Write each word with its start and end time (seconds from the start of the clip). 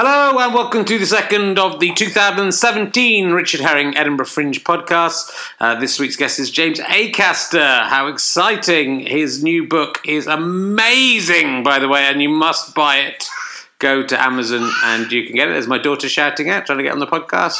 Hello 0.00 0.38
and 0.38 0.54
welcome 0.54 0.84
to 0.84 0.96
the 0.96 1.06
second 1.06 1.58
of 1.58 1.80
the 1.80 1.92
2017 1.92 3.32
Richard 3.32 3.58
Herring 3.58 3.96
Edinburgh 3.96 4.26
Fringe 4.26 4.62
podcast. 4.62 5.28
Uh, 5.58 5.74
this 5.80 5.98
week's 5.98 6.14
guest 6.14 6.38
is 6.38 6.52
James 6.52 6.78
Acaster. 6.78 7.88
How 7.88 8.06
exciting! 8.06 9.00
His 9.00 9.42
new 9.42 9.66
book 9.66 10.00
is 10.06 10.28
amazing, 10.28 11.64
by 11.64 11.80
the 11.80 11.88
way, 11.88 12.04
and 12.04 12.22
you 12.22 12.28
must 12.28 12.76
buy 12.76 12.98
it. 12.98 13.26
Go 13.80 14.06
to 14.06 14.22
Amazon 14.22 14.70
and 14.84 15.10
you 15.10 15.26
can 15.26 15.34
get 15.34 15.48
it. 15.48 15.54
There's 15.54 15.66
my 15.66 15.78
daughter 15.78 16.08
shouting 16.08 16.48
out, 16.48 16.66
trying 16.66 16.78
to 16.78 16.84
get 16.84 16.92
on 16.92 17.00
the 17.00 17.06
podcast. 17.08 17.58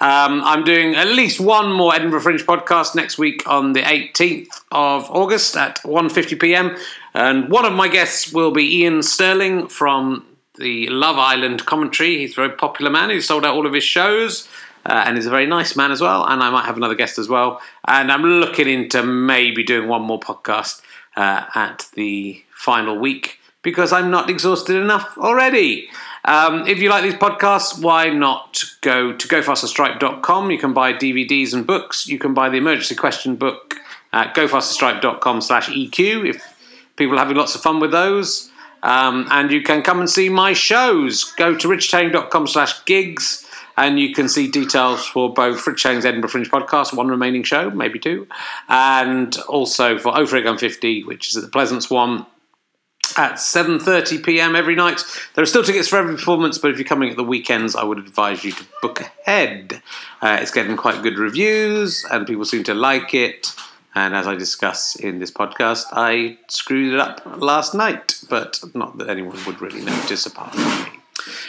Um, 0.00 0.42
I'm 0.42 0.64
doing 0.64 0.96
at 0.96 1.06
least 1.06 1.38
one 1.38 1.70
more 1.70 1.94
Edinburgh 1.94 2.22
Fringe 2.22 2.44
podcast 2.44 2.96
next 2.96 3.16
week 3.16 3.48
on 3.48 3.74
the 3.74 3.82
18th 3.82 4.60
of 4.72 5.08
August 5.08 5.56
at 5.56 5.80
1:50 5.84 6.40
p.m. 6.40 6.76
And 7.14 7.48
one 7.48 7.64
of 7.64 7.74
my 7.74 7.86
guests 7.86 8.32
will 8.32 8.50
be 8.50 8.82
Iain 8.82 9.04
Stirling 9.04 9.68
from 9.68 10.26
the 10.58 10.88
Love 10.88 11.18
Island 11.18 11.66
commentary. 11.66 12.18
He's 12.18 12.32
a 12.32 12.36
very 12.36 12.50
popular 12.50 12.90
man. 12.90 13.10
He's 13.10 13.26
sold 13.26 13.44
out 13.44 13.54
all 13.54 13.66
of 13.66 13.72
his 13.72 13.84
shows. 13.84 14.48
Uh, 14.84 15.02
and 15.04 15.16
he's 15.16 15.26
a 15.26 15.30
very 15.30 15.46
nice 15.46 15.74
man 15.74 15.90
as 15.90 16.00
well. 16.00 16.24
And 16.24 16.42
I 16.42 16.50
might 16.50 16.64
have 16.64 16.76
another 16.76 16.94
guest 16.94 17.18
as 17.18 17.28
well. 17.28 17.60
And 17.88 18.12
I'm 18.12 18.22
looking 18.22 18.68
into 18.68 19.02
maybe 19.02 19.64
doing 19.64 19.88
one 19.88 20.02
more 20.02 20.20
podcast 20.20 20.80
uh, 21.16 21.44
at 21.54 21.88
the 21.94 22.42
final 22.54 22.96
week 22.96 23.40
because 23.62 23.92
I'm 23.92 24.12
not 24.12 24.30
exhausted 24.30 24.76
enough 24.76 25.18
already. 25.18 25.88
Um, 26.24 26.66
if 26.68 26.78
you 26.78 26.88
like 26.88 27.02
these 27.02 27.14
podcasts, 27.14 27.82
why 27.82 28.10
not 28.10 28.62
go 28.80 29.12
to 29.12 29.28
gofasterstripe.com? 29.28 30.50
You 30.52 30.58
can 30.58 30.72
buy 30.72 30.92
DVDs 30.92 31.52
and 31.52 31.66
books. 31.66 32.06
You 32.06 32.18
can 32.18 32.32
buy 32.32 32.48
the 32.48 32.58
emergency 32.58 32.94
question 32.94 33.34
book 33.34 33.74
at 34.12 34.34
gofasterstripe.com 34.34 35.40
slash 35.40 35.68
EQ 35.68 36.28
if 36.28 36.42
people 36.96 37.16
are 37.16 37.18
having 37.18 37.36
lots 37.36 37.54
of 37.54 37.60
fun 37.60 37.80
with 37.80 37.90
those. 37.90 38.50
Um, 38.82 39.26
and 39.30 39.50
you 39.50 39.62
can 39.62 39.82
come 39.82 40.00
and 40.00 40.08
see 40.08 40.28
my 40.28 40.52
shows. 40.52 41.24
Go 41.32 41.56
to 41.56 41.68
richardherring.com 41.68 42.46
slash 42.46 42.84
gigs 42.84 43.46
and 43.76 43.98
you 43.98 44.14
can 44.14 44.28
see 44.28 44.50
details 44.50 45.06
for 45.06 45.32
both 45.32 45.66
Rich 45.66 45.82
Herring's 45.82 46.04
Edinburgh 46.04 46.30
Fringe 46.30 46.50
podcast, 46.50 46.96
one 46.96 47.08
remaining 47.08 47.42
show, 47.42 47.70
maybe 47.70 47.98
two, 47.98 48.26
and 48.68 49.36
also 49.48 49.98
for 49.98 50.16
Over 50.16 50.40
Gun 50.40 50.56
50, 50.58 51.04
which 51.04 51.28
is 51.28 51.36
at 51.36 51.42
the 51.42 51.48
Pleasance 51.50 51.90
one 51.90 52.26
at 53.16 53.34
7.30 53.34 54.24
p.m. 54.24 54.56
every 54.56 54.74
night. 54.74 55.02
There 55.34 55.42
are 55.42 55.46
still 55.46 55.62
tickets 55.62 55.88
for 55.88 55.96
every 55.96 56.16
performance, 56.16 56.58
but 56.58 56.70
if 56.70 56.78
you're 56.78 56.86
coming 56.86 57.10
at 57.10 57.16
the 57.16 57.24
weekends, 57.24 57.76
I 57.76 57.84
would 57.84 57.98
advise 57.98 58.44
you 58.44 58.52
to 58.52 58.64
book 58.82 59.00
ahead. 59.00 59.82
Uh, 60.20 60.38
it's 60.40 60.50
getting 60.50 60.76
quite 60.76 61.02
good 61.02 61.18
reviews, 61.18 62.04
and 62.10 62.26
people 62.26 62.44
seem 62.44 62.64
to 62.64 62.74
like 62.74 63.14
it. 63.14 63.54
And 63.96 64.14
as 64.14 64.26
I 64.26 64.34
discuss 64.34 64.94
in 64.94 65.20
this 65.20 65.30
podcast, 65.30 65.86
I 65.90 66.36
screwed 66.48 66.92
it 66.92 67.00
up 67.00 67.22
last 67.38 67.74
night, 67.74 68.20
but 68.28 68.60
not 68.74 68.98
that 68.98 69.08
anyone 69.08 69.38
would 69.46 69.62
really 69.62 69.80
notice 69.82 70.26
apart 70.26 70.54
from 70.54 70.84
me. 70.84 71.00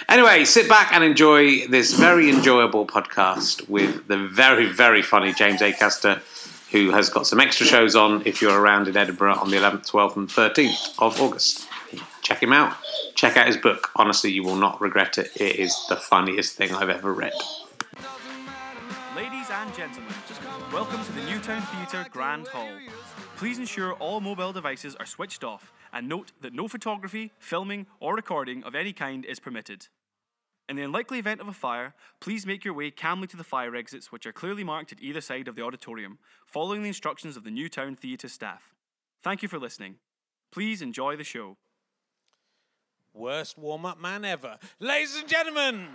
Anyway, 0.07 0.45
sit 0.45 0.69
back 0.69 0.93
and 0.93 1.03
enjoy 1.03 1.67
this 1.67 1.93
very 1.93 2.29
enjoyable 2.29 2.87
podcast 2.87 3.67
with 3.67 4.07
the 4.07 4.17
very, 4.29 4.65
very 4.65 5.01
funny 5.01 5.33
James 5.33 5.59
Acaster, 5.59 6.21
who 6.71 6.91
has 6.91 7.09
got 7.09 7.27
some 7.27 7.41
extra 7.41 7.65
shows 7.65 7.97
on 7.97 8.25
if 8.25 8.41
you're 8.41 8.57
around 8.57 8.87
in 8.87 8.95
Edinburgh 8.95 9.35
on 9.35 9.51
the 9.51 9.57
11th, 9.57 9.91
12th, 9.91 10.15
and 10.15 10.29
13th 10.29 10.95
of 10.99 11.19
August. 11.21 11.67
Check 12.21 12.41
him 12.41 12.53
out. 12.53 12.77
Check 13.15 13.35
out 13.35 13.47
his 13.47 13.57
book. 13.57 13.91
Honestly, 13.97 14.31
you 14.31 14.43
will 14.43 14.55
not 14.55 14.79
regret 14.79 15.17
it. 15.17 15.31
It 15.35 15.57
is 15.57 15.77
the 15.89 15.97
funniest 15.97 16.55
thing 16.55 16.73
I've 16.73 16.89
ever 16.89 17.11
read. 17.13 17.33
Ladies 19.17 19.49
and 19.49 19.75
gentlemen, 19.75 20.13
welcome 20.73 21.03
to 21.03 21.11
the 21.13 21.23
New 21.23 21.39
Town 21.39 21.61
Theatre 21.61 22.09
Grand 22.11 22.47
Hall. 22.47 22.69
Please 23.37 23.57
ensure 23.57 23.93
all 23.93 24.19
mobile 24.19 24.51
devices 24.51 24.95
are 24.95 25.05
switched 25.05 25.43
off 25.43 25.71
and 25.93 26.09
note 26.09 26.31
that 26.41 26.53
no 26.53 26.67
photography, 26.67 27.31
filming, 27.39 27.85
or 27.99 28.15
recording 28.15 28.63
of 28.63 28.75
any 28.75 28.91
kind 28.91 29.23
is 29.23 29.39
permitted. 29.39 29.87
In 30.67 30.75
the 30.75 30.83
unlikely 30.83 31.19
event 31.19 31.39
of 31.39 31.47
a 31.47 31.53
fire, 31.53 31.93
please 32.19 32.45
make 32.45 32.65
your 32.65 32.73
way 32.73 32.91
calmly 32.91 33.27
to 33.27 33.37
the 33.37 33.43
fire 33.43 33.75
exits, 33.75 34.11
which 34.11 34.25
are 34.25 34.33
clearly 34.33 34.63
marked 34.63 34.91
at 34.91 35.01
either 35.01 35.21
side 35.21 35.47
of 35.47 35.55
the 35.55 35.61
auditorium, 35.61 36.19
following 36.45 36.81
the 36.81 36.89
instructions 36.89 37.37
of 37.37 37.45
the 37.45 37.51
New 37.51 37.69
Town 37.69 37.95
Theatre 37.95 38.27
staff. 38.27 38.73
Thank 39.23 39.41
you 39.41 39.47
for 39.47 39.59
listening. 39.59 39.95
Please 40.51 40.81
enjoy 40.81 41.15
the 41.15 41.23
show. 41.23 41.57
Worst 43.13 43.57
warm 43.57 43.85
up 43.85 43.99
man 43.99 44.25
ever. 44.25 44.57
Ladies 44.79 45.15
and 45.17 45.27
gentlemen, 45.27 45.87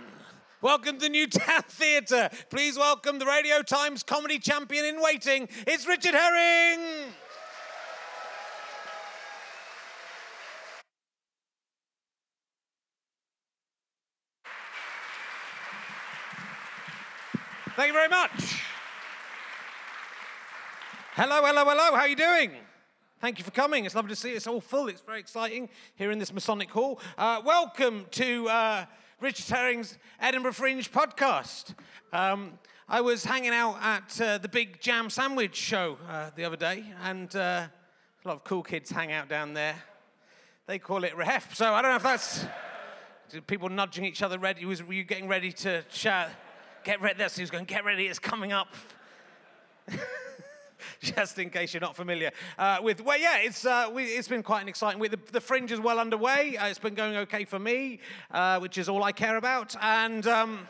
welcome 0.63 0.97
to 0.97 1.09
New 1.09 1.27
Town 1.27 1.61
Theatre. 1.67 2.29
Please 2.49 2.77
welcome 2.77 3.19
the 3.19 3.25
Radio 3.25 3.61
Times 3.61 4.01
comedy 4.01 4.39
champion 4.39 4.85
in 4.85 5.01
waiting. 5.01 5.49
It's 5.67 5.85
Richard 5.85 6.15
Herring. 6.15 7.11
Thank 17.75 17.87
you 17.87 17.93
very 17.93 18.07
much. 18.07 18.61
Hello, 21.15 21.41
hello, 21.43 21.65
hello. 21.65 21.95
How 21.95 22.01
are 22.01 22.07
you 22.07 22.15
doing? 22.15 22.51
Thank 23.19 23.37
you 23.37 23.43
for 23.43 23.51
coming. 23.51 23.83
It's 23.85 23.95
lovely 23.95 24.09
to 24.09 24.15
see 24.15 24.29
you. 24.29 24.35
It's 24.37 24.47
all 24.47 24.61
full. 24.61 24.87
It's 24.87 25.01
very 25.01 25.19
exciting 25.19 25.69
here 25.95 26.11
in 26.11 26.19
this 26.19 26.33
Masonic 26.33 26.69
Hall. 26.69 27.01
Uh, 27.17 27.41
welcome 27.43 28.05
to 28.11 28.47
uh, 28.47 28.85
Richard 29.23 29.55
Herring's 29.55 29.97
Edinburgh 30.19 30.51
Fringe 30.51 30.91
podcast. 30.91 31.75
Um, 32.11 32.59
I 32.89 32.99
was 32.99 33.23
hanging 33.23 33.53
out 33.53 33.77
at 33.81 34.19
uh, 34.19 34.37
the 34.37 34.49
Big 34.49 34.81
Jam 34.81 35.09
Sandwich 35.09 35.55
show 35.55 35.97
uh, 36.09 36.31
the 36.35 36.43
other 36.43 36.57
day, 36.57 36.83
and 37.03 37.33
uh, 37.33 37.39
a 37.39 38.27
lot 38.27 38.35
of 38.35 38.43
cool 38.43 38.61
kids 38.63 38.91
hang 38.91 39.13
out 39.13 39.29
down 39.29 39.53
there. 39.53 39.75
They 40.67 40.77
call 40.77 41.05
it 41.05 41.13
rehef. 41.13 41.55
So 41.55 41.73
I 41.73 41.81
don't 41.81 41.91
know 41.91 41.95
if 41.95 42.03
that's 42.03 42.45
people 43.47 43.69
nudging 43.69 44.03
each 44.03 44.21
other. 44.21 44.37
Ready? 44.37 44.65
Was 44.65 44.83
were 44.83 44.91
you 44.91 45.05
getting 45.05 45.29
ready 45.29 45.53
to 45.53 45.85
shout? 45.89 46.27
Get 46.83 47.01
ready. 47.01 47.17
That's 47.17 47.37
who's 47.37 47.49
going. 47.49 47.63
Get 47.63 47.85
ready. 47.85 48.07
It's 48.07 48.19
coming 48.19 48.51
up. 48.51 48.75
just 51.01 51.39
in 51.39 51.49
case 51.49 51.73
you're 51.73 51.81
not 51.81 51.95
familiar 51.95 52.31
uh, 52.57 52.79
with. 52.81 53.01
Well, 53.01 53.19
yeah, 53.19 53.37
it's 53.39 53.65
uh, 53.65 53.89
we, 53.93 54.05
it's 54.05 54.27
been 54.27 54.43
quite 54.43 54.61
an 54.61 54.67
exciting 54.67 54.99
week. 54.99 55.11
The, 55.11 55.19
the 55.31 55.41
fringe 55.41 55.71
is 55.71 55.79
well 55.79 55.99
underway. 55.99 56.57
Uh, 56.57 56.67
it's 56.67 56.79
been 56.79 56.95
going 56.95 57.15
okay 57.17 57.45
for 57.45 57.59
me, 57.59 57.99
uh, 58.31 58.59
which 58.59 58.77
is 58.77 58.89
all 58.89 59.03
I 59.03 59.11
care 59.11 59.37
about. 59.37 59.75
And 59.81 60.25
um, 60.27 60.67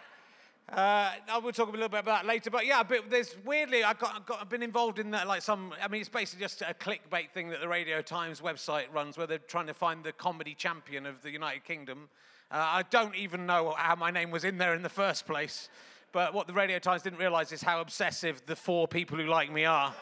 uh, 0.70 1.12
I 1.28 1.38
will 1.42 1.52
talk 1.52 1.68
a 1.68 1.72
little 1.72 1.88
bit 1.88 2.00
about 2.00 2.22
that 2.22 2.26
later. 2.26 2.50
But 2.50 2.66
yeah, 2.66 2.82
but 2.82 3.10
there's 3.10 3.34
weirdly 3.44 3.84
I 3.84 3.94
got, 3.94 4.26
got 4.26 4.40
I've 4.40 4.48
been 4.48 4.62
involved 4.62 4.98
in 4.98 5.10
that 5.12 5.26
like 5.26 5.42
some. 5.42 5.72
I 5.82 5.88
mean, 5.88 6.00
it's 6.00 6.10
basically 6.10 6.44
just 6.44 6.62
a 6.62 6.74
clickbait 6.74 7.30
thing 7.30 7.50
that 7.50 7.60
the 7.60 7.68
Radio 7.68 8.02
Times 8.02 8.40
website 8.40 8.92
runs, 8.92 9.16
where 9.16 9.26
they're 9.26 9.38
trying 9.38 9.66
to 9.66 9.74
find 9.74 10.04
the 10.04 10.12
comedy 10.12 10.54
champion 10.54 11.06
of 11.06 11.22
the 11.22 11.30
United 11.30 11.64
Kingdom. 11.64 12.08
Uh, 12.50 12.56
I 12.56 12.82
don't 12.90 13.16
even 13.16 13.46
know 13.46 13.74
how 13.76 13.96
my 13.96 14.10
name 14.10 14.30
was 14.30 14.44
in 14.44 14.58
there 14.58 14.74
in 14.74 14.82
the 14.82 14.88
first 14.88 15.26
place. 15.26 15.68
But 16.14 16.32
what 16.32 16.46
the 16.46 16.52
Radio 16.52 16.78
Times 16.78 17.02
didn't 17.02 17.18
realize 17.18 17.50
is 17.50 17.60
how 17.60 17.80
obsessive 17.80 18.40
the 18.46 18.54
four 18.54 18.86
people 18.86 19.18
who 19.18 19.24
like 19.24 19.50
me 19.50 19.64
are. 19.64 19.92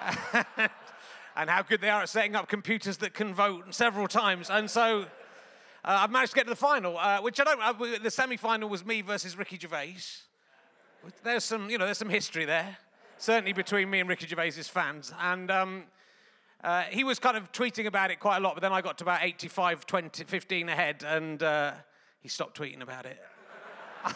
and 1.36 1.50
how 1.50 1.62
good 1.62 1.80
they 1.80 1.90
are 1.90 2.02
at 2.02 2.08
setting 2.08 2.36
up 2.36 2.48
computers 2.48 2.98
that 2.98 3.12
can 3.12 3.34
vote 3.34 3.74
several 3.74 4.06
times. 4.06 4.50
And 4.50 4.70
so 4.70 5.00
uh, 5.02 5.04
I've 5.84 6.12
managed 6.12 6.30
to 6.30 6.36
get 6.36 6.44
to 6.44 6.50
the 6.50 6.54
final, 6.54 6.96
uh, 6.96 7.20
which 7.22 7.40
I 7.40 7.44
don't. 7.44 7.60
Uh, 7.60 7.98
the 8.00 8.08
semi-final 8.08 8.68
was 8.68 8.86
me 8.86 9.00
versus 9.02 9.36
Ricky 9.36 9.58
Gervais. 9.58 9.96
There's 11.24 11.42
some, 11.42 11.70
you 11.70 11.76
know, 11.76 11.86
there's 11.86 11.98
some 11.98 12.08
history 12.08 12.44
there, 12.44 12.76
certainly 13.18 13.52
between 13.52 13.90
me 13.90 13.98
and 13.98 14.08
Ricky 14.08 14.28
Gervais's 14.28 14.68
fans. 14.68 15.12
And 15.20 15.50
um, 15.50 15.84
uh, 16.62 16.82
he 16.82 17.02
was 17.02 17.18
kind 17.18 17.36
of 17.36 17.50
tweeting 17.50 17.86
about 17.86 18.12
it 18.12 18.20
quite 18.20 18.36
a 18.36 18.40
lot, 18.40 18.54
but 18.54 18.60
then 18.60 18.72
I 18.72 18.80
got 18.80 18.96
to 18.98 19.04
about 19.04 19.24
85, 19.24 19.86
20, 19.86 20.22
15 20.22 20.68
ahead, 20.68 21.02
and 21.04 21.42
uh, 21.42 21.72
he 22.20 22.28
stopped 22.28 22.56
tweeting 22.56 22.80
about 22.80 23.06
it. 23.06 23.18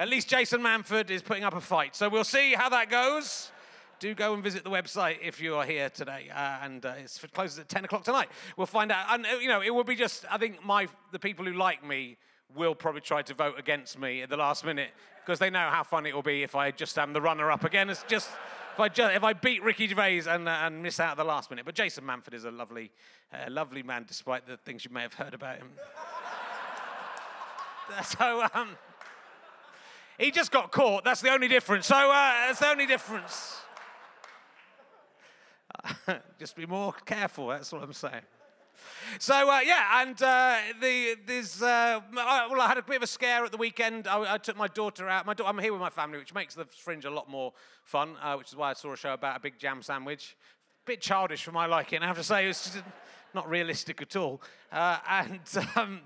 At 0.00 0.08
least 0.08 0.28
Jason 0.30 0.62
Manford 0.62 1.10
is 1.10 1.20
putting 1.20 1.44
up 1.44 1.54
a 1.54 1.60
fight. 1.60 1.94
So 1.94 2.08
we'll 2.08 2.24
see 2.24 2.54
how 2.54 2.70
that 2.70 2.88
goes. 2.88 3.52
Do 3.98 4.14
go 4.14 4.32
and 4.32 4.42
visit 4.42 4.64
the 4.64 4.70
website 4.70 5.18
if 5.22 5.42
you 5.42 5.56
are 5.56 5.66
here 5.66 5.90
today. 5.90 6.30
Uh, 6.34 6.56
and 6.62 6.86
uh, 6.86 6.94
it's 6.96 7.22
closes 7.34 7.58
at 7.58 7.68
10 7.68 7.84
o'clock 7.84 8.04
tonight. 8.04 8.30
We'll 8.56 8.66
find 8.66 8.90
out. 8.90 9.04
And, 9.10 9.26
uh, 9.26 9.36
you 9.42 9.48
know, 9.48 9.60
it 9.60 9.68
will 9.68 9.84
be 9.84 9.94
just, 9.94 10.24
I 10.30 10.38
think 10.38 10.64
my 10.64 10.88
the 11.12 11.18
people 11.18 11.44
who 11.44 11.52
like 11.52 11.86
me 11.86 12.16
will 12.56 12.74
probably 12.74 13.02
try 13.02 13.20
to 13.20 13.34
vote 13.34 13.58
against 13.58 13.98
me 13.98 14.22
at 14.22 14.30
the 14.30 14.38
last 14.38 14.64
minute 14.64 14.88
because 15.22 15.38
they 15.38 15.50
know 15.50 15.68
how 15.68 15.82
fun 15.82 16.06
it 16.06 16.14
will 16.14 16.22
be 16.22 16.42
if 16.44 16.56
I 16.56 16.70
just 16.70 16.98
am 16.98 17.12
the 17.12 17.20
runner 17.20 17.50
up 17.50 17.64
again. 17.64 17.90
It's 17.90 18.02
just. 18.08 18.30
If 18.72 18.80
I, 18.80 18.88
just, 18.88 19.14
if 19.14 19.24
I 19.24 19.34
beat 19.34 19.62
Ricky 19.62 19.86
Gervais 19.86 20.22
and, 20.26 20.48
uh, 20.48 20.60
and 20.62 20.82
miss 20.82 20.98
out 20.98 21.10
at 21.10 21.16
the 21.18 21.24
last 21.24 21.50
minute. 21.50 21.66
But 21.66 21.74
Jason 21.74 22.04
Manford 22.04 22.32
is 22.32 22.44
a 22.44 22.50
lovely, 22.50 22.90
uh, 23.34 23.50
lovely 23.50 23.82
man, 23.82 24.06
despite 24.08 24.46
the 24.46 24.56
things 24.56 24.86
you 24.86 24.90
may 24.92 25.02
have 25.02 25.12
heard 25.12 25.34
about 25.34 25.58
him. 25.58 25.68
so, 28.18 28.46
um, 28.54 28.78
he 30.20 30.30
just 30.30 30.52
got 30.52 30.70
caught. 30.70 31.02
That's 31.02 31.22
the 31.22 31.30
only 31.30 31.48
difference. 31.48 31.86
So 31.86 31.96
uh, 31.96 32.32
that's 32.46 32.60
the 32.60 32.68
only 32.68 32.86
difference. 32.86 33.56
just 36.38 36.54
be 36.54 36.66
more 36.66 36.92
careful. 37.06 37.48
That's 37.48 37.72
what 37.72 37.82
I'm 37.82 37.92
saying. 37.94 38.22
So 39.18 39.50
uh, 39.50 39.60
yeah, 39.60 40.02
and 40.02 40.22
uh, 40.22 40.56
the 40.80 41.16
there's 41.26 41.62
uh, 41.62 42.00
well, 42.14 42.60
I 42.60 42.68
had 42.68 42.78
a 42.78 42.82
bit 42.82 42.96
of 42.96 43.02
a 43.02 43.06
scare 43.06 43.44
at 43.44 43.50
the 43.50 43.56
weekend. 43.56 44.06
I, 44.06 44.34
I 44.34 44.38
took 44.38 44.56
my 44.56 44.68
daughter 44.68 45.08
out. 45.08 45.24
My 45.26 45.34
da- 45.34 45.46
I'm 45.46 45.58
here 45.58 45.72
with 45.72 45.80
my 45.80 45.90
family, 45.90 46.18
which 46.18 46.34
makes 46.34 46.54
the 46.54 46.66
fringe 46.66 47.06
a 47.06 47.10
lot 47.10 47.28
more 47.28 47.52
fun. 47.84 48.16
Uh, 48.22 48.36
which 48.36 48.48
is 48.48 48.56
why 48.56 48.70
I 48.70 48.74
saw 48.74 48.92
a 48.92 48.96
show 48.96 49.14
about 49.14 49.36
a 49.36 49.40
big 49.40 49.58
jam 49.58 49.82
sandwich. 49.82 50.36
A 50.84 50.86
Bit 50.86 51.00
childish 51.00 51.42
for 51.42 51.52
my 51.52 51.66
liking, 51.66 52.02
I 52.02 52.06
have 52.06 52.18
to 52.18 52.24
say. 52.24 52.46
It's 52.46 52.76
not 53.34 53.48
realistic 53.48 54.02
at 54.02 54.16
all. 54.16 54.42
Uh, 54.70 54.98
and 55.08 55.40
um, 55.76 56.00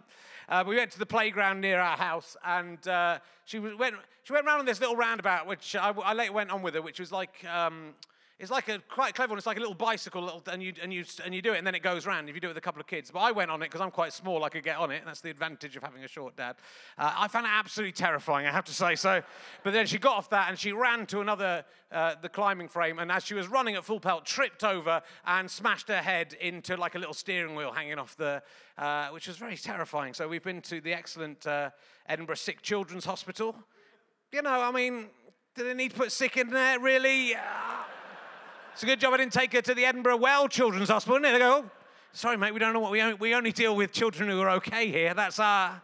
Uh, 0.48 0.64
we 0.66 0.76
went 0.76 0.90
to 0.92 0.98
the 0.98 1.06
playground 1.06 1.60
near 1.60 1.80
our 1.80 1.96
house, 1.96 2.36
and 2.44 2.86
uh, 2.88 3.18
she 3.44 3.58
went. 3.58 3.96
She 4.24 4.32
went 4.32 4.46
round 4.46 4.60
on 4.60 4.66
this 4.66 4.80
little 4.80 4.96
roundabout, 4.96 5.46
which 5.46 5.76
I, 5.76 5.90
I 5.90 6.14
later 6.14 6.32
went 6.32 6.50
on 6.50 6.62
with 6.62 6.74
her, 6.74 6.82
which 6.82 7.00
was 7.00 7.12
like. 7.12 7.44
Um, 7.44 7.94
it's 8.38 8.50
like 8.50 8.68
a 8.68 8.80
quite 8.88 9.14
clever 9.14 9.30
one. 9.30 9.38
It's 9.38 9.46
like 9.46 9.58
a 9.58 9.60
little 9.60 9.74
bicycle, 9.74 10.22
little, 10.22 10.42
and 10.50 10.60
you 10.60 10.72
and 10.82 10.92
you 10.92 11.04
and 11.24 11.32
you 11.32 11.40
do 11.40 11.52
it, 11.52 11.58
and 11.58 11.66
then 11.66 11.74
it 11.76 11.82
goes 11.82 12.04
round. 12.04 12.28
If 12.28 12.34
you 12.34 12.40
do 12.40 12.48
it 12.48 12.50
with 12.50 12.56
a 12.58 12.60
couple 12.62 12.80
of 12.80 12.86
kids, 12.88 13.10
but 13.12 13.20
I 13.20 13.30
went 13.30 13.50
on 13.50 13.62
it 13.62 13.66
because 13.66 13.80
I'm 13.80 13.92
quite 13.92 14.12
small. 14.12 14.42
I 14.42 14.48
could 14.48 14.64
get 14.64 14.76
on 14.76 14.90
it. 14.90 14.98
and 14.98 15.06
That's 15.06 15.20
the 15.20 15.30
advantage 15.30 15.76
of 15.76 15.84
having 15.84 16.02
a 16.02 16.08
short 16.08 16.36
dad. 16.36 16.56
Uh, 16.98 17.14
I 17.16 17.28
found 17.28 17.46
it 17.46 17.52
absolutely 17.52 17.92
terrifying. 17.92 18.46
I 18.46 18.50
have 18.50 18.64
to 18.64 18.74
say 18.74 18.96
so. 18.96 19.22
But 19.62 19.72
then 19.72 19.86
she 19.86 19.98
got 19.98 20.16
off 20.16 20.30
that 20.30 20.48
and 20.48 20.58
she 20.58 20.72
ran 20.72 21.06
to 21.06 21.20
another 21.20 21.64
uh, 21.92 22.16
the 22.20 22.28
climbing 22.28 22.66
frame, 22.66 22.98
and 22.98 23.12
as 23.12 23.24
she 23.24 23.34
was 23.34 23.46
running 23.46 23.76
at 23.76 23.84
full 23.84 24.00
pelt, 24.00 24.26
tripped 24.26 24.64
over 24.64 25.00
and 25.26 25.48
smashed 25.48 25.86
her 25.86 26.02
head 26.02 26.34
into 26.40 26.76
like 26.76 26.96
a 26.96 26.98
little 26.98 27.14
steering 27.14 27.54
wheel 27.54 27.70
hanging 27.70 27.98
off 27.98 28.16
the, 28.16 28.42
uh, 28.76 29.08
which 29.10 29.28
was 29.28 29.36
very 29.36 29.56
terrifying. 29.56 30.12
So 30.12 30.26
we've 30.26 30.42
been 30.42 30.60
to 30.62 30.80
the 30.80 30.92
excellent 30.92 31.46
uh, 31.46 31.70
Edinburgh 32.08 32.36
Sick 32.36 32.62
Children's 32.62 33.04
Hospital. 33.04 33.54
You 34.32 34.42
know, 34.42 34.60
I 34.60 34.72
mean, 34.72 35.06
do 35.54 35.62
they 35.62 35.74
need 35.74 35.92
to 35.92 35.96
put 35.96 36.10
sick 36.10 36.36
in 36.36 36.50
there? 36.50 36.80
Really? 36.80 37.36
It's 38.74 38.82
a 38.82 38.86
good 38.86 38.98
job 38.98 39.14
I 39.14 39.18
didn't 39.18 39.32
take 39.32 39.52
her 39.52 39.62
to 39.62 39.72
the 39.72 39.84
Edinburgh 39.84 40.16
Well 40.16 40.48
Children's 40.48 40.88
Hospital. 40.88 41.14
And 41.14 41.24
they 41.24 41.38
go, 41.38 41.62
oh, 41.64 41.70
sorry, 42.12 42.36
mate, 42.36 42.52
we 42.52 42.58
don't 42.58 42.72
know 42.72 42.80
what 42.80 42.90
we 42.90 43.00
only, 43.00 43.14
we 43.14 43.32
only 43.32 43.52
deal 43.52 43.76
with 43.76 43.92
children 43.92 44.28
who 44.28 44.40
are 44.40 44.50
okay 44.50 44.88
here. 44.88 45.14
That's 45.14 45.38
our 45.38 45.80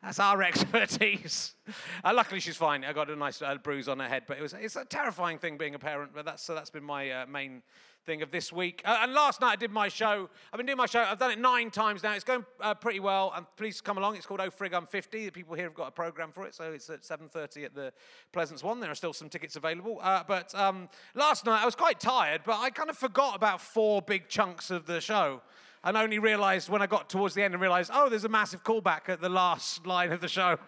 that's 0.00 0.20
our 0.20 0.40
expertise. 0.44 1.56
Uh, 2.04 2.12
luckily, 2.14 2.38
she's 2.38 2.56
fine. 2.56 2.84
I 2.84 2.92
got 2.92 3.10
a 3.10 3.16
nice 3.16 3.42
uh, 3.42 3.56
bruise 3.56 3.88
on 3.88 3.98
her 3.98 4.06
head, 4.06 4.24
but 4.28 4.38
it 4.38 4.42
was 4.42 4.54
it's 4.54 4.76
a 4.76 4.84
terrifying 4.84 5.38
thing 5.38 5.56
being 5.56 5.74
a 5.74 5.78
parent. 5.80 6.12
But 6.14 6.24
that's 6.24 6.44
so 6.44 6.54
that's 6.54 6.70
been 6.70 6.84
my 6.84 7.10
uh, 7.10 7.26
main 7.26 7.62
thing 8.04 8.22
of 8.22 8.30
this 8.30 8.52
week. 8.52 8.82
Uh, 8.84 8.98
and 9.02 9.12
last 9.12 9.40
night 9.40 9.52
I 9.52 9.56
did 9.56 9.70
my 9.70 9.88
show. 9.88 10.28
I've 10.52 10.58
been 10.58 10.66
doing 10.66 10.78
my 10.78 10.86
show. 10.86 11.00
I've 11.00 11.18
done 11.18 11.30
it 11.30 11.38
nine 11.38 11.70
times 11.70 12.02
now. 12.02 12.14
It's 12.14 12.24
going 12.24 12.44
uh, 12.60 12.74
pretty 12.74 13.00
well. 13.00 13.32
And 13.34 13.46
please 13.56 13.80
come 13.80 13.98
along. 13.98 14.16
It's 14.16 14.26
called 14.26 14.40
Oh 14.40 14.50
Frig 14.50 14.74
I'm 14.74 14.86
50. 14.86 15.26
The 15.26 15.32
people 15.32 15.54
here 15.54 15.64
have 15.64 15.74
got 15.74 15.88
a 15.88 15.92
program 15.92 16.32
for 16.32 16.46
it, 16.46 16.54
so 16.54 16.72
it's 16.72 16.90
at 16.90 17.02
7:30 17.02 17.64
at 17.64 17.74
the 17.74 17.92
Pleasance 18.32 18.62
One. 18.62 18.80
There 18.80 18.90
are 18.90 18.94
still 18.94 19.12
some 19.12 19.28
tickets 19.28 19.56
available. 19.56 19.98
Uh, 20.02 20.22
but 20.26 20.54
um, 20.54 20.88
last 21.14 21.46
night 21.46 21.62
I 21.62 21.64
was 21.64 21.74
quite 21.74 22.00
tired, 22.00 22.42
but 22.44 22.58
I 22.58 22.70
kind 22.70 22.90
of 22.90 22.96
forgot 22.96 23.36
about 23.36 23.60
four 23.60 24.02
big 24.02 24.28
chunks 24.28 24.70
of 24.70 24.86
the 24.86 25.00
show 25.00 25.40
and 25.84 25.96
only 25.98 26.18
realized 26.18 26.70
when 26.70 26.80
I 26.80 26.86
got 26.86 27.10
towards 27.10 27.34
the 27.34 27.42
end 27.42 27.52
and 27.52 27.60
realized, 27.60 27.90
oh, 27.92 28.08
there's 28.08 28.24
a 28.24 28.28
massive 28.28 28.64
callback 28.64 29.08
at 29.08 29.20
the 29.20 29.28
last 29.28 29.86
line 29.86 30.12
of 30.12 30.20
the 30.20 30.28
show 30.28 30.58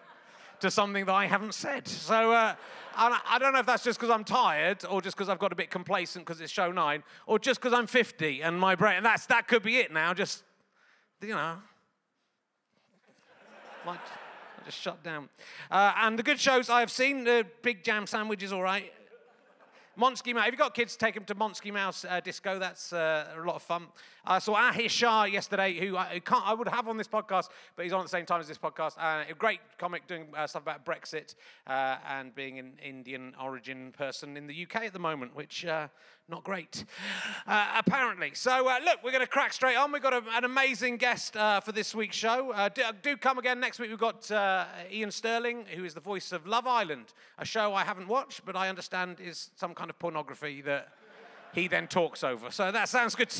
to 0.61 0.71
something 0.71 1.05
that 1.05 1.13
I 1.13 1.25
haven't 1.25 1.53
said. 1.53 1.87
So 1.87 2.31
uh, 2.31 2.55
I 2.95 3.37
don't 3.39 3.53
know 3.53 3.59
if 3.59 3.65
that's 3.65 3.83
just 3.83 3.99
because 3.99 4.11
I'm 4.11 4.23
tired 4.23 4.83
or 4.89 5.01
just 5.01 5.15
because 5.15 5.29
I've 5.29 5.39
got 5.39 5.51
a 5.51 5.55
bit 5.55 5.69
complacent 5.69 6.25
because 6.25 6.41
it's 6.41 6.51
show 6.51 6.71
nine 6.71 7.03
or 7.25 7.37
just 7.39 7.61
because 7.61 7.77
I'm 7.77 7.87
50 7.87 8.41
and 8.41 8.59
my 8.59 8.75
brain, 8.75 8.97
and 8.97 9.05
that's, 9.05 9.25
that 9.27 9.47
could 9.47 9.63
be 9.63 9.77
it 9.77 9.91
now. 9.93 10.13
Just, 10.13 10.43
you 11.21 11.29
know. 11.29 11.57
Might 13.85 13.99
just 14.65 14.79
shut 14.79 15.01
down. 15.03 15.29
Uh, 15.71 15.93
and 15.97 16.19
the 16.19 16.23
good 16.23 16.39
shows 16.39 16.69
I 16.69 16.81
have 16.81 16.91
seen, 16.91 17.23
the 17.23 17.45
Big 17.61 17.83
Jam 17.83 18.05
Sandwich 18.05 18.43
is 18.43 18.51
all 18.51 18.63
right. 18.63 18.91
Monski 19.99 20.31
Mouse. 20.31 20.45
If 20.45 20.51
you've 20.51 20.59
got 20.59 20.75
kids, 20.75 20.95
take 20.95 21.15
them 21.15 21.23
to 21.25 21.33
Monski 21.33 21.73
Mouse 21.73 22.05
uh, 22.07 22.19
Disco. 22.19 22.59
That's 22.59 22.93
uh, 22.93 23.25
a 23.35 23.41
lot 23.41 23.55
of 23.55 23.63
fun. 23.63 23.87
I 24.23 24.37
saw 24.37 24.53
Ahir 24.53 24.89
Shah 24.89 25.23
yesterday, 25.23 25.73
who 25.79 25.97
I, 25.97 26.21
who 26.23 26.35
I, 26.35 26.53
would 26.53 26.67
have 26.67 26.87
on 26.87 26.97
this 26.97 27.07
podcast, 27.07 27.49
but 27.75 27.83
he's 27.83 27.93
on 27.93 28.01
at 28.01 28.03
the 28.03 28.09
same 28.09 28.25
time 28.25 28.39
as 28.39 28.47
this 28.47 28.59
podcast. 28.59 28.95
Uh, 28.99 29.23
a 29.27 29.33
great 29.33 29.59
comic 29.79 30.05
doing 30.05 30.27
uh, 30.35 30.45
stuff 30.45 30.61
about 30.61 30.85
Brexit 30.85 31.33
uh, 31.65 31.97
and 32.07 32.35
being 32.35 32.59
an 32.59 32.73
Indian 32.83 33.33
origin 33.41 33.91
person 33.91 34.37
in 34.37 34.45
the 34.45 34.63
UK 34.63 34.83
at 34.83 34.93
the 34.93 34.99
moment, 34.99 35.35
which 35.35 35.65
uh, 35.65 35.87
not 36.29 36.43
great, 36.43 36.83
uh, 37.45 37.75
apparently. 37.77 38.31
So, 38.33 38.67
uh, 38.67 38.79
look, 38.83 39.01
we're 39.01 39.11
going 39.11 39.23
to 39.23 39.27
crack 39.27 39.53
straight 39.53 39.77
on. 39.77 39.93
We've 39.93 40.01
got 40.01 40.13
a, 40.13 40.21
an 40.33 40.43
amazing 40.43 40.97
guest 40.97 41.37
uh, 41.37 41.61
for 41.61 41.71
this 41.71 41.95
week's 41.95 42.17
show. 42.17 42.51
Uh, 42.51 42.67
do, 42.67 42.83
do, 43.01 43.15
come 43.15 43.37
again 43.37 43.61
next 43.61 43.79
week. 43.79 43.89
We've 43.89 43.97
got 43.97 44.29
uh, 44.29 44.65
Iain 44.91 45.09
Stirling, 45.11 45.65
who 45.73 45.85
is 45.85 45.93
the 45.93 46.01
voice 46.01 46.33
of 46.33 46.45
Love 46.45 46.67
Island, 46.67 47.13
a 47.39 47.45
show 47.45 47.73
I 47.73 47.85
haven't 47.85 48.09
watched, 48.09 48.45
but 48.45 48.57
I 48.57 48.67
understand 48.67 49.21
is 49.21 49.51
some 49.55 49.73
kind 49.73 49.89
of 49.89 49.97
pornography 49.99 50.61
that 50.63 50.89
he 51.53 51.69
then 51.69 51.87
talks 51.87 52.25
over. 52.25 52.51
So, 52.51 52.73
that 52.73 52.89
sounds 52.89 53.15
good. 53.15 53.33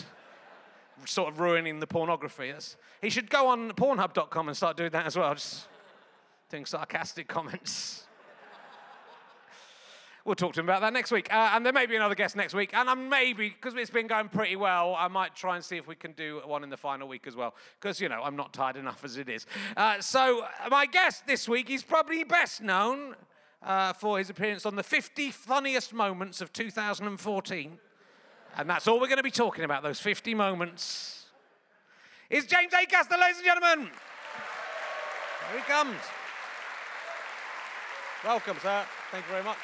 Sort 1.05 1.33
of 1.33 1.41
ruining 1.41 1.81
the 1.81 1.87
pornography. 1.87 2.53
That's, 2.53 2.77
he 3.01 3.09
should 3.09 3.29
go 3.29 3.47
on 3.47 3.71
Pornhub.com 3.73 4.47
and 4.47 4.55
start 4.55 4.77
doing 4.77 4.91
that 4.91 5.05
as 5.05 5.17
well, 5.17 5.33
just 5.35 5.67
doing 6.49 6.65
sarcastic 6.65 7.27
comments. 7.27 8.06
We'll 10.27 10.35
talk 10.35 10.55
to 10.55 10.59
him 10.59 10.65
about 10.65 10.81
that 10.81 10.91
next 10.91 11.09
week. 11.09 11.33
Uh, 11.33 11.51
and 11.53 11.65
there 11.65 11.71
may 11.71 11.85
be 11.85 11.95
another 11.95 12.13
guest 12.13 12.35
next 12.35 12.53
week. 12.53 12.71
And 12.73 12.89
I'm 12.89 13.07
maybe, 13.07 13.47
because 13.47 13.73
it's 13.75 13.89
been 13.89 14.07
going 14.07 14.27
pretty 14.27 14.57
well, 14.57 14.93
I 14.93 15.07
might 15.07 15.33
try 15.33 15.55
and 15.55 15.63
see 15.63 15.77
if 15.77 15.87
we 15.87 15.95
can 15.95 16.11
do 16.11 16.41
one 16.43 16.65
in 16.65 16.69
the 16.69 16.75
final 16.75 17.07
week 17.07 17.27
as 17.27 17.35
well. 17.37 17.55
Because, 17.79 18.01
you 18.01 18.09
know, 18.09 18.21
I'm 18.21 18.35
not 18.35 18.51
tired 18.51 18.75
enough 18.75 19.05
as 19.05 19.15
it 19.15 19.29
is. 19.29 19.45
Uh, 19.77 20.01
so, 20.01 20.45
my 20.69 20.85
guest 20.85 21.25
this 21.27 21.47
week 21.47 21.69
is 21.69 21.81
probably 21.81 22.25
best 22.25 22.61
known 22.61 23.15
uh, 23.63 23.93
for 23.93 24.17
his 24.17 24.29
appearance 24.29 24.65
on 24.65 24.75
the 24.75 24.83
50 24.83 25.31
funniest 25.31 25.93
moments 25.93 26.41
of 26.41 26.51
2014. 26.51 27.77
And 28.57 28.69
that's 28.69 28.85
all 28.85 28.99
we're 28.99 29.07
going 29.07 29.15
to 29.15 29.23
be 29.23 29.31
talking 29.31 29.63
about, 29.63 29.81
those 29.81 30.01
50 30.01 30.33
moments. 30.33 31.27
Is 32.29 32.45
James 32.47 32.73
A. 32.73 32.85
Acaster, 32.85 33.17
ladies 33.17 33.37
and 33.37 33.45
gentlemen. 33.45 33.91
Here 35.53 35.59
he 35.61 35.65
comes. 35.71 35.95
Welcome, 38.25 38.57
sir. 38.61 38.83
Thank 39.09 39.23
you 39.23 39.31
very 39.31 39.45
much. 39.45 39.55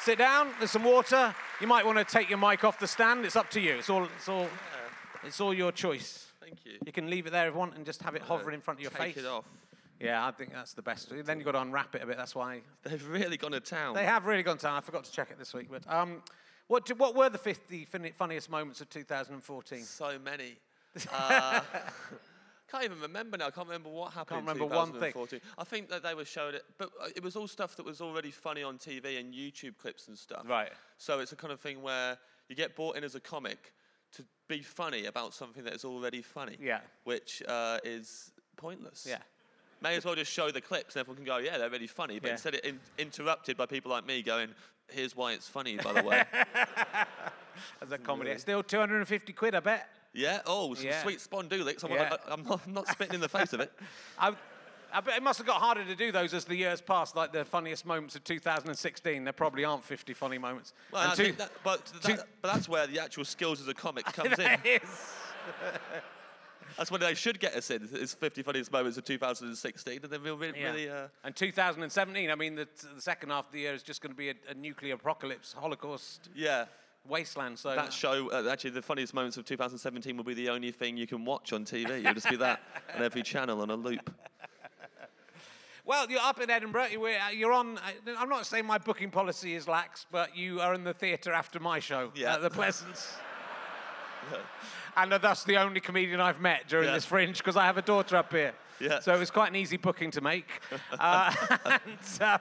Sit 0.00 0.18
down. 0.18 0.50
There's 0.58 0.70
some 0.70 0.84
water. 0.84 1.34
You 1.60 1.66
might 1.66 1.84
want 1.84 1.98
to 1.98 2.04
take 2.04 2.30
your 2.30 2.38
mic 2.38 2.64
off 2.64 2.78
the 2.78 2.86
stand. 2.86 3.24
It's 3.24 3.36
up 3.36 3.50
to 3.50 3.60
you. 3.60 3.76
It's 3.76 3.90
all. 3.90 4.04
It's 4.04 4.28
all. 4.28 4.46
It's 5.24 5.40
all 5.40 5.52
your 5.52 5.72
choice. 5.72 6.28
Thank 6.40 6.64
you. 6.64 6.78
You 6.86 6.92
can 6.92 7.10
leave 7.10 7.26
it 7.26 7.30
there 7.30 7.48
if 7.48 7.54
you 7.54 7.58
want 7.58 7.76
and 7.76 7.84
just 7.84 8.02
have 8.02 8.14
it 8.14 8.22
hovering 8.22 8.54
in 8.54 8.60
front 8.60 8.78
of 8.78 8.82
your 8.82 8.90
take 8.92 9.00
face. 9.00 9.14
Take 9.16 9.24
it 9.24 9.28
off. 9.28 9.44
Yeah, 10.00 10.24
I 10.24 10.30
think 10.30 10.52
that's 10.52 10.74
the 10.74 10.82
best. 10.82 11.10
Then 11.10 11.38
you've 11.38 11.44
got 11.44 11.52
to 11.52 11.60
unwrap 11.60 11.94
it 11.94 12.02
a 12.02 12.06
bit. 12.06 12.16
That's 12.16 12.34
why. 12.34 12.60
They've 12.84 13.06
really 13.08 13.36
gone 13.36 13.50
to 13.50 13.60
town. 13.60 13.94
They 13.94 14.04
have 14.04 14.26
really 14.26 14.44
gone 14.44 14.56
to 14.56 14.62
town. 14.62 14.76
I 14.76 14.80
forgot 14.80 15.04
to 15.04 15.12
check 15.12 15.30
it 15.30 15.38
this 15.38 15.52
week. 15.52 15.68
But 15.70 15.82
um, 15.92 16.22
what, 16.68 16.86
do, 16.86 16.94
what 16.94 17.16
were 17.16 17.28
the 17.28 17.38
50 17.38 17.86
funniest 17.86 18.48
moments 18.48 18.80
of 18.80 18.88
2014? 18.90 19.82
So 19.82 20.18
many. 20.24 20.56
Uh, 21.12 21.60
can't 22.70 22.84
even 22.84 23.00
remember 23.00 23.38
now. 23.38 23.46
I 23.46 23.50
can't 23.50 23.66
remember 23.66 23.88
what 23.88 24.12
happened. 24.12 24.46
Can't 24.46 24.58
remember 24.58 24.74
one 24.74 24.92
thing. 24.92 25.12
I 25.56 25.64
think 25.64 25.88
that 25.88 26.02
they 26.02 26.14
were 26.14 26.24
showing 26.24 26.54
it, 26.54 26.64
but 26.76 26.90
uh, 27.02 27.08
it 27.16 27.22
was 27.22 27.34
all 27.36 27.48
stuff 27.48 27.76
that 27.76 27.86
was 27.86 28.00
already 28.00 28.30
funny 28.30 28.62
on 28.62 28.78
TV 28.78 29.18
and 29.18 29.32
YouTube 29.32 29.78
clips 29.78 30.08
and 30.08 30.16
stuff. 30.16 30.42
Right. 30.46 30.70
So 30.98 31.20
it's 31.20 31.32
a 31.32 31.36
kind 31.36 31.52
of 31.52 31.60
thing 31.60 31.82
where 31.82 32.18
you 32.48 32.54
get 32.54 32.76
bought 32.76 32.96
in 32.96 33.04
as 33.04 33.14
a 33.14 33.20
comic 33.20 33.72
to 34.16 34.24
be 34.48 34.60
funny 34.60 35.06
about 35.06 35.34
something 35.34 35.64
that 35.64 35.74
is 35.74 35.84
already 35.84 36.22
funny. 36.22 36.56
Yeah. 36.60 36.80
Which 37.04 37.42
uh, 37.48 37.78
is 37.84 38.32
pointless. 38.56 39.06
Yeah. 39.08 39.18
May 39.80 39.96
as 39.96 40.04
well 40.04 40.14
just 40.14 40.32
show 40.32 40.50
the 40.50 40.60
clips 40.60 40.96
and 40.96 41.00
everyone 41.00 41.16
can 41.16 41.24
go, 41.24 41.38
yeah, 41.38 41.56
they're 41.58 41.70
really 41.70 41.86
funny. 41.86 42.18
But 42.18 42.28
yeah. 42.28 42.32
instead, 42.32 42.54
it 42.54 42.64
in- 42.64 42.80
interrupted 42.98 43.56
by 43.56 43.66
people 43.66 43.90
like 43.90 44.06
me 44.06 44.22
going, 44.22 44.48
here's 44.88 45.14
why 45.14 45.32
it's 45.32 45.48
funny, 45.48 45.76
by 45.76 45.92
the 45.92 46.02
way. 46.02 46.24
As 47.82 47.92
a 47.92 47.98
comedy. 47.98 48.30
It's 48.30 48.42
still 48.42 48.62
250 48.62 49.32
quid, 49.32 49.54
I 49.54 49.60
bet. 49.60 49.88
Yeah. 50.18 50.40
Oh, 50.46 50.74
some 50.74 50.86
yeah. 50.86 51.02
sweet 51.02 51.18
spondulix. 51.18 51.84
I'm, 51.84 51.92
yeah. 51.92 52.16
I'm, 52.28 52.42
not, 52.42 52.60
I'm, 52.66 52.72
not, 52.72 52.88
spitting 52.88 53.14
in 53.14 53.20
the 53.20 53.28
face 53.28 53.52
of 53.52 53.60
it. 53.60 53.72
I, 54.18 54.34
I 54.92 55.00
bet 55.00 55.16
it 55.16 55.22
must 55.22 55.38
have 55.38 55.46
got 55.46 55.60
harder 55.60 55.84
to 55.84 55.94
do 55.94 56.10
those 56.10 56.34
as 56.34 56.44
the 56.44 56.56
years 56.56 56.80
passed, 56.80 57.14
like 57.14 57.32
the 57.32 57.44
funniest 57.44 57.86
moments 57.86 58.16
of 58.16 58.24
2016. 58.24 59.24
There 59.24 59.32
probably 59.32 59.64
aren't 59.64 59.84
50 59.84 60.14
funny 60.14 60.38
moments. 60.38 60.72
Well, 60.92 61.14
two, 61.14 61.32
that, 61.32 61.52
but, 61.62 61.84
that, 62.02 62.26
but 62.42 62.52
that's 62.52 62.68
where 62.68 62.86
the 62.86 62.98
actual 63.00 63.24
skills 63.24 63.60
as 63.60 63.68
a 63.68 63.74
comic 63.74 64.04
comes 64.12 64.38
in. 64.38 64.80
That's 66.76 66.90
when 66.90 67.00
they 67.00 67.14
should 67.14 67.40
get 67.40 67.54
us 67.54 67.70
in. 67.70 67.88
It's 67.92 68.14
50 68.14 68.42
funniest 68.42 68.72
moments 68.72 68.98
of 68.98 69.04
2016, 69.04 70.00
and 70.02 70.12
then 70.12 70.22
we'll 70.22 70.36
really, 70.36 70.60
yeah. 70.60 70.70
really 70.70 70.90
uh... 70.90 71.08
and 71.24 71.34
2017. 71.34 72.30
I 72.30 72.34
mean, 72.34 72.54
the, 72.54 72.68
the, 72.94 73.00
second 73.00 73.30
half 73.30 73.46
of 73.46 73.52
the 73.52 73.60
year 73.60 73.74
is 73.74 73.82
just 73.82 74.00
going 74.00 74.12
to 74.12 74.16
be 74.16 74.30
a, 74.30 74.34
a 74.48 74.54
nuclear 74.54 74.94
apocalypse, 74.94 75.52
Holocaust. 75.52 76.28
Yeah 76.34 76.66
wasteland. 77.08 77.58
So 77.58 77.74
that 77.74 77.92
show, 77.92 78.30
uh, 78.30 78.48
actually, 78.50 78.70
the 78.70 78.82
funniest 78.82 79.14
moments 79.14 79.36
of 79.36 79.44
2017 79.44 80.16
will 80.16 80.24
be 80.24 80.34
the 80.34 80.48
only 80.48 80.70
thing 80.70 80.96
you 80.96 81.06
can 81.06 81.24
watch 81.24 81.52
on 81.52 81.64
TV. 81.64 82.00
It'll 82.00 82.14
just 82.14 82.30
be 82.30 82.36
that 82.36 82.62
on 82.96 83.02
every 83.02 83.22
channel 83.22 83.60
on 83.60 83.70
a 83.70 83.76
loop. 83.76 84.10
Well, 85.84 86.10
you're 86.10 86.20
up 86.20 86.38
in 86.38 86.50
Edinburgh. 86.50 86.88
Uh, 87.02 87.30
you're 87.32 87.52
on. 87.52 87.78
Uh, 87.78 88.12
I'm 88.18 88.28
not 88.28 88.44
saying 88.44 88.66
my 88.66 88.76
booking 88.76 89.10
policy 89.10 89.54
is 89.54 89.66
lax, 89.66 90.04
but 90.10 90.36
you 90.36 90.60
are 90.60 90.74
in 90.74 90.84
the 90.84 90.92
theatre 90.92 91.32
after 91.32 91.58
my 91.58 91.78
show 91.78 92.12
yeah. 92.14 92.34
at 92.34 92.42
the 92.42 92.50
Pleasance. 92.50 93.14
yeah. 94.32 94.38
And 94.96 95.12
thus 95.12 95.44
the 95.44 95.58
only 95.58 95.78
comedian 95.78 96.20
I've 96.20 96.40
met 96.40 96.66
during 96.66 96.88
yeah. 96.88 96.94
this 96.94 97.04
fringe 97.04 97.38
because 97.38 97.56
I 97.56 97.66
have 97.66 97.78
a 97.78 97.82
daughter 97.82 98.16
up 98.16 98.32
here. 98.32 98.52
Yeah. 98.80 99.00
So 99.00 99.14
it 99.14 99.18
was 99.18 99.30
quite 99.30 99.48
an 99.48 99.56
easy 99.56 99.76
booking 99.76 100.10
to 100.12 100.20
make. 100.20 100.48
uh, 100.98 101.32
and, 101.64 102.20
uh, 102.20 102.38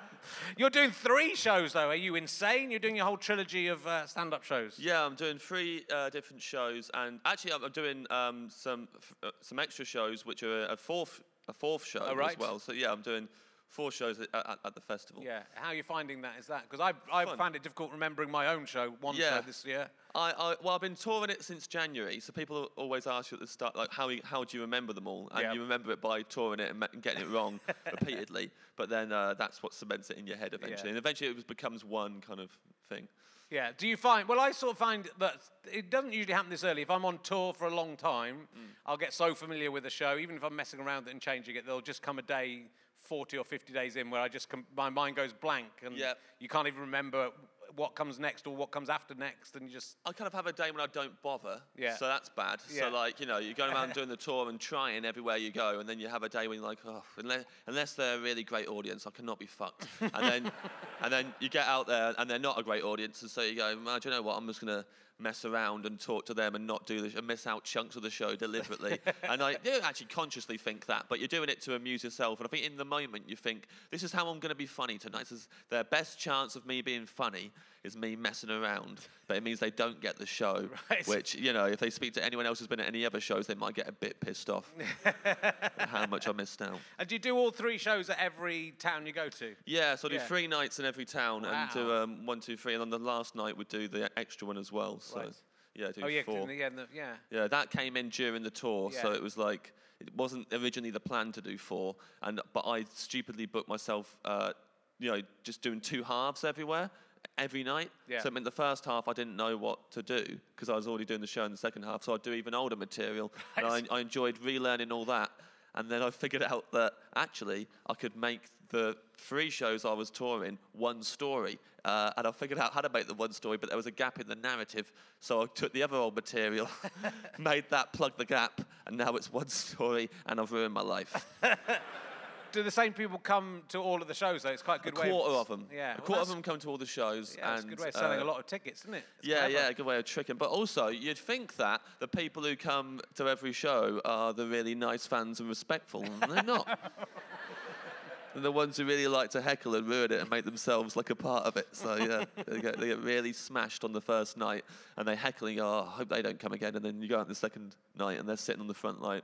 you're 0.57 0.69
doing 0.69 0.91
three 0.91 1.35
shows, 1.35 1.73
though. 1.73 1.89
Are 1.89 1.95
you 1.95 2.15
insane? 2.15 2.71
You're 2.71 2.79
doing 2.79 2.95
your 2.95 3.05
whole 3.05 3.17
trilogy 3.17 3.67
of 3.67 3.85
uh, 3.85 4.05
stand 4.07 4.33
up 4.33 4.43
shows. 4.43 4.77
Yeah, 4.79 5.05
I'm 5.05 5.15
doing 5.15 5.37
three 5.37 5.85
uh, 5.93 6.09
different 6.09 6.41
shows. 6.41 6.89
And 6.93 7.19
actually, 7.25 7.53
I'm, 7.53 7.71
doing 7.71 8.05
um, 8.09 8.49
some, 8.49 8.87
uh, 9.23 9.31
some 9.41 9.59
extra 9.59 9.85
shows, 9.85 10.25
which 10.25 10.43
are 10.43 10.65
a 10.65 10.77
fourth, 10.77 11.21
a 11.47 11.53
fourth 11.53 11.85
show 11.85 12.05
oh, 12.07 12.15
right. 12.15 12.31
as 12.31 12.39
well. 12.39 12.59
So, 12.59 12.71
yeah, 12.71 12.91
I'm 12.91 13.01
doing 13.01 13.27
four 13.67 13.91
shows 13.91 14.19
at, 14.19 14.27
at, 14.33 14.59
at 14.65 14.75
the 14.75 14.81
festival. 14.81 15.23
Yeah. 15.23 15.41
How 15.55 15.69
are 15.69 15.75
you 15.75 15.83
finding 15.83 16.21
that? 16.21 16.33
Is 16.39 16.47
that 16.47 16.63
because 16.69 16.79
I 16.79 16.93
I 17.15 17.25
Fun. 17.25 17.37
found 17.37 17.55
it 17.55 17.63
difficult 17.63 17.91
remembering 17.91 18.31
my 18.31 18.47
own 18.47 18.65
show, 18.65 18.93
one 19.01 19.15
Yeah. 19.15 19.37
show 19.37 19.41
this 19.45 19.65
year. 19.65 19.89
I, 20.17 20.31
I, 20.37 20.55
well, 20.63 20.73
I've 20.73 20.81
been 20.81 20.95
touring 20.95 21.29
it 21.29 21.43
since 21.43 21.67
January, 21.67 22.19
so 22.19 22.33
people 22.33 22.71
always 22.75 23.05
ask 23.05 23.31
you 23.31 23.35
at 23.35 23.41
the 23.41 23.47
start, 23.47 23.75
like, 23.75 23.93
how, 23.93 24.09
you- 24.09 24.21
how 24.23 24.43
do 24.43 24.57
you 24.57 24.61
remember 24.61 24.91
them 24.91 25.05
all? 25.07 25.29
And 25.31 25.41
Yeah. 25.43 25.53
you 25.53 25.61
remember 25.61 25.91
it 25.91 26.01
by 26.01 26.23
touring 26.23 26.59
it 26.59 26.71
and 26.73 26.83
getting 27.03 27.21
it 27.21 27.29
wrong 27.29 27.59
repeatedly. 27.91 28.49
But 28.75 28.89
then 28.89 29.11
uh, 29.11 29.35
that's 29.35 29.61
what 29.61 29.73
cements 29.75 30.09
it 30.09 30.17
in 30.17 30.25
your 30.25 30.37
head 30.37 30.53
eventually. 30.55 30.89
And 30.89 30.97
eventually 30.97 31.29
it 31.29 31.35
was, 31.35 31.43
becomes 31.43 31.85
one 31.85 32.19
kind 32.21 32.39
of 32.39 32.49
thing. 32.89 33.07
Yeah. 33.51 33.69
Do 33.77 33.87
you 33.87 33.95
find? 33.95 34.27
Well, 34.27 34.39
I 34.39 34.51
sort 34.51 34.71
of 34.73 34.77
find 34.79 35.07
that 35.19 35.35
it 35.71 35.89
doesn't 35.91 36.11
usually 36.13 36.33
happen 36.33 36.49
this 36.49 36.63
early. 36.63 36.81
If 36.81 36.89
I'm 36.89 37.05
on 37.05 37.19
tour 37.23 37.53
for 37.53 37.67
a 37.67 37.73
long 37.73 37.95
time, 37.95 38.47
Mm. 38.57 38.61
I'll 38.87 38.97
get 38.97 39.13
so 39.13 39.35
familiar 39.35 39.69
with 39.71 39.83
the 39.83 39.89
show, 39.89 40.17
even 40.17 40.35
if 40.35 40.43
I'm 40.43 40.55
messing 40.55 40.79
around 40.79 41.07
and 41.07 41.21
changing 41.21 41.55
it, 41.57 41.65
there'll 41.65 41.79
just 41.81 42.01
come 42.01 42.17
a 42.19 42.23
day, 42.23 42.63
40 42.95 43.37
or 43.37 43.43
50 43.45 43.71
days 43.71 43.95
in, 43.95 44.09
where 44.09 44.19
I 44.21 44.27
just 44.29 44.49
com- 44.49 44.65
my 44.75 44.89
mind 44.89 45.15
goes 45.15 45.31
blank 45.31 45.67
and 45.85 45.95
Yep. 45.95 46.17
you 46.39 46.49
can't 46.49 46.67
even 46.67 46.81
remember 46.81 47.29
what 47.75 47.95
comes 47.95 48.19
next 48.19 48.47
or 48.47 48.55
what 48.55 48.71
comes 48.71 48.89
after 48.89 49.13
next, 49.15 49.55
and 49.55 49.67
you 49.67 49.73
just 49.73 49.97
I 50.05 50.11
kind 50.11 50.27
of 50.27 50.33
have 50.33 50.47
a 50.47 50.53
day 50.53 50.71
when 50.71 50.81
I 50.81 50.87
don't 50.87 51.19
bother. 51.21 51.61
Yeah. 51.77 51.95
So 51.95 52.07
that's 52.07 52.29
bad. 52.29 52.59
Yeah. 52.71 52.83
So 52.83 52.89
like, 52.89 53.19
you 53.19 53.25
know, 53.25 53.37
you're 53.37 53.53
going 53.53 53.73
around 53.73 53.93
doing 53.93 54.09
the 54.09 54.17
tour 54.17 54.49
and 54.49 54.59
trying 54.59 55.05
everywhere 55.05 55.37
you 55.37 55.51
go, 55.51 55.79
and 55.79 55.87
then 55.87 55.99
you 55.99 56.07
have 56.07 56.23
a 56.23 56.29
day 56.29 56.47
when 56.47 56.59
you're 56.59 56.67
like, 56.67 56.79
oh, 56.85 57.03
unless, 57.17 57.45
unless 57.67 57.93
they're 57.93 58.17
a 58.17 58.21
really 58.21 58.43
great 58.43 58.67
audience, 58.67 59.05
I 59.05 59.11
cannot 59.11 59.39
be 59.39 59.45
fucked. 59.45 59.87
and 60.01 60.11
then, 60.13 60.51
and 61.03 61.11
then 61.13 61.33
you 61.39 61.49
get 61.49 61.67
out 61.67 61.87
there 61.87 62.13
and 62.17 62.29
they're 62.29 62.39
not 62.39 62.59
a 62.59 62.63
great 62.63 62.83
audience, 62.83 63.21
and 63.21 63.31
so 63.31 63.41
you 63.41 63.55
go, 63.55 63.77
well, 63.85 63.99
do 63.99 64.09
you 64.09 64.15
know 64.15 64.21
what? 64.21 64.37
I'm 64.37 64.47
just 64.47 64.61
gonna 64.61 64.85
mess 65.19 65.45
around 65.45 65.85
and 65.85 65.99
talk 65.99 66.25
to 66.27 66.33
them 66.33 66.55
and 66.55 66.67
not 66.67 66.85
do 66.85 67.01
this 67.01 67.15
and 67.15 67.25
miss 67.25 67.47
out 67.47 67.63
chunks 67.63 67.95
of 67.95 68.03
the 68.03 68.09
show 68.09 68.35
deliberately. 68.35 68.99
and 69.23 69.41
I 69.41 69.55
don't 69.63 69.83
actually 69.83 70.07
consciously 70.07 70.57
think 70.57 70.85
that, 70.85 71.05
but 71.09 71.19
you're 71.19 71.27
doing 71.27 71.49
it 71.49 71.61
to 71.61 71.75
amuse 71.75 72.03
yourself. 72.03 72.39
And 72.39 72.47
I 72.47 72.49
think 72.49 72.65
in 72.65 72.77
the 72.77 72.85
moment 72.85 73.23
you 73.27 73.35
think, 73.35 73.67
this 73.91 74.03
is 74.03 74.11
how 74.11 74.27
I'm 74.27 74.39
going 74.39 74.49
to 74.49 74.55
be 74.55 74.65
funny 74.65 74.97
tonight. 74.97 75.21
This 75.21 75.31
is 75.31 75.47
their 75.69 75.83
best 75.83 76.19
chance 76.19 76.55
of 76.55 76.65
me 76.65 76.81
being 76.81 77.05
funny 77.05 77.51
is 77.87 77.97
me 77.97 78.15
messing 78.15 78.51
around. 78.51 78.99
But 79.27 79.37
it 79.37 79.43
means 79.43 79.59
they 79.59 79.71
don't 79.71 79.99
get 79.99 80.17
the 80.17 80.25
show, 80.25 80.69
Right. 80.89 81.07
which, 81.07 81.33
you 81.35 81.53
know, 81.53 81.65
if 81.65 81.79
they 81.79 81.89
speak 81.89 82.13
to 82.13 82.23
anyone 82.23 82.45
else 82.45 82.59
who's 82.59 82.67
been 82.67 82.79
at 82.79 82.87
any 82.87 83.05
other 83.05 83.19
shows, 83.19 83.47
they 83.47 83.55
might 83.55 83.73
get 83.73 83.87
a 83.89 83.91
bit 83.91 84.19
pissed 84.19 84.49
off 84.49 84.71
at 85.05 85.73
how 85.89 86.05
much 86.05 86.27
I 86.27 86.33
missed 86.33 86.61
out. 86.61 86.79
And 86.99 87.07
do 87.07 87.15
you 87.15 87.19
do 87.19 87.35
all 87.35 87.49
three 87.49 87.77
shows 87.79 88.09
at 88.09 88.19
every 88.19 88.73
town 88.77 89.07
you 89.07 89.13
go 89.13 89.29
to? 89.29 89.55
Yeah, 89.65 89.95
so 89.95 90.07
I 90.07 90.11
do 90.11 90.15
Yeah. 90.17 90.25
three 90.27 90.47
nights 90.47 90.77
in 90.79 90.85
every 90.85 91.05
town 91.05 91.45
and 91.45 91.69
do 91.71 91.91
um, 91.93 92.25
one, 92.25 92.39
two, 92.41 92.57
three. 92.57 92.73
And 92.73 92.81
on 92.81 92.89
the 92.89 92.99
last 92.99 93.35
night, 93.35 93.57
we 93.57 93.63
do 93.65 93.87
the 93.87 94.11
extra 94.19 94.45
one 94.45 94.57
as 94.57 94.71
well. 94.71 94.99
So, 94.99 95.17
Right. 95.19 95.33
yeah, 95.73 95.91
do 95.91 96.01
Oh 96.03 96.07
yeah, 96.07 96.21
four. 96.23 96.51
yeah, 96.51 96.69
the- 96.69 96.87
yeah. 96.93 97.13
Yeah, 97.31 97.47
that 97.47 97.71
came 97.71 97.97
in 97.97 98.09
during 98.09 98.43
the 98.43 98.51
tour, 98.51 98.91
so 98.91 99.13
it 99.13 99.23
was 99.23 99.37
like 99.37 99.73
it 99.99 100.13
wasn't 100.15 100.45
originally 100.53 100.91
the 100.91 100.99
plan 100.99 101.31
to 101.31 101.41
do 101.41 101.57
four, 101.57 101.95
and 102.21 102.39
but 102.53 102.65
I 102.67 102.83
stupidly 102.93 103.47
booked 103.47 103.67
myself, 103.67 104.15
uh, 104.25 104.53
you 104.99 105.09
know, 105.11 105.21
just 105.43 105.61
doing 105.63 105.79
two 105.81 106.03
halves 106.03 106.43
everywhere, 106.43 106.91
every 107.37 107.63
night. 107.63 107.91
Yeah. 108.07 108.21
So 108.21 108.29
I 108.29 108.31
mean, 108.31 108.43
the 108.43 108.51
first 108.51 108.85
half 108.85 109.07
I 109.07 109.13
didn't 109.13 109.35
know 109.35 109.57
what 109.57 109.91
to 109.91 110.03
do 110.03 110.23
because 110.55 110.69
I 110.69 110.75
was 110.75 110.87
already 110.87 111.05
doing 111.05 111.21
the 111.21 111.27
show 111.27 111.43
in 111.45 111.51
the 111.51 111.57
second 111.57 111.83
half, 111.83 112.03
so 112.03 112.13
I'd 112.13 112.21
do 112.21 112.33
even 112.33 112.53
older 112.53 112.75
material, 112.75 113.31
and 113.57 113.65
I, 113.65 113.83
I 113.91 113.99
enjoyed 113.99 114.39
relearning 114.41 114.91
all 114.91 115.05
that, 115.05 115.31
and 115.75 115.89
then 115.89 116.01
I 116.01 116.09
figured 116.09 116.43
out 116.43 116.71
that 116.73 116.93
actually 117.15 117.67
I 117.87 117.93
could 117.93 118.15
make 118.15 118.41
the 118.69 118.97
three 119.17 119.49
shows 119.49 119.85
I 119.85 119.93
was 119.93 120.09
touring 120.09 120.57
one 120.73 121.01
story, 121.03 121.57
uh, 121.85 122.11
and 122.17 122.27
I 122.27 122.31
figured 122.31 122.59
out 122.59 122.73
how 122.73 122.81
to 122.81 122.89
make 122.89 123.07
the 123.07 123.13
one 123.13 123.31
story, 123.31 123.57
but 123.57 123.69
there 123.69 123.77
was 123.77 123.85
a 123.85 123.91
gap 123.91 124.19
in 124.19 124.27
the 124.27 124.35
narrative, 124.35 124.91
so 125.19 125.41
I 125.41 125.45
took 125.53 125.73
the 125.73 125.83
other 125.83 125.97
old 125.97 126.15
material, 126.15 126.67
made 127.39 127.65
that 127.69 127.93
plug 127.93 128.17
the 128.17 128.25
gap, 128.25 128.61
and 128.85 128.97
now 128.97 129.15
it's 129.15 129.31
one 129.31 129.47
story, 129.47 130.09
and 130.25 130.39
I've 130.39 130.51
ruined 130.51 130.73
my 130.73 130.81
life. 130.81 131.25
Do 132.51 132.63
the 132.63 132.71
same 132.71 132.93
people 132.93 133.19
come 133.19 133.63
to 133.69 133.79
all 133.79 134.01
of 134.01 134.07
the 134.07 134.13
shows 134.13 134.43
though? 134.43 134.49
It's 134.51 134.63
quite 134.63 134.79
a 134.85 134.87
A 134.87 134.91
good 134.91 134.97
way. 135.01 135.09
quarter 135.09 135.33
of 135.35 135.47
them, 135.47 135.67
Yeah. 135.71 135.93
a 135.93 135.95
well, 135.97 136.05
quarter 136.05 136.21
of 136.21 136.27
them 136.29 136.41
come 136.41 136.59
to 136.59 136.69
all 136.69 136.77
the 136.77 136.85
shows, 136.85 137.35
Yeah, 137.37 137.55
it's 137.55 137.63
a 137.65 137.67
good 137.67 137.79
way 137.79 137.89
of 137.89 137.93
selling 137.95 138.19
uh, 138.19 138.23
a 138.23 138.25
lot 138.25 138.39
of 138.39 138.45
tickets, 138.45 138.81
isn't 138.81 138.93
it? 138.95 139.03
It's 139.19 139.27
Yeah, 139.27 139.37
clever. 139.39 139.53
yeah, 139.53 139.67
a 139.69 139.73
good 139.73 139.85
way 139.85 139.97
of 139.97 140.05
tricking. 140.05 140.37
But 140.37 140.49
also, 140.49 140.87
you'd 140.87 141.17
think 141.17 141.55
that 141.57 141.81
the 141.99 142.07
people 142.07 142.43
who 142.43 142.55
come 142.55 143.01
to 143.15 143.27
every 143.27 143.51
show 143.53 144.01
are 144.05 144.33
the 144.33 144.47
really 144.47 144.75
nice 144.75 145.05
fans 145.05 145.39
and 145.39 145.49
respectful, 145.49 146.03
and 146.03 146.31
they're 146.31 146.43
not. 146.43 146.79
and 148.33 148.45
the 148.45 148.51
ones 148.51 148.77
who 148.77 148.85
really 148.85 149.07
like 149.07 149.29
to 149.31 149.41
heckle 149.41 149.75
and 149.75 149.87
ruin 149.87 150.11
it 150.11 150.21
and 150.21 150.29
make 150.29 150.45
themselves 150.45 150.95
like 150.95 151.09
a 151.09 151.15
part 151.15 151.45
of 151.45 151.57
it. 151.57 151.67
So 151.71 151.95
yeah, 151.95 152.25
they 152.47 152.61
get, 152.61 152.79
they 152.79 152.87
get 152.87 152.99
really 152.99 153.33
smashed 153.33 153.83
on 153.83 153.91
the 153.93 154.01
first 154.01 154.37
night, 154.37 154.63
and 154.95 155.07
they 155.07 155.15
heckle 155.15 155.47
and 155.47 155.57
go, 155.57 155.65
"Oh, 155.67 155.87
I 155.87 155.91
hope 155.97 156.09
they 156.09 156.21
don't 156.21 156.39
come 156.39 156.53
again." 156.53 156.75
And 156.75 156.85
then 156.85 157.01
you 157.01 157.07
go 157.09 157.19
out 157.19 157.27
the 157.27 157.35
second 157.35 157.75
night, 157.97 158.19
and 158.19 158.27
they're 158.29 158.37
sitting 158.37 158.61
on 158.61 158.67
the 158.67 158.73
front 158.73 159.01
like, 159.01 159.23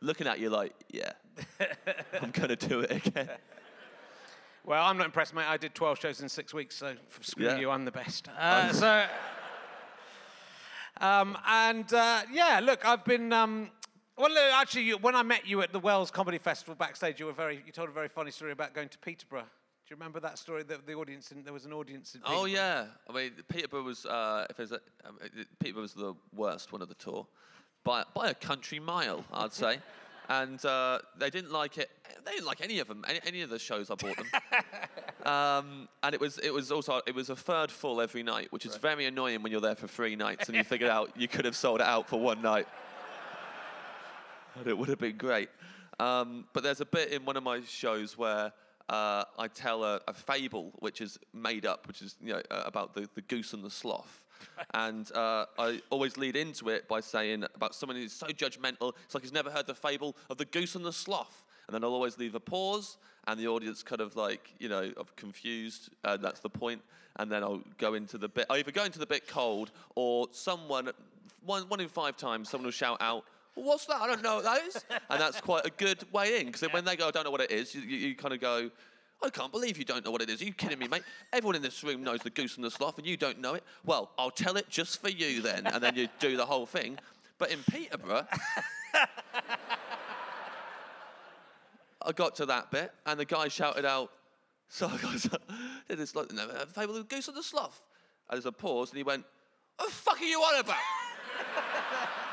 looking 0.00 0.26
at 0.26 0.38
you 0.38 0.50
like, 0.50 0.74
"Yeah, 0.90 1.12
I'm 2.22 2.30
gonna 2.30 2.56
do 2.56 2.80
it 2.80 3.06
again." 3.06 3.30
Well, 4.64 4.84
I'm 4.84 4.96
not 4.98 5.06
impressed, 5.06 5.32
mate. 5.32 5.46
I 5.48 5.56
did 5.56 5.76
12 5.76 6.00
shows 6.00 6.20
in 6.20 6.28
six 6.28 6.52
weeks, 6.52 6.74
so 6.76 6.88
f- 6.88 7.18
screw 7.22 7.44
Yeah. 7.46 7.56
you, 7.58 7.70
I'm 7.70 7.84
the 7.84 7.92
best. 7.92 8.28
Uh, 8.36 8.72
so, 8.72 9.06
um, 11.00 11.38
and 11.46 11.92
uh, 11.92 12.22
yeah, 12.32 12.60
look, 12.62 12.84
I've 12.84 13.04
been. 13.04 13.32
Um, 13.32 13.70
well, 14.18 14.34
actually, 14.54 14.84
you, 14.84 14.96
when 14.96 15.14
I 15.14 15.22
met 15.22 15.46
you 15.46 15.60
at 15.60 15.72
the 15.72 15.78
Wells 15.78 16.10
Comedy 16.10 16.38
Festival 16.38 16.74
backstage, 16.74 17.20
you 17.20 17.26
were 17.26 17.32
very. 17.32 17.62
You 17.66 17.72
told 17.72 17.88
a 17.88 17.92
very 17.92 18.08
funny 18.08 18.30
story 18.30 18.52
about 18.52 18.74
going 18.74 18.88
to 18.88 18.98
Peterborough. 18.98 19.42
Do 19.42 19.90
you 19.92 19.96
remember 19.96 20.18
that 20.20 20.36
story? 20.38 20.64
That 20.64 20.84
the 20.86 20.94
audience, 20.94 21.30
in, 21.30 21.44
there 21.44 21.52
was 21.52 21.64
an 21.64 21.72
audience 21.72 22.14
in. 22.16 22.22
Oh 22.24 22.46
yeah, 22.46 22.86
I 23.08 23.12
mean 23.12 23.32
Peterborough 23.48 23.82
was 23.82 24.04
uh, 24.06 24.46
if 24.50 24.56
there's 24.56 24.72
a, 24.72 24.80
um, 25.06 25.18
Peterborough 25.60 25.82
was 25.82 25.94
the 25.94 26.14
worst 26.34 26.72
one 26.72 26.82
of 26.82 26.88
the 26.88 26.94
tour, 26.96 27.26
by 27.86 28.02
by 28.12 28.28
a 28.28 28.34
country 28.34 28.80
mile, 28.80 29.24
I'd 29.32 29.54
say, 29.54 29.78
and 30.28 30.62
uh, 30.64 30.98
they 31.16 31.30
didn't 31.30 31.52
like 31.52 31.78
it. 31.78 31.88
They 32.24 32.32
didn't 32.32 32.46
like 32.46 32.60
any 32.60 32.80
of 32.80 32.88
them, 32.88 33.04
any, 33.08 33.20
any 33.24 33.42
of 33.42 33.48
the 33.48 33.58
shows 33.58 33.90
I 33.90 33.94
bought 33.94 34.16
them. 34.16 34.26
um, 35.32 35.88
and 36.02 36.12
it 36.12 36.20
was 36.20 36.38
it 36.38 36.52
was 36.52 36.72
also 36.72 37.00
it 37.06 37.14
was 37.14 37.30
a 37.30 37.36
third 37.36 37.70
full 37.70 38.00
every 38.00 38.24
night, 38.24 38.48
which 38.50 38.66
is 38.66 38.76
very 38.76 39.06
annoying 39.06 39.42
when 39.42 39.52
you're 39.52 39.60
there 39.60 39.76
for 39.76 39.86
three 39.86 40.16
nights 40.16 40.48
and 40.48 40.56
you 40.56 40.64
figure 40.64 40.90
out 40.90 41.12
you 41.16 41.28
could 41.28 41.44
have 41.44 41.56
sold 41.56 41.80
it 41.80 41.86
out 41.86 42.08
for 42.08 42.20
one 42.20 42.42
night. 42.42 42.66
And 44.58 44.66
it 44.66 44.78
would 44.78 44.88
have 44.88 44.98
been 44.98 45.18
great. 45.18 45.50
Um, 46.00 46.46
but 46.54 46.62
there's 46.62 46.80
a 46.80 46.86
bit 46.86 47.12
in 47.12 47.26
one 47.26 47.36
of 47.36 47.42
my 47.42 47.60
shows 47.60 48.16
where 48.16 48.54
uh, 48.88 49.24
I 49.38 49.48
tell 49.48 49.84
a, 49.84 50.00
a 50.06 50.14
fable 50.14 50.72
which 50.78 51.00
is 51.00 51.18
made 51.32 51.66
up, 51.66 51.86
which 51.88 52.02
is 52.02 52.16
you 52.22 52.34
know 52.34 52.42
uh, 52.50 52.62
about 52.66 52.94
the, 52.94 53.08
the 53.14 53.22
goose 53.22 53.52
and 53.52 53.64
the 53.64 53.70
sloth. 53.70 54.24
and 54.74 55.10
uh, 55.12 55.46
I 55.58 55.80
always 55.90 56.16
lead 56.16 56.36
into 56.36 56.68
it 56.68 56.86
by 56.88 57.00
saying 57.00 57.44
about 57.54 57.74
someone 57.74 57.96
who's 57.96 58.12
so 58.12 58.26
judgmental, 58.26 58.92
it's 59.04 59.14
like 59.14 59.24
he's 59.24 59.32
never 59.32 59.50
heard 59.50 59.66
the 59.66 59.74
fable 59.74 60.16
of 60.30 60.36
the 60.36 60.44
goose 60.44 60.74
and 60.74 60.84
the 60.84 60.92
sloth. 60.92 61.44
And 61.66 61.74
then 61.74 61.82
I'll 61.82 61.94
always 61.94 62.16
leave 62.18 62.34
a 62.34 62.40
pause, 62.40 62.96
and 63.26 63.40
the 63.40 63.48
audience 63.48 63.82
kind 63.82 64.00
of 64.00 64.14
like, 64.14 64.52
you 64.60 64.68
know, 64.68 64.92
of 64.96 65.16
confused, 65.16 65.90
and 66.04 66.22
that's 66.22 66.40
the 66.40 66.50
point. 66.50 66.80
And 67.16 67.32
then 67.32 67.42
I'll 67.42 67.62
go 67.78 67.94
into 67.94 68.18
the 68.18 68.28
bit, 68.28 68.46
I 68.48 68.58
either 68.58 68.70
go 68.70 68.84
into 68.84 68.98
the 68.98 69.06
bit 69.06 69.26
cold, 69.26 69.72
or 69.96 70.28
someone, 70.30 70.90
one, 71.44 71.62
one 71.64 71.80
in 71.80 71.88
five 71.88 72.16
times, 72.16 72.50
someone 72.50 72.66
will 72.66 72.72
shout 72.72 72.98
out, 73.00 73.24
What's 73.56 73.86
that? 73.86 74.02
I 74.02 74.06
don't 74.06 74.22
know 74.22 74.36
what 74.36 74.44
that 74.44 74.62
is. 74.64 74.84
And 75.10 75.20
that's 75.20 75.40
quite 75.40 75.64
a 75.66 75.70
good 75.70 76.04
way 76.12 76.40
in, 76.40 76.46
because 76.46 76.62
when 76.72 76.84
they 76.84 76.94
go, 76.94 77.08
I 77.08 77.10
don't 77.10 77.24
know 77.24 77.30
what 77.30 77.40
it 77.40 77.50
is, 77.50 77.74
you, 77.74 77.80
you, 77.80 78.08
you 78.08 78.14
kind 78.14 78.34
of 78.34 78.40
go, 78.40 78.70
I 79.22 79.30
can't 79.30 79.50
believe 79.50 79.78
you 79.78 79.84
don't 79.84 80.04
know 80.04 80.10
what 80.10 80.20
it 80.20 80.28
is. 80.28 80.42
Are 80.42 80.44
you 80.44 80.52
kidding 80.52 80.78
me, 80.78 80.88
mate? 80.88 81.02
Everyone 81.32 81.56
in 81.56 81.62
this 81.62 81.82
room 81.82 82.02
knows 82.02 82.20
the 82.20 82.28
goose 82.28 82.56
and 82.56 82.64
the 82.64 82.70
sloth, 82.70 82.98
and 82.98 83.06
you 83.06 83.16
don't 83.16 83.40
know 83.40 83.54
it. 83.54 83.64
Well, 83.84 84.10
I'll 84.18 84.30
tell 84.30 84.58
it 84.58 84.68
just 84.68 85.00
for 85.00 85.08
you 85.08 85.40
then, 85.40 85.66
and 85.66 85.82
then 85.82 85.96
you 85.96 86.08
do 86.18 86.36
the 86.36 86.44
whole 86.44 86.66
thing. 86.66 86.98
But 87.38 87.50
in 87.50 87.60
Peterborough, 87.70 88.26
I 92.02 92.12
got 92.14 92.34
to 92.36 92.46
that 92.46 92.70
bit, 92.70 92.92
and 93.06 93.18
the 93.18 93.24
guy 93.24 93.48
shouted 93.48 93.86
out, 93.86 94.12
"So 94.68 94.86
I 94.86 94.98
goes, 94.98 95.22
did 95.88 95.98
this 95.98 96.14
like 96.14 96.30
a 96.32 96.66
fable 96.66 96.96
of 96.96 97.08
the 97.08 97.14
goose 97.14 97.28
and 97.28 97.36
the 97.36 97.42
sloth?" 97.42 97.86
And 98.28 98.36
there's 98.36 98.46
a 98.46 98.52
pause, 98.52 98.90
and 98.90 98.98
he 98.98 99.02
went, 99.02 99.24
"What 99.76 99.88
the 99.88 99.94
fuck 99.94 100.20
are 100.20 100.24
you 100.24 100.40
on 100.40 100.60
about?" 100.60 100.76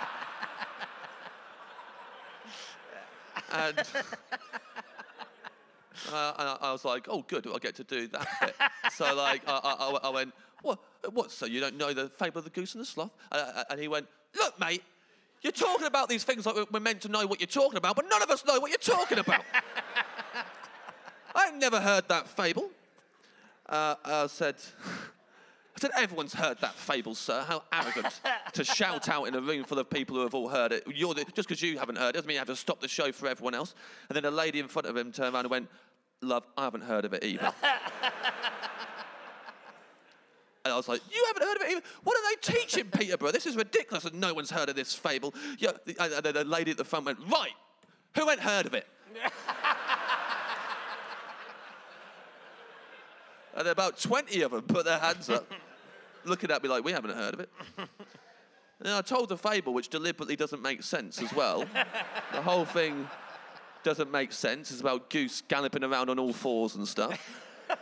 and 3.54 3.78
uh, 6.12 6.34
and 6.40 6.50
I, 6.50 6.58
I 6.62 6.72
was 6.72 6.84
like, 6.86 7.08
"Oh, 7.10 7.24
good, 7.28 7.48
I 7.48 7.58
get 7.60 7.76
to 7.76 7.84
do 7.84 8.08
that 8.08 8.28
bit." 8.42 8.56
so 8.94 9.16
like, 9.16 9.42
I, 9.48 9.60
I, 9.64 10.00
I- 10.04 10.10
went, 10.10 10.34
"What? 10.62 10.80
What? 11.12 11.32
So 11.32 11.46
you 11.46 11.60
don't 11.60 11.78
know 11.78 11.94
the 11.94 12.10
fable 12.10 12.40
of 12.40 12.44
the 12.46 12.50
goose 12.50 12.74
and 12.74 12.82
the 12.82 12.86
sloth?" 12.86 13.12
Uh, 13.32 13.64
and 13.70 13.80
he 13.80 13.88
went, 13.88 14.08
"Look, 14.36 14.60
mate." 14.60 14.84
You're 15.42 15.52
talking 15.52 15.88
about 15.88 16.08
these 16.08 16.24
things 16.24 16.46
like 16.46 16.56
we're 16.72 16.80
meant 16.80 17.02
to 17.02 17.10
know 17.10 17.28
what 17.28 17.42
you're 17.42 17.48
talking 17.48 17.76
about, 17.76 17.98
but 17.98 18.06
none 18.10 18.22
of 18.24 18.30
us 18.30 18.46
know 18.46 18.62
what 18.62 18.70
you're 18.72 18.78
talking 18.98 19.18
about. 19.20 19.44
I've 21.36 21.56
never 21.56 21.82
heard 21.82 22.08
that 22.08 22.30
fable. 22.30 22.70
Uh, 23.68 23.96
I 24.06 24.28
said, 24.28 24.56
I 25.76 25.80
said, 25.80 25.92
everyone's 25.98 26.34
heard 26.34 26.60
that 26.62 26.76
fable, 26.76 27.16
sir. 27.16 27.44
How 27.48 27.64
arrogant 27.72 28.22
to 28.54 28.64
shout 28.64 29.10
out 29.10 29.28
in 29.28 29.34
a 29.34 29.42
room 29.42 29.64
full 29.64 29.80
of 29.80 29.90
people 29.90 30.16
who 30.16 30.22
have 30.22 30.36
all 30.36 30.48
heard 30.48 30.72
it. 30.72 30.84
You're 30.94 31.16
the, 31.16 31.26
just 31.36 31.48
because 31.48 31.62
you 31.62 31.80
haven't 31.80 31.98
heard 31.98 32.10
it 32.10 32.14
doesn't 32.14 32.28
mean 32.28 32.36
you 32.36 32.40
have 32.40 32.48
to 32.48 32.56
stop 32.56 32.80
the 32.80 32.88
show 32.88 33.12
for 33.12 33.28
everyone 33.28 33.56
else. 33.56 33.74
And 34.10 34.16
then 34.16 34.26
a 34.26 34.32
lady 34.32 34.60
in 34.60 34.68
front 34.68 34.88
of 34.88 34.96
him 34.96 35.12
turned 35.12 35.34
around 35.34 35.46
and 35.46 35.52
went, 35.52 35.70
Love, 36.22 36.44
I 36.56 36.64
haven't 36.64 36.84
heard 36.84 37.06
of 37.06 37.14
it 37.14 37.24
either. 37.24 37.52
And 40.66 40.72
I 40.72 40.78
was 40.78 40.88
like, 40.88 41.02
you 41.14 41.22
haven't 41.28 41.44
heard 41.46 41.58
of 41.58 41.62
it 41.64 41.72
either? 41.72 41.82
What 42.06 42.18
are 42.18 42.22
they 42.30 42.54
teaching, 42.54 42.86
Peterborough? 42.86 43.34
This 43.34 43.46
is 43.46 43.58
ridiculous 43.58 44.06
and 44.06 44.18
no 44.22 44.34
one's 44.34 44.50
heard 44.50 44.70
of 44.70 44.78
this 44.78 44.94
fable. 44.94 45.34
Yeah, 45.58 45.72
the, 45.84 45.98
and 46.00 46.24
then 46.24 46.34
the 46.34 46.46
lady 46.46 46.72
at 46.72 46.78
the 46.78 46.86
front 46.86 47.06
went, 47.06 47.20
right, 47.30 47.52
who 48.16 48.30
ain't 48.30 48.40
heard 48.40 48.68
of 48.68 48.74
it? 48.74 48.88
And 53.56 53.68
about 53.68 54.00
20 54.00 54.42
of 54.42 54.52
them 54.52 54.62
put 54.64 54.86
their 54.86 54.98
hands 54.98 55.30
up, 55.30 55.46
looking 56.26 56.52
at 56.52 56.62
me 56.64 56.70
like, 56.70 56.84
we 56.84 56.92
haven't 56.92 57.16
heard 57.16 57.34
of 57.34 57.40
it. 57.42 57.50
And 58.80 58.92
I 58.92 59.02
told 59.02 59.32
a 59.32 59.38
fable 59.38 59.74
which 59.74 59.88
deliberately 59.88 60.36
doesn't 60.36 60.62
make 60.62 60.84
sense 60.84 61.22
as 61.22 61.34
well. 61.34 61.66
the 62.34 62.42
whole 62.42 62.66
thing 62.66 63.08
doesn't 63.84 64.12
make 64.12 64.34
sense. 64.34 64.72
It's 64.72 64.82
about 64.82 65.10
Goose 65.10 65.42
galloping 65.48 65.86
around 65.86 66.10
on 66.10 66.20
all 66.20 66.34
fours 66.34 66.76
and 66.76 66.86
stuff. 66.86 67.42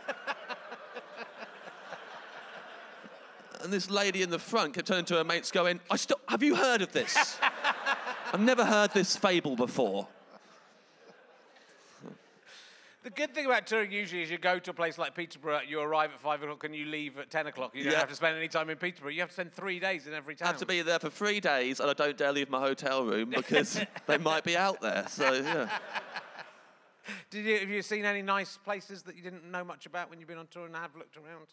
and 3.62 3.72
this 3.72 3.90
lady 3.90 4.22
in 4.22 4.30
the 4.30 4.38
front 4.38 4.74
kept 4.74 4.86
turning 4.86 5.04
to 5.06 5.16
her 5.16 5.24
mates 5.24 5.50
going, 5.50 5.80
I 5.90 5.96
still, 5.96 6.20
have 6.28 6.44
you 6.44 6.54
heard 6.54 6.82
of 6.82 6.92
this? 6.92 7.36
I've 8.32 8.40
never 8.40 8.64
heard 8.64 8.92
this 8.92 9.16
fable 9.16 9.56
before. 9.56 10.06
The 13.02 13.10
good 13.10 13.34
thing 13.34 13.46
about 13.46 13.66
touring 13.66 13.90
usually 13.90 14.22
is 14.22 14.30
you 14.30 14.38
go 14.38 14.60
to 14.60 14.70
a 14.70 14.74
place 14.74 14.96
like 14.96 15.14
Peterborough, 15.16 15.60
you 15.66 15.80
arrive 15.80 16.12
at 16.12 16.20
five 16.20 16.40
o'clock 16.42 16.62
and 16.62 16.74
you 16.74 16.84
leave 16.84 17.18
at 17.18 17.30
10 17.30 17.48
o'clock. 17.48 17.74
You 17.74 17.82
don't 17.82 17.94
Yeah. 17.94 17.98
have 17.98 18.08
to 18.10 18.14
spend 18.14 18.36
any 18.36 18.46
time 18.46 18.70
in 18.70 18.76
Peterborough. 18.78 19.10
You 19.10 19.20
have 19.20 19.30
to 19.30 19.34
spend 19.34 19.52
three 19.52 19.80
days 19.80 20.06
in 20.06 20.14
every 20.14 20.34
I 20.34 20.36
town. 20.36 20.46
have 20.48 20.58
to 20.58 20.66
be 20.66 20.82
there 20.82 21.00
for 21.00 21.10
three 21.10 21.40
days 21.40 21.80
and 21.80 21.90
I 21.90 21.94
don't 21.94 22.16
dare 22.16 22.30
leave 22.32 22.48
my 22.48 22.60
hotel 22.60 23.04
room 23.04 23.30
because 23.36 23.80
they 24.06 24.18
might 24.18 24.44
be 24.44 24.56
out 24.56 24.80
there. 24.80 25.04
So, 25.08 25.32
yeah. 25.32 25.68
Did 27.30 27.44
you, 27.44 27.58
have 27.58 27.68
you 27.68 27.82
seen 27.82 28.04
any 28.04 28.22
nice 28.22 28.56
places 28.58 29.02
that 29.02 29.16
you 29.16 29.22
didn't 29.22 29.50
know 29.50 29.64
much 29.64 29.86
about 29.86 30.08
when 30.08 30.20
you've 30.20 30.28
been 30.28 30.38
on 30.38 30.46
tour 30.46 30.66
and 30.66 30.76
have 30.76 30.94
looked 30.94 31.16
around? 31.16 31.48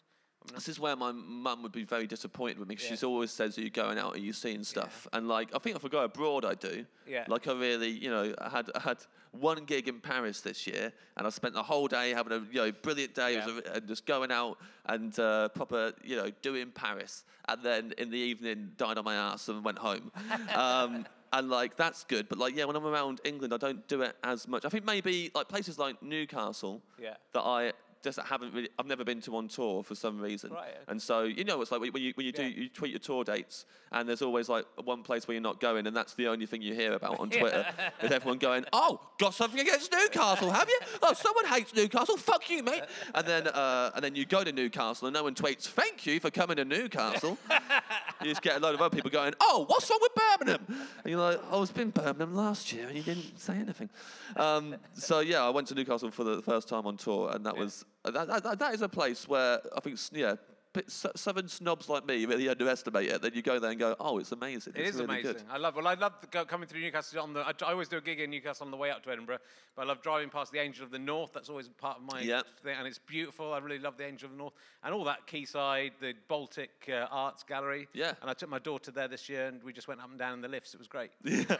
This 0.54 0.68
is 0.68 0.80
where 0.80 0.96
my 0.96 1.12
mum 1.12 1.62
would 1.62 1.70
be 1.72 1.84
very 1.84 2.06
disappointed 2.06 2.58
with 2.58 2.66
me. 2.68 2.74
'cause 2.74 2.84
Yeah. 2.84 2.90
She's 2.90 3.04
always 3.04 3.30
says, 3.30 3.56
"Are 3.58 3.60
you 3.60 3.70
going 3.70 3.98
out? 3.98 4.14
Are 4.16 4.18
you 4.18 4.32
seeing 4.32 4.64
stuff?" 4.64 5.06
And 5.12 5.28
like, 5.28 5.54
I 5.54 5.58
think 5.58 5.76
if 5.76 5.84
I 5.84 5.88
go 5.88 6.02
abroad, 6.02 6.44
I 6.44 6.54
do. 6.54 6.86
Yeah. 7.06 7.24
Like 7.28 7.46
I 7.46 7.52
really, 7.52 7.90
you 7.90 8.10
know, 8.10 8.34
I 8.38 8.48
had 8.48 8.70
I 8.74 8.80
had 8.80 8.98
one 9.32 9.64
gig 9.64 9.86
in 9.86 10.00
Paris 10.00 10.40
this 10.40 10.66
year, 10.66 10.92
and 11.16 11.26
I 11.26 11.30
spent 11.30 11.54
the 11.54 11.62
whole 11.62 11.86
day 11.88 12.10
having 12.10 12.32
a 12.32 12.38
you 12.50 12.60
know 12.62 12.72
brilliant 12.72 13.14
day, 13.14 13.34
Yeah. 13.34 13.60
a- 13.66 13.72
and 13.76 13.86
just 13.86 14.06
going 14.06 14.32
out 14.32 14.58
and 14.86 15.16
uh, 15.20 15.50
proper 15.50 15.92
you 16.02 16.16
know 16.16 16.30
doing 16.42 16.72
Paris, 16.72 17.24
and 17.48 17.62
then 17.62 17.92
in 17.98 18.10
the 18.10 18.18
evening 18.18 18.72
died 18.76 18.96
on 18.98 19.04
my 19.04 19.14
ass 19.14 19.48
and 19.48 19.62
went 19.62 19.78
home. 19.78 20.10
um, 20.54 21.06
and 21.32 21.48
like 21.50 21.76
that's 21.76 22.02
good, 22.04 22.28
but 22.28 22.38
like 22.38 22.56
yeah, 22.56 22.64
when 22.64 22.74
I'm 22.76 22.86
around 22.86 23.20
England, 23.24 23.52
I 23.54 23.58
don't 23.58 23.86
do 23.86 24.02
it 24.02 24.16
as 24.24 24.48
much. 24.48 24.64
I 24.64 24.68
think 24.68 24.84
maybe 24.84 25.30
like 25.34 25.48
places 25.48 25.78
like 25.78 26.02
Newcastle 26.02 26.82
Yeah. 26.98 27.16
that 27.34 27.42
I 27.42 27.72
just 28.02 28.18
haven't 28.18 28.54
really, 28.54 28.68
I've 28.78 28.86
never 28.86 29.04
been 29.04 29.20
to 29.22 29.36
on 29.36 29.48
tour 29.48 29.82
for 29.82 29.94
some 29.94 30.20
reason. 30.20 30.50
Right, 30.52 30.68
okay. 30.70 30.78
And 30.88 31.00
so, 31.00 31.24
you 31.24 31.44
know, 31.44 31.60
it's 31.60 31.70
like 31.70 31.80
when 31.80 32.02
you, 32.02 32.12
when 32.14 32.26
you 32.26 32.32
do, 32.32 32.42
Yeah. 32.42 32.62
you 32.62 32.68
tweet 32.68 32.90
your 32.92 32.98
tour 33.00 33.24
dates, 33.24 33.66
and 33.92 34.08
there's 34.08 34.22
always 34.22 34.48
like 34.48 34.64
one 34.84 35.02
place 35.02 35.26
where 35.28 35.34
you're 35.34 35.42
not 35.42 35.60
going, 35.60 35.86
and 35.86 35.96
that's 35.96 36.14
the 36.14 36.28
only 36.28 36.46
thing 36.46 36.62
you 36.62 36.74
hear 36.74 36.92
about 36.94 37.18
on 37.20 37.28
Twitter. 37.38 37.66
Is 38.02 38.10
everyone 38.10 38.38
going, 38.38 38.64
oh, 38.72 39.00
got 39.18 39.34
something 39.34 39.60
against 39.60 39.92
Newcastle, 39.92 40.50
have 40.50 40.68
you? 40.68 40.78
Oh, 41.02 41.12
someone 41.12 41.44
hates 41.46 41.74
Newcastle, 41.74 42.16
fuck 42.16 42.48
you, 42.48 42.62
mate. 42.62 42.82
And 43.14 43.26
then, 43.26 43.48
uh, 43.48 43.90
and 43.94 44.02
then 44.04 44.14
you 44.14 44.24
go 44.24 44.44
to 44.44 44.52
Newcastle, 44.52 45.06
and 45.08 45.14
no 45.14 45.24
one 45.24 45.34
tweets, 45.34 45.66
thank 45.68 46.06
you 46.06 46.20
for 46.20 46.30
coming 46.30 46.56
to 46.56 46.64
Newcastle. 46.64 47.36
you 48.22 48.28
just 48.28 48.42
get 48.42 48.56
a 48.56 48.60
load 48.60 48.74
of 48.74 48.80
other 48.80 48.94
people 48.94 49.10
going, 49.10 49.34
oh, 49.40 49.64
what's 49.66 49.90
wrong 49.90 49.98
with 50.00 50.12
Birmingham? 50.14 50.66
And 51.04 51.10
you're 51.10 51.20
like, 51.20 51.40
oh, 51.50 51.58
I 51.58 51.60
was 51.60 51.70
in 51.72 51.90
Birmingham 51.90 52.34
last 52.34 52.72
year, 52.72 52.86
and 52.88 52.96
you 52.96 53.02
didn't 53.02 53.38
say 53.38 53.54
anything. 53.54 53.90
Um, 54.36 54.76
so, 54.94 55.20
yeah, 55.20 55.42
I 55.44 55.50
went 55.50 55.68
to 55.68 55.74
Newcastle 55.74 56.10
for 56.10 56.24
the 56.24 56.40
first 56.42 56.68
time 56.68 56.86
on 56.86 56.96
tour, 56.96 57.30
and 57.34 57.44
that 57.46 57.56
was, 57.56 57.84
that, 58.04 58.42
that, 58.42 58.58
that- 58.58 58.74
is 58.74 58.82
a 58.82 58.88
place 58.88 59.28
where 59.28 59.60
I 59.76 59.80
think, 59.80 59.98
yeah, 60.12 60.36
southern 60.86 61.48
snobs 61.48 61.88
like 61.88 62.06
me 62.06 62.24
really 62.26 62.48
underestimate 62.48 63.08
it. 63.10 63.22
Then 63.22 63.32
you 63.34 63.42
go 63.42 63.58
there 63.58 63.70
and 63.70 63.78
go, 63.78 63.96
oh, 63.98 64.18
it's 64.18 64.32
amazing. 64.32 64.74
It 64.76 64.80
it's 64.82 64.90
is 64.90 64.94
really 64.96 65.04
amazing. 65.20 65.32
Good. 65.32 65.42
I 65.50 65.56
love. 65.56 65.76
Well, 65.76 65.86
I 65.88 65.94
love 65.94 66.12
the, 66.20 66.44
coming 66.44 66.68
through 66.68 66.80
Newcastle 66.80 67.20
on 67.20 67.32
the. 67.32 67.40
I, 67.40 67.52
I 67.66 67.72
always 67.72 67.88
do 67.88 67.96
a 67.96 68.00
gig 68.00 68.20
in 68.20 68.30
Newcastle 68.30 68.64
on 68.64 68.70
the 68.70 68.76
way 68.76 68.90
up 68.90 69.02
to 69.04 69.10
Edinburgh, 69.10 69.38
but 69.74 69.82
I 69.82 69.84
love 69.86 70.02
driving 70.02 70.30
past 70.30 70.52
the 70.52 70.58
Angel 70.60 70.84
of 70.84 70.90
the 70.90 70.98
North. 70.98 71.32
That's 71.32 71.48
always 71.48 71.68
part 71.68 71.98
of 71.98 72.04
my 72.04 72.20
Yep. 72.20 72.46
thing, 72.62 72.76
and 72.78 72.86
it's 72.86 72.98
beautiful. 72.98 73.52
I 73.52 73.58
really 73.58 73.78
love 73.78 73.96
the 73.96 74.06
Angel 74.06 74.26
of 74.26 74.32
the 74.32 74.38
North 74.38 74.54
and 74.84 74.94
all 74.94 75.04
that 75.04 75.26
quayside, 75.26 75.92
the 76.00 76.14
Baltic 76.28 76.70
uh, 76.88 77.06
Arts 77.10 77.42
Gallery. 77.42 77.88
Yeah. 77.92 78.12
And 78.20 78.30
I 78.30 78.34
took 78.34 78.48
my 78.48 78.58
daughter 78.58 78.90
there 78.90 79.08
this 79.08 79.28
year, 79.28 79.46
and 79.46 79.62
we 79.62 79.72
just 79.72 79.88
went 79.88 80.00
up 80.00 80.08
and 80.10 80.18
down 80.18 80.34
in 80.34 80.40
the 80.40 80.48
lifts. 80.48 80.74
It 80.74 80.78
was 80.78 80.88
great. 80.88 81.10
Yeah. 81.24 81.56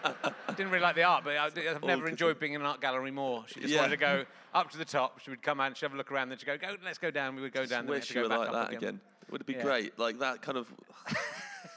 I 0.49 0.53
didn't 0.53 0.71
really 0.73 0.83
like 0.83 0.97
the 0.97 1.05
art, 1.05 1.25
but 1.25 1.37
I, 1.37 1.47
I've 1.47 1.83
never 1.85 2.07
enjoyed 2.09 2.39
being 2.39 2.53
in 2.55 2.61
an 2.61 2.67
art 2.67 2.81
gallery 2.81 3.11
more. 3.11 3.45
She 3.49 3.61
just 3.61 3.73
Yeah. 3.73 3.81
wanted 3.81 3.91
to 3.93 3.97
go 3.97 4.25
up 4.53 4.71
to 4.73 4.79
the 4.79 4.85
top. 4.85 5.21
She 5.21 5.31
would 5.31 5.43
come 5.43 5.61
out, 5.61 5.77
she'd 5.77 5.87
have 5.87 5.95
a 5.95 5.97
look 5.97 6.11
around, 6.13 6.29
then 6.29 6.39
she'd 6.39 6.47
go, 6.47 6.59
"Go, 6.59 6.77
let's 6.85 6.99
go 6.99 7.11
down." 7.11 7.35
We 7.37 7.43
would 7.43 7.53
go 7.53 7.65
down. 7.67 7.87
then 7.87 7.95
Wish 7.95 8.11
you 8.11 8.17
go 8.17 8.23
were 8.23 8.29
like 8.37 8.49
up 8.49 8.71
that 8.71 8.77
again. 8.77 9.01
Would 9.31 9.41
it 9.43 9.47
be 9.47 9.55
Yeah. 9.55 9.63
great? 9.63 9.99
Like 9.99 10.19
that 10.19 10.43
kind 10.43 10.59
of 10.59 10.73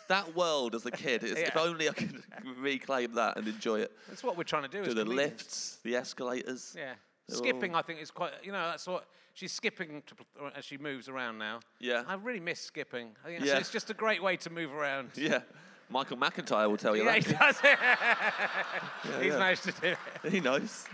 that 0.08 0.36
world 0.36 0.76
as 0.76 0.86
a 0.86 0.92
kid. 0.92 1.24
It's, 1.24 1.39
If 1.39 1.56
only 1.58 1.89
I 1.89 1.94
could 1.94 2.22
reclaim 2.60 3.13
that 3.16 3.38
and 3.38 3.48
enjoy 3.48 3.80
it. 3.82 3.92
That's 4.08 4.24
what 4.24 4.38
we're 4.38 4.44
trying 4.44 4.63
to 4.63 4.68
do. 4.70 4.84
Do 4.84 4.94
the 4.94 5.06
lifts, 5.06 5.78
the 5.84 5.96
escalators. 5.96 6.76
Yeah. 6.78 6.94
Skipping, 7.30 7.74
all- 7.74 7.80
I 7.80 7.82
think, 7.84 8.02
is 8.02 8.12
quite. 8.12 8.34
You 8.44 8.52
know, 8.52 8.68
that's 8.70 8.86
what 8.86 9.06
she's 9.34 9.52
skipping 9.54 10.04
to, 10.08 10.16
as 10.56 10.66
she 10.66 10.78
moves 10.78 11.08
around 11.08 11.38
now. 11.38 11.60
Yeah. 11.80 12.04
I 12.08 12.16
really 12.16 12.39
miss 12.42 12.60
skipping. 12.60 13.12
I 13.24 13.28
think 13.28 13.39
it's, 13.42 13.50
Yeah. 13.50 13.58
it's 13.58 13.72
just 13.72 13.89
a 13.89 13.94
great 13.94 14.22
way 14.22 14.36
to 14.38 14.50
move 14.50 14.74
around. 14.74 15.12
Yeah. 15.18 15.42
Michael 15.89 16.18
McIntyre 16.18 16.68
will 16.70 16.78
tell 16.78 16.96
you 16.96 17.04
Yeah, 17.04 17.20
that. 17.20 17.26
he 17.26 17.34
does. 19.12 19.20
He's 19.22 19.32
yeah. 19.32 19.38
managed 19.39 19.63
to 19.63 19.72
do 19.74 19.88
it. 20.24 20.32
He 20.32 20.39
knows. 20.39 20.86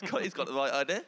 he's, 0.00 0.10
got, 0.10 0.22
he's 0.22 0.34
got 0.34 0.46
the 0.46 0.52
right 0.52 0.72
idea. 0.72 1.04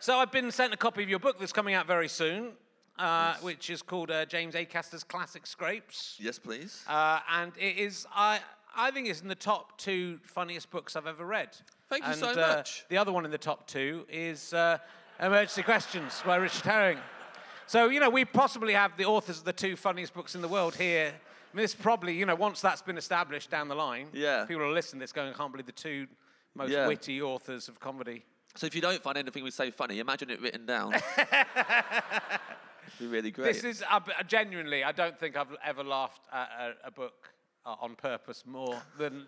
So 0.00 0.16
I've 0.18 0.32
been 0.32 0.50
sent 0.50 0.72
a 0.72 0.76
copy 0.76 1.02
of 1.02 1.08
your 1.10 1.18
book 1.18 1.38
that's 1.38 1.52
coming 1.52 1.74
out 1.74 1.86
very 1.86 2.08
soon, 2.08 2.52
uh, 2.98 3.34
which 3.36 3.70
is 3.70 3.82
called 3.82 4.10
uh, 4.10 4.24
James 4.26 4.54
Acaster's 4.54 5.04
Classic 5.04 5.46
Scrapes. 5.46 6.16
Yes, 6.18 6.38
please. 6.38 6.82
Uh, 6.88 7.20
and 7.30 7.52
it 7.58 7.76
is, 7.76 8.06
I, 8.14 8.40
I 8.76 8.90
think 8.90 9.08
it's 9.08 9.20
in 9.20 9.28
the 9.28 9.34
top 9.34 9.78
two 9.78 10.18
funniest 10.24 10.70
books 10.70 10.96
I've 10.96 11.06
ever 11.06 11.24
read. 11.24 11.50
Thank 11.88 12.04
you 12.04 12.10
and, 12.10 12.18
so 12.18 12.30
uh, 12.30 12.56
much. 12.56 12.84
The 12.88 12.98
other 12.98 13.12
one 13.12 13.24
in 13.24 13.30
the 13.30 13.38
top 13.38 13.66
two 13.66 14.06
is 14.08 14.52
uh, 14.52 14.78
Emergency 15.20 15.62
Questions 15.62 16.22
by 16.24 16.36
Richard 16.36 16.64
Herring. 16.64 16.98
So, 17.66 17.88
you 17.88 18.00
know, 18.00 18.10
we 18.10 18.24
possibly 18.24 18.74
have 18.74 18.96
the 18.96 19.04
authors 19.04 19.38
of 19.38 19.44
the 19.44 19.52
two 19.52 19.76
funniest 19.76 20.14
books 20.14 20.34
in 20.34 20.42
the 20.42 20.48
world 20.48 20.76
here. 20.76 21.12
I 21.12 21.56
mean, 21.56 21.62
this 21.64 21.74
probably, 21.74 22.14
you 22.14 22.26
know, 22.26 22.34
once 22.34 22.60
that's 22.60 22.82
been 22.82 22.98
established 22.98 23.50
down 23.50 23.68
the 23.68 23.74
line, 23.74 24.08
Yeah. 24.12 24.44
people 24.44 24.64
will 24.64 24.72
listen 24.72 24.98
to 24.98 25.02
this 25.02 25.12
going, 25.12 25.30
I 25.30 25.32
can't 25.36 25.50
believe 25.50 25.66
the 25.66 25.72
two 25.72 26.06
most 26.54 26.70
Yeah. 26.70 26.86
witty 26.86 27.20
authors 27.22 27.68
of 27.68 27.80
comedy. 27.80 28.24
So 28.56 28.66
if 28.66 28.74
you 28.74 28.80
don't 28.80 29.02
find 29.02 29.18
anything 29.18 29.44
we 29.44 29.50
say 29.50 29.70
funny, 29.70 29.98
imagine 29.98 30.30
it 30.30 30.40
written 30.40 30.64
down. 30.64 30.94
Be 32.98 33.06
really 33.06 33.30
great. 33.30 33.52
This 33.52 33.64
is 33.64 33.84
uh, 33.90 34.00
genuinely, 34.26 34.84
I 34.84 34.92
don't 34.92 35.18
think 35.18 35.36
I've 35.36 35.54
ever 35.64 35.84
laughed 35.84 36.22
at 36.32 36.48
a, 36.84 36.88
a 36.88 36.90
book 36.90 37.32
uh, 37.64 37.76
on 37.80 37.94
purpose 37.96 38.44
more 38.46 38.80
than 38.98 39.26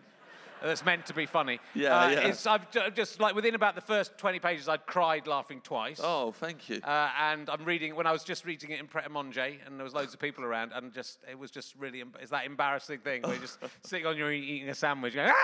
that's 0.63 0.85
meant 0.85 1.07
to 1.07 1.15
be 1.15 1.27
funny. 1.27 1.61
Yeah, 1.75 1.97
uh, 1.99 2.09
yeah. 2.09 2.29
It's, 2.29 2.47
I've 2.47 2.71
ju- 2.71 2.91
just 2.95 3.21
like 3.21 3.35
within 3.35 3.55
about 3.55 3.75
the 3.75 3.81
first 3.81 4.19
20 4.19 4.39
pages, 4.39 4.69
I'd 4.69 4.87
cried 4.87 5.27
laughing 5.27 5.61
twice. 5.63 6.01
oh, 6.03 6.33
thank 6.33 6.69
you. 6.69 6.81
Uh, 6.83 7.11
and 7.21 7.49
I'm 7.51 7.65
reading 7.65 7.95
when 7.97 8.07
I 8.07 8.13
was 8.13 8.25
just 8.25 8.45
reading 8.45 8.71
it 8.71 8.81
in 8.81 8.87
Pret 8.87 9.07
a 9.07 9.11
Manger, 9.11 9.53
and 9.67 9.79
there 9.79 9.85
was 9.85 9.95
loads 9.95 10.15
of 10.15 10.21
people 10.21 10.45
around, 10.45 10.73
and 10.73 10.93
just 10.93 11.19
it 11.31 11.39
was 11.39 11.51
just 11.51 11.75
really 11.77 12.01
em- 12.01 12.15
it's 12.21 12.31
that 12.31 12.47
embarrassing 12.47 13.01
thing 13.01 13.23
where 13.23 13.33
you're 13.33 13.43
just 13.43 13.59
sitting 13.85 14.07
on 14.07 14.17
your 14.17 14.33
eating 14.33 14.69
a 14.69 14.75
sandwich, 14.75 15.15
going. 15.15 15.33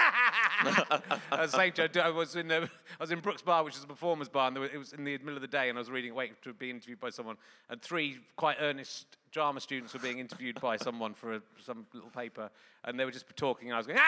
I 0.62 1.00
was 1.33 1.53
saying 1.53 1.72
I 2.03 2.11
was 2.11 2.37
in 2.37 2.48
the, 2.48 2.62
I 2.62 3.03
was 3.03 3.11
in 3.11 3.20
Brooks 3.20 3.42
Bar, 3.42 3.64
which 3.64 3.77
is 3.77 3.85
a 3.85 3.87
performers 3.87 4.29
bar, 4.29 4.48
and 4.48 4.59
were, 4.59 4.66
it 4.66 4.79
was 4.79 4.92
in 4.92 5.05
the 5.05 5.18
middle 5.18 5.37
of 5.37 5.42
the 5.42 5.48
day, 5.48 5.68
and 5.68 5.79
I 5.79 5.81
was 5.81 5.90
reading, 5.90 6.14
waiting 6.14 6.37
to 6.42 6.53
be 6.53 6.70
interviewed 6.70 7.00
by 7.00 7.11
someone, 7.11 7.37
and 7.70 7.81
three 7.81 8.18
quite 8.37 8.57
earnest 8.61 9.16
drama 9.35 9.61
students 9.61 9.92
were 9.92 9.99
being 9.99 10.20
interviewed 10.20 10.61
by 10.61 10.77
someone 10.77 11.12
for 11.12 11.35
a, 11.35 11.42
some 11.61 11.85
little 11.92 12.09
paper, 12.09 12.49
and 12.85 12.99
they 12.99 13.05
were 13.05 13.11
just 13.11 13.27
talking, 13.37 13.68
and 13.68 13.75
I 13.75 13.79
was 13.79 13.87
going. 13.88 13.99
and 13.99 14.07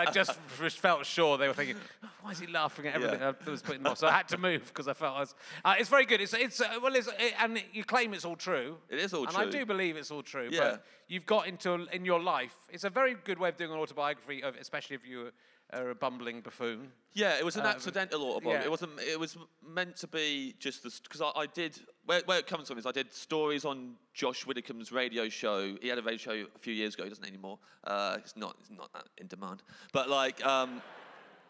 I 0.00 0.06
just 0.10 0.30
f- 0.30 0.72
felt 0.72 1.04
sure 1.04 1.36
they 1.36 1.46
were 1.46 1.54
thinking, 1.54 1.76
"Oh, 2.02 2.08
why 2.22 2.30
is 2.30 2.40
he 2.40 2.46
laughing 2.46 2.86
at 2.86 2.94
everything. 2.94 3.22
I 3.22 3.34
was 3.50 3.60
putting 3.60 3.86
off? 3.86 3.98
So 3.98 4.08
I 4.08 4.12
had 4.12 4.28
to 4.28 4.38
move 4.38 4.66
because 4.68 4.88
I 4.88 4.94
felt 4.94 5.16
I 5.16 5.20
was. 5.20 5.34
Uh, 5.62 5.74
it's 5.78 5.90
very 5.90 6.06
good. 6.06 6.22
It's, 6.22 6.32
it's 6.32 6.62
uh, 6.62 6.78
well, 6.82 6.96
it's, 6.96 7.06
it, 7.06 7.34
and 7.38 7.62
you 7.74 7.84
claim 7.84 8.14
it's 8.14 8.24
all 8.24 8.36
true. 8.36 8.78
It 8.88 8.98
is 8.98 9.12
all 9.12 9.26
true. 9.26 9.38
and 9.38 9.48
I 9.48 9.50
do 9.50 9.66
believe 9.66 9.96
it's 9.96 10.10
all 10.10 10.22
true. 10.22 10.48
Yeah. 10.50 10.60
But 10.60 10.86
you've 11.06 11.26
got 11.26 11.46
into 11.46 11.86
in 11.92 12.06
your 12.06 12.20
life. 12.20 12.56
It's 12.72 12.84
a 12.84 12.90
very 12.90 13.16
good 13.22 13.38
way 13.38 13.50
of 13.50 13.58
doing 13.58 13.70
an 13.70 13.76
autobiography, 13.76 14.42
of, 14.42 14.56
especially 14.56 14.96
if 14.96 15.06
you 15.06 15.30
are 15.72 15.90
a 15.90 15.94
bumbling 15.94 16.40
buffoon. 16.40 16.92
Yeah, 17.14 17.38
it 17.38 17.44
was 17.44 17.56
an 17.56 17.62
Um, 17.62 17.68
accidental 17.68 18.22
autobiography. 18.22 18.60
yeah. 18.62 18.66
It 18.66 18.70
wasn't. 18.70 19.00
It 19.00 19.18
was 19.18 19.36
meant 19.66 19.96
to 19.96 20.06
be 20.08 20.54
just 20.58 20.82
this 20.82 21.00
because 21.00 21.20
I, 21.20 21.30
I 21.36 21.46
did. 21.46 21.78
Where, 22.06 22.20
where 22.26 22.38
it 22.38 22.46
comes 22.46 22.68
from 22.68 22.78
is 22.78 22.86
I 22.86 22.92
did 22.92 23.12
stories 23.12 23.64
on 23.64 23.94
Josh 24.12 24.46
Widdicombe's 24.46 24.92
radio 24.92 25.28
show. 25.28 25.76
He 25.80 25.88
had 25.88 25.98
a 25.98 26.02
radio 26.02 26.18
show 26.18 26.46
a 26.54 26.58
few 26.58 26.74
years 26.74 26.94
ago. 26.94 27.04
He 27.04 27.08
doesn't 27.10 27.26
anymore. 27.26 27.58
Uh, 27.84 28.16
it's 28.18 28.36
not. 28.36 28.56
It's 28.60 28.70
not 28.70 28.92
that 28.92 29.04
in 29.18 29.26
demand. 29.28 29.62
But 29.92 30.08
like, 30.08 30.44
um, 30.44 30.82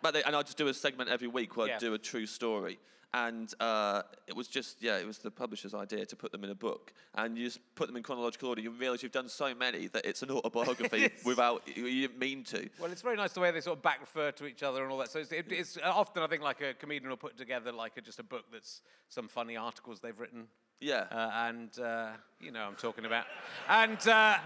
but 0.03 0.13
they, 0.15 0.23
and 0.23 0.37
I 0.37 0.43
just 0.43 0.59
do 0.59 0.69
a 0.69 0.75
segment 0.75 1.09
every 1.11 1.29
week 1.29 1.57
where 1.57 1.69
Yeah. 1.69 1.77
I 1.77 1.79
do 1.79 1.95
a 1.95 1.99
true 1.99 2.27
story. 2.27 2.79
And 3.15 3.55
uh, 3.61 4.03
it 4.27 4.35
was 4.35 4.49
just, 4.49 4.83
yeah, 4.83 4.99
it 4.99 5.07
was 5.07 5.19
the 5.19 5.31
publisher's 5.31 5.73
idea 5.73 6.05
to 6.05 6.17
put 6.17 6.33
them 6.33 6.43
in 6.43 6.51
a 6.51 6.55
book. 6.55 6.93
And 7.15 7.39
you 7.39 7.45
just 7.45 7.61
put 7.77 7.87
them 7.87 7.97
in 7.97 8.03
chronological 8.03 8.49
order. 8.49 8.61
You 8.61 8.73
realise 8.73 9.05
you've 9.05 9.13
done 9.13 9.29
so 9.29 9.55
many 9.55 9.87
that 9.87 10.05
it's 10.05 10.25
an 10.25 10.33
autobiography 10.33 10.99
Yes. 11.03 11.25
without, 11.25 11.63
you 11.77 11.87
you 11.87 12.09
didn't 12.09 12.19
mean 12.19 12.43
to. 12.45 12.69
Well, 12.81 12.91
it's 12.91 13.03
very 13.03 13.15
nice 13.15 13.33
the 13.33 13.39
way 13.39 13.53
they 13.53 13.61
sort 13.61 13.79
of 13.79 13.83
back 13.85 14.01
refer 14.01 14.33
to 14.33 14.47
each 14.47 14.65
other 14.65 14.83
and 14.83 14.91
all 14.91 14.99
that. 14.99 15.13
So 15.13 15.21
it's, 15.21 15.31
it, 15.31 15.47
it's 15.51 15.79
often 15.85 16.25
I 16.25 16.27
think 16.27 16.43
like 16.43 16.61
a 16.61 16.75
comedian 16.75 17.09
will 17.09 17.17
put 17.17 17.39
together 17.39 17.71
like 17.71 17.97
a, 17.97 18.01
just 18.01 18.19
a 18.19 18.25
book 18.25 18.47
that's 18.53 18.83
some 19.09 19.29
funny 19.29 19.57
articles 19.57 20.01
they've 20.01 20.19
written. 20.19 20.49
Yeah. 20.81 21.05
Uh, 21.13 21.31
and 21.49 21.79
uh, 21.79 22.09
you 22.41 22.51
know 22.51 22.63
I'm 22.65 22.75
talking 22.75 23.05
about. 23.05 23.27
And 23.69 24.09
uh, 24.09 24.39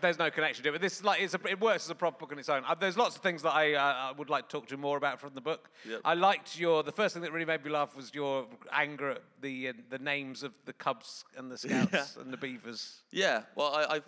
there's 0.00 0.18
no 0.18 0.30
connection 0.30 0.62
to 0.64 0.70
it. 0.70 0.72
But 0.72 0.80
this 0.80 0.98
is 0.98 1.04
like 1.04 1.20
it's 1.20 1.34
a, 1.34 1.40
it 1.48 1.60
works 1.60 1.84
as 1.84 1.90
a 1.90 1.94
proper 1.94 2.18
book 2.20 2.32
on 2.32 2.38
its 2.38 2.48
own. 2.48 2.62
Uh, 2.66 2.74
there's 2.74 2.96
lots 2.96 3.16
of 3.16 3.22
things 3.22 3.42
that 3.42 3.54
I, 3.54 3.74
uh, 3.74 3.80
I 3.80 4.12
would 4.12 4.30
like 4.30 4.48
to 4.48 4.58
talk 4.58 4.68
to 4.68 4.74
you 4.74 4.80
more 4.80 4.96
about 4.96 5.20
from 5.20 5.34
the 5.34 5.40
book. 5.40 5.70
Yep. 5.88 6.00
I 6.04 6.14
liked 6.14 6.58
your 6.58 6.82
the 6.82 6.92
first 6.92 7.14
thing 7.14 7.22
that 7.22 7.32
really 7.32 7.46
made 7.46 7.64
me 7.64 7.70
laugh 7.70 7.96
was 7.96 8.14
your 8.14 8.46
anger 8.72 9.10
at 9.10 9.22
the 9.40 9.68
uh, 9.68 9.72
the 9.90 9.98
names 9.98 10.42
of 10.42 10.52
the 10.64 10.72
Cubs 10.72 11.24
and 11.36 11.50
the 11.50 11.58
Scouts 11.58 12.16
and 12.16 12.32
the 12.32 12.36
Beavers. 12.36 13.00
Yeah, 13.10 13.42
well, 13.56 13.74
I, 13.74 13.96
I 13.96 14.00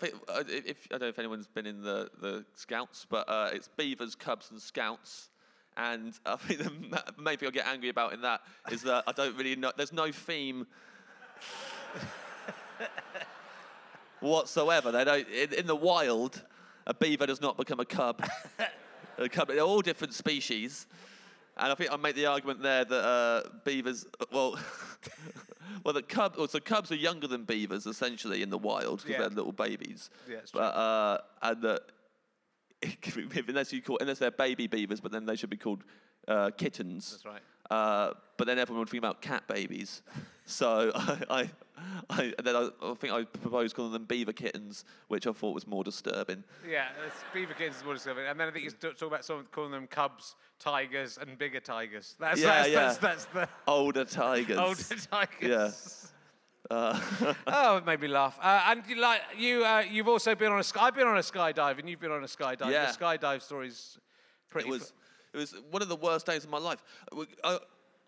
if 0.49 0.87
I 0.89 0.93
don't 0.93 1.03
know 1.03 1.09
if 1.09 1.19
anyone's 1.19 1.47
been 1.47 1.67
in 1.67 1.83
the, 1.83 2.11
the 2.21 2.45
Scouts, 2.55 3.07
but 3.09 3.29
uh, 3.29 3.51
it's 3.53 3.69
Beavers, 3.69 4.15
Cubs, 4.15 4.51
and 4.51 4.61
Scouts. 4.61 5.29
And 5.77 6.15
I 6.27 6.37
think 6.37 6.61
the 6.61 6.71
ma- 6.71 7.23
main 7.23 7.37
thing 7.39 7.49
I 7.49 7.51
get 7.51 7.67
angry 7.67 7.89
about 7.89 8.13
in 8.13 8.23
that 8.23 8.41
is 8.71 8.83
that 8.83 9.05
I 9.07 9.13
don't 9.13 9.37
really 9.37 9.57
know. 9.57 9.73
There's 9.77 9.93
no 9.93 10.13
theme 10.13 10.67
whatsoever. 14.25 14.91
They 14.93 15.05
don't 15.05 15.29
in, 15.29 15.53
in 15.55 15.67
the 15.67 15.77
wild. 15.77 16.43
A 16.87 16.93
beaver 16.95 17.27
does 17.27 17.41
not 17.41 17.57
become 17.57 17.81
a 17.81 17.85
cub. 17.85 18.23
a 19.19 19.29
cub. 19.29 19.49
They're 19.49 19.61
all 19.61 19.81
different 19.81 20.13
species. 20.13 20.87
And 21.57 21.71
I 21.71 21.75
think 21.77 21.93
I 21.93 21.97
make 21.97 22.17
the 22.17 22.27
argument 22.27 22.63
there 22.63 22.85
that 22.85 23.05
uh, 23.05 23.43
beavers, 23.65 24.05
well, 24.33 24.59
well, 25.85 25.95
the 25.95 26.03
cub, 26.03 26.35
well, 26.37 26.49
so 26.49 26.59
cubs 26.59 26.91
are 26.91 26.97
younger 26.97 27.29
than 27.29 27.45
beavers 27.45 27.87
essentially 27.87 28.43
in 28.43 28.51
the 28.51 28.59
wild 28.59 28.99
because 28.99 29.13
Yeah. 29.13 29.19
they're 29.21 29.29
little 29.29 29.53
babies. 29.53 30.11
Yeah, 30.29 30.39
it's 30.39 30.51
but 30.51 30.75
uh, 30.75 31.19
and 31.43 31.63
that 31.63 31.81
unless 33.49 33.73
you 33.73 33.83
call 33.83 33.99
unless 34.01 34.19
they're 34.19 34.31
baby 34.31 34.67
beavers, 34.67 35.01
but 35.01 35.13
then 35.13 35.27
they 35.27 35.37
should 35.37 35.51
be 35.51 35.57
called 35.57 35.85
uh, 36.27 36.51
kittens. 36.57 37.13
That's 37.13 37.25
right. 37.25 37.43
Uh, 37.71 38.15
but 38.37 38.47
then 38.47 38.59
everyone 38.59 38.81
would 38.81 38.89
think 38.91 39.01
about 39.03 39.23
cat 39.23 39.47
babies. 39.47 40.03
So 40.45 40.91
I, 40.95 41.19
I, 41.31 41.51
I 42.11 42.33
then 42.43 42.55
I, 42.55 42.69
I 42.83 42.95
think 42.95 43.13
I 43.13 43.25
proposed 43.25 43.75
calling 43.75 43.93
them 43.93 44.05
beaver 44.05 44.33
kittens, 44.33 44.85
which 45.09 45.27
I 45.27 45.33
thought 45.33 45.55
was 45.55 45.67
more 45.67 45.83
disturbing. 45.83 46.45
Yeah, 46.69 46.87
it's 47.07 47.17
Beaver 47.33 47.55
kittens 47.55 47.79
is 47.79 47.85
more 47.85 47.95
disturbing. 47.95 48.27
And 48.27 48.39
then 48.39 48.49
I 48.49 48.51
think 48.51 48.65
you 48.65 48.71
talk 48.71 49.03
about 49.03 49.25
someone 49.25 49.47
calling 49.51 49.73
them 49.73 49.87
Cubs, 49.87 50.37
Tigers, 50.59 51.19
and 51.21 51.37
bigger 51.37 51.61
tigers. 51.61 52.15
That's 52.19 52.41
Yeah, 52.41 52.47
that's, 52.47 52.69
yeah. 52.69 52.81
that's, 52.81 52.97
that's 52.99 53.25
the 53.27 53.49
Older 53.67 54.05
tigers. 54.05 54.59
older 54.61 54.83
tigers. 55.11 56.11
Uh, 56.71 56.99
oh, 57.47 57.77
it 57.77 57.85
made 57.85 58.01
me 58.01 58.09
laugh. 58.09 58.39
Uh, 58.41 58.63
and 58.69 58.83
you 58.89 58.99
like 58.99 59.21
you, 59.37 59.63
uh, 59.63 59.81
you've 59.81 60.09
also 60.09 60.35
been 60.35 60.51
on 60.51 60.59
a 60.59 60.65
sky. 60.65 60.87
I've 60.87 60.95
been 60.95 61.07
on 61.07 61.19
a 61.19 61.21
skydive, 61.21 61.79
and 61.79 61.91
you've 61.91 62.01
been 62.01 62.11
on 62.11 62.25
a 62.25 62.27
skydive. 62.27 62.71
Yeah. 62.71 62.85
Your 62.85 62.93
skydive 62.93 63.43
story's 63.43 63.99
pretty. 64.49 64.69
it 64.69 64.73
was 64.73 64.95
it 65.35 65.37
was 65.37 65.55
one 65.71 65.83
of 65.83 65.89
the 65.89 65.97
worst 65.97 66.25
days 66.25 66.43
of 66.43 66.49
my 66.49 66.57
life. 66.57 66.83
I, 67.45 67.59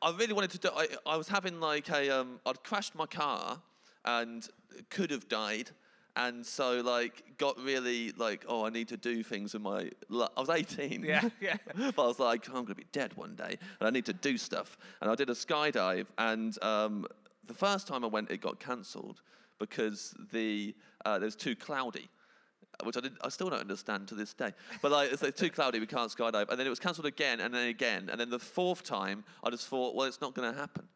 I 0.02 0.10
really 0.16 0.32
wanted 0.32 0.50
to 0.50 0.58
do. 0.58 0.70
I, 0.74 0.88
I 1.06 1.16
was 1.16 1.28
having 1.28 1.60
like 1.60 1.88
a 1.88 2.20
um, 2.20 2.40
I'd 2.44 2.62
crashed 2.62 2.94
my 2.94 3.06
car 3.06 3.60
and 4.04 4.46
could 4.90 5.10
have 5.10 5.28
died, 5.28 5.70
and 6.16 6.44
so 6.44 6.80
like 6.80 7.24
got 7.38 7.58
really 7.58 8.12
like 8.12 8.44
oh 8.48 8.66
I 8.66 8.70
need 8.70 8.88
to 8.88 8.96
do 8.96 9.22
things 9.22 9.54
in 9.54 9.62
my. 9.62 9.90
li- 10.08 10.28
I 10.36 10.40
was 10.40 10.50
18. 10.50 11.02
Yeah, 11.02 11.28
yeah. 11.40 11.56
but 11.74 12.02
I 12.02 12.06
was 12.06 12.18
like 12.18 12.46
I'm 12.48 12.64
gonna 12.64 12.74
be 12.74 12.86
dead 12.92 13.16
one 13.16 13.34
day, 13.34 13.58
and 13.80 13.88
I 13.88 13.90
need 13.90 14.06
to 14.06 14.12
do 14.12 14.36
stuff. 14.36 14.76
And 15.00 15.10
I 15.10 15.14
did 15.14 15.30
a 15.30 15.34
skydive, 15.34 16.06
and 16.18 16.62
um, 16.62 17.06
the 17.46 17.54
first 17.54 17.86
time 17.86 18.04
I 18.04 18.08
went, 18.08 18.30
it 18.30 18.40
got 18.40 18.60
cancelled 18.60 19.22
because 19.58 20.14
the 20.32 20.74
uh, 21.04 21.18
there's 21.18 21.36
too 21.36 21.56
cloudy 21.56 22.08
which 22.84 22.96
I, 22.96 23.00
didn't, 23.00 23.18
I 23.22 23.28
still 23.28 23.50
don't 23.50 23.60
understand 23.60 24.08
to 24.08 24.14
this 24.14 24.34
day. 24.34 24.52
But 24.82 24.92
like, 24.92 25.12
it's 25.12 25.22
like 25.22 25.36
too 25.36 25.50
cloudy, 25.50 25.80
we 25.80 25.86
can't 25.86 26.10
skydive. 26.10 26.48
And 26.48 26.58
then 26.58 26.66
it 26.66 26.70
was 26.70 26.80
cancelled 26.80 27.06
again, 27.06 27.40
and 27.40 27.52
then 27.54 27.68
again, 27.68 28.08
and 28.10 28.20
then 28.20 28.30
the 28.30 28.38
fourth 28.38 28.82
time, 28.82 29.24
I 29.42 29.50
just 29.50 29.66
thought, 29.68 29.94
well, 29.94 30.06
it's 30.06 30.20
not 30.20 30.34
going 30.34 30.52
to 30.52 30.58
happen. 30.58 30.88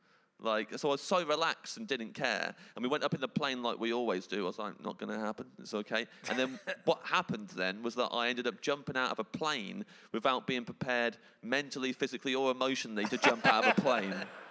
Like, 0.42 0.78
so 0.78 0.88
I 0.88 0.92
was 0.92 1.02
so 1.02 1.24
relaxed 1.24 1.76
and 1.76 1.86
didn't 1.86 2.14
care. 2.14 2.54
And 2.74 2.82
we 2.82 2.88
went 2.88 3.04
up 3.04 3.14
in 3.14 3.20
the 3.20 3.28
plane 3.28 3.62
like 3.62 3.78
we 3.78 3.92
always 3.92 4.26
do. 4.26 4.44
I 4.44 4.46
was 4.46 4.58
like, 4.58 4.82
not 4.82 4.98
going 4.98 5.12
to 5.12 5.18
happen. 5.18 5.46
It's 5.58 5.74
okay. 5.74 6.06
And 6.28 6.38
then 6.38 6.58
what 6.84 7.00
happened 7.04 7.48
then 7.50 7.82
was 7.82 7.94
that 7.96 8.08
I 8.12 8.28
ended 8.28 8.46
up 8.46 8.60
jumping 8.62 8.96
out 8.96 9.10
of 9.10 9.18
a 9.18 9.24
plane 9.24 9.84
without 10.12 10.46
being 10.46 10.64
prepared 10.64 11.18
mentally, 11.42 11.92
physically, 11.92 12.34
or 12.34 12.50
emotionally 12.50 13.04
to 13.06 13.18
jump 13.18 13.46
out 13.46 13.64
of 13.64 13.78
a 13.78 13.80
plane 13.80 14.14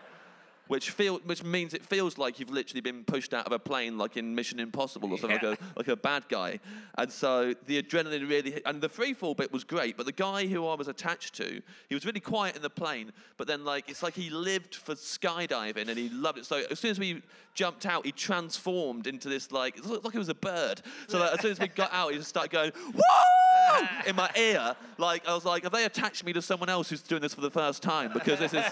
which 0.69 0.91
feel 0.91 1.17
which 1.25 1.43
means 1.43 1.73
it 1.73 1.83
feels 1.83 2.17
like 2.19 2.39
you've 2.39 2.51
literally 2.51 2.79
been 2.79 3.03
pushed 3.03 3.33
out 3.33 3.45
of 3.45 3.51
a 3.51 3.59
plane, 3.59 3.97
like 3.97 4.15
in 4.17 4.33
Mission 4.35 4.59
Impossible 4.59 5.11
or 5.11 5.17
something, 5.17 5.39
Yeah. 5.41 5.49
like 5.49 5.59
a 5.59 5.63
like 5.75 5.87
a 5.89 5.95
bad 5.97 6.29
guy. 6.29 6.59
And 6.97 7.11
so 7.11 7.53
the 7.65 7.81
adrenaline 7.81 8.29
really 8.29 8.51
hit, 8.51 8.63
and 8.65 8.79
the 8.79 8.87
free 8.87 9.13
fall 9.13 9.33
bit 9.33 9.51
was 9.51 9.63
great, 9.63 9.97
but 9.97 10.05
the 10.05 10.11
guy 10.11 10.45
who 10.45 10.67
I 10.67 10.75
was 10.75 10.87
attached 10.87 11.33
to, 11.35 11.61
he 11.89 11.95
was 11.95 12.05
really 12.05 12.19
quiet 12.19 12.55
in 12.55 12.61
the 12.61 12.69
plane, 12.69 13.11
but 13.37 13.47
then 13.47 13.65
like 13.65 13.89
it's 13.89 14.03
like 14.03 14.13
he 14.13 14.29
lived 14.29 14.75
for 14.75 14.93
skydiving 14.95 15.87
and 15.89 15.97
he 15.97 16.07
loved 16.09 16.37
it. 16.37 16.45
So 16.45 16.61
as 16.69 16.79
soon 16.79 16.91
as 16.91 16.99
we 16.99 17.23
jumped 17.55 17.85
out, 17.87 18.05
he 18.05 18.11
transformed 18.11 19.07
into 19.07 19.27
this 19.27 19.51
like 19.51 19.75
it 19.77 19.85
looked 19.85 20.05
like 20.05 20.13
it 20.15 20.19
was 20.19 20.29
a 20.29 20.35
bird. 20.35 20.81
So 21.07 21.19
like, 21.19 21.33
as 21.33 21.41
soon 21.41 21.51
as 21.51 21.59
we 21.59 21.67
got 21.67 21.91
out, 21.91 22.11
he 22.11 22.17
just 22.19 22.29
started 22.29 22.51
going 22.51 22.71
woo 22.93 23.87
in 24.05 24.15
my 24.15 24.29
ear. 24.37 24.75
Like 24.99 25.27
I 25.27 25.33
was 25.33 25.45
like, 25.45 25.63
have 25.63 25.71
they 25.71 25.85
attached 25.85 26.23
me 26.23 26.31
to 26.33 26.43
someone 26.43 26.69
else 26.69 26.89
who's 26.91 27.01
doing 27.01 27.23
this 27.23 27.33
for 27.33 27.41
the 27.41 27.49
first 27.51 27.81
time? 27.81 28.11
Because 28.13 28.37
this 28.37 28.53
is 28.53 28.63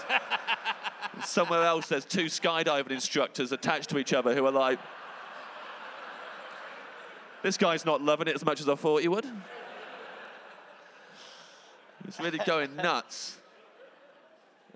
somewhere 1.24 1.62
else 1.62 1.88
there's 1.88 2.04
two 2.04 2.26
skydiving 2.26 2.90
instructors 2.90 3.52
attached 3.52 3.90
to 3.90 3.98
each 3.98 4.12
other 4.12 4.34
who 4.34 4.46
are 4.46 4.52
like 4.52 4.78
this 7.42 7.56
guy's 7.56 7.84
not 7.84 8.02
loving 8.02 8.28
it 8.28 8.34
as 8.34 8.44
much 8.44 8.60
as 8.60 8.68
i 8.68 8.74
thought 8.74 9.00
he 9.00 9.08
would. 9.08 9.26
He's 12.04 12.18
really 12.20 12.38
going 12.38 12.74
nuts. 12.76 13.36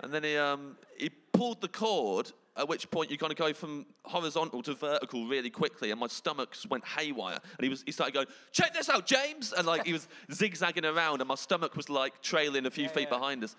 And 0.01 0.13
then 0.13 0.23
he 0.23 0.37
um 0.37 0.77
he 0.97 1.09
pulled 1.09 1.61
the 1.61 1.67
cord 1.67 2.31
at 2.55 2.69
which 2.69 2.91
point 2.91 3.09
you're 3.09 3.17
going 3.17 3.31
to 3.31 3.35
go 3.35 3.51
from 3.51 3.87
horizontal 4.05 4.61
to 4.61 4.75
vertical 4.75 5.25
really 5.25 5.49
quickly 5.49 5.89
and 5.89 5.99
my 5.99 6.05
stomach 6.05 6.51
just 6.51 6.69
went 6.69 6.85
haywire 6.85 7.39
and 7.57 7.63
he 7.63 7.69
was 7.69 7.81
he 7.83 7.91
started 7.91 8.13
going 8.13 8.27
check 8.51 8.73
this 8.73 8.89
out 8.89 9.07
james! 9.07 9.53
And 9.53 9.65
like 9.65 9.85
he 9.87 9.93
was 9.93 10.07
zigzagging 10.31 10.85
around 10.85 11.21
and 11.21 11.27
my 11.27 11.35
stomach 11.35 11.75
was 11.75 11.89
like 11.89 12.21
trailing 12.21 12.67
a 12.67 12.71
few 12.71 12.87
feet 12.89 13.09
behind 13.09 13.43
us. 13.43 13.55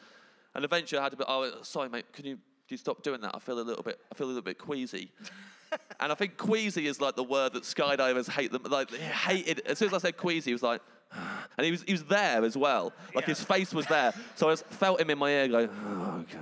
And 0.54 0.64
eventually 0.64 1.00
i 1.00 1.02
had 1.02 1.10
to 1.12 1.18
be 1.18 1.24
oh 1.26 1.62
sorry 1.62 1.88
mate 1.88 2.12
can 2.12 2.26
you 2.26 2.38
you 2.68 2.76
stop 2.76 3.02
doing 3.02 3.20
that 3.20 3.34
i 3.34 3.38
feel 3.38 3.58
a 3.58 3.62
little 3.62 3.82
bit 3.82 3.98
i 4.10 4.14
feel 4.14 4.26
a 4.26 4.28
little 4.28 4.42
bit 4.42 4.58
queasy 4.58 5.10
and 6.00 6.10
i 6.12 6.14
think 6.14 6.36
queasy 6.36 6.86
is 6.86 7.00
like 7.00 7.16
the 7.16 7.22
word 7.22 7.52
that 7.52 7.62
skydivers 7.62 8.28
hate 8.28 8.52
them 8.52 8.62
like 8.70 8.90
they 8.90 8.98
hated 8.98 9.60
as 9.66 9.78
soon 9.78 9.88
as 9.88 9.94
i 9.94 9.98
said 9.98 10.16
queasy 10.16 10.50
he 10.50 10.52
was 10.52 10.62
like 10.62 10.80
and 11.58 11.64
he 11.64 11.70
was, 11.70 11.82
he 11.82 11.92
was 11.92 12.04
there 12.04 12.44
as 12.44 12.56
well. 12.56 12.92
Like 13.14 13.26
his 13.26 13.42
face 13.42 13.72
was 13.72 13.86
there. 13.86 14.12
So 14.34 14.48
I 14.48 14.52
just 14.52 14.66
felt 14.66 15.00
him 15.00 15.10
in 15.10 15.18
my 15.18 15.30
ear 15.30 15.48
going, 15.48 15.70
oh, 15.86 16.24
okay. 16.24 16.38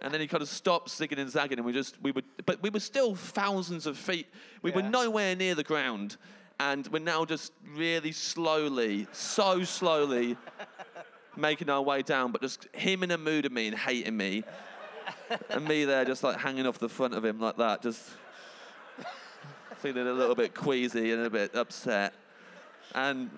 and 0.00 0.12
then 0.12 0.20
he 0.20 0.26
kind 0.26 0.42
of 0.42 0.48
stopped 0.48 0.88
zigging 0.88 1.18
and 1.18 1.30
zagging, 1.30 1.58
and 1.58 1.66
we 1.66 1.72
just 1.72 2.00
we 2.02 2.12
were, 2.12 2.22
but 2.46 2.62
we 2.62 2.70
were 2.70 2.80
still 2.80 3.14
thousands 3.14 3.86
of 3.86 3.98
feet. 3.98 4.26
We 4.62 4.70
were 4.70 4.82
nowhere 4.82 5.36
near 5.36 5.54
the 5.54 5.64
ground, 5.64 6.16
and 6.58 6.86
we're 6.88 7.00
now 7.00 7.24
just 7.24 7.52
really 7.74 8.12
slowly, 8.12 9.06
so 9.12 9.64
slowly, 9.64 10.36
making 11.36 11.68
our 11.68 11.82
way 11.82 12.02
down. 12.02 12.32
But 12.32 12.42
just 12.42 12.66
him 12.74 13.02
in 13.02 13.10
a 13.10 13.18
mood 13.18 13.46
of 13.46 13.52
me 13.52 13.68
and 13.68 13.76
hating 13.76 14.16
me, 14.16 14.44
and 15.50 15.66
me 15.66 15.84
there 15.84 16.04
just 16.04 16.22
like 16.22 16.38
hanging 16.38 16.66
off 16.66 16.78
the 16.78 16.88
front 16.88 17.14
of 17.14 17.24
him 17.24 17.40
like 17.40 17.56
that, 17.56 17.82
just 17.82 18.02
feeling 19.76 20.06
a 20.06 20.12
little 20.12 20.34
bit 20.34 20.54
queasy 20.54 21.12
and 21.12 21.24
a 21.24 21.30
bit 21.30 21.54
upset, 21.54 22.14
and. 22.94 23.30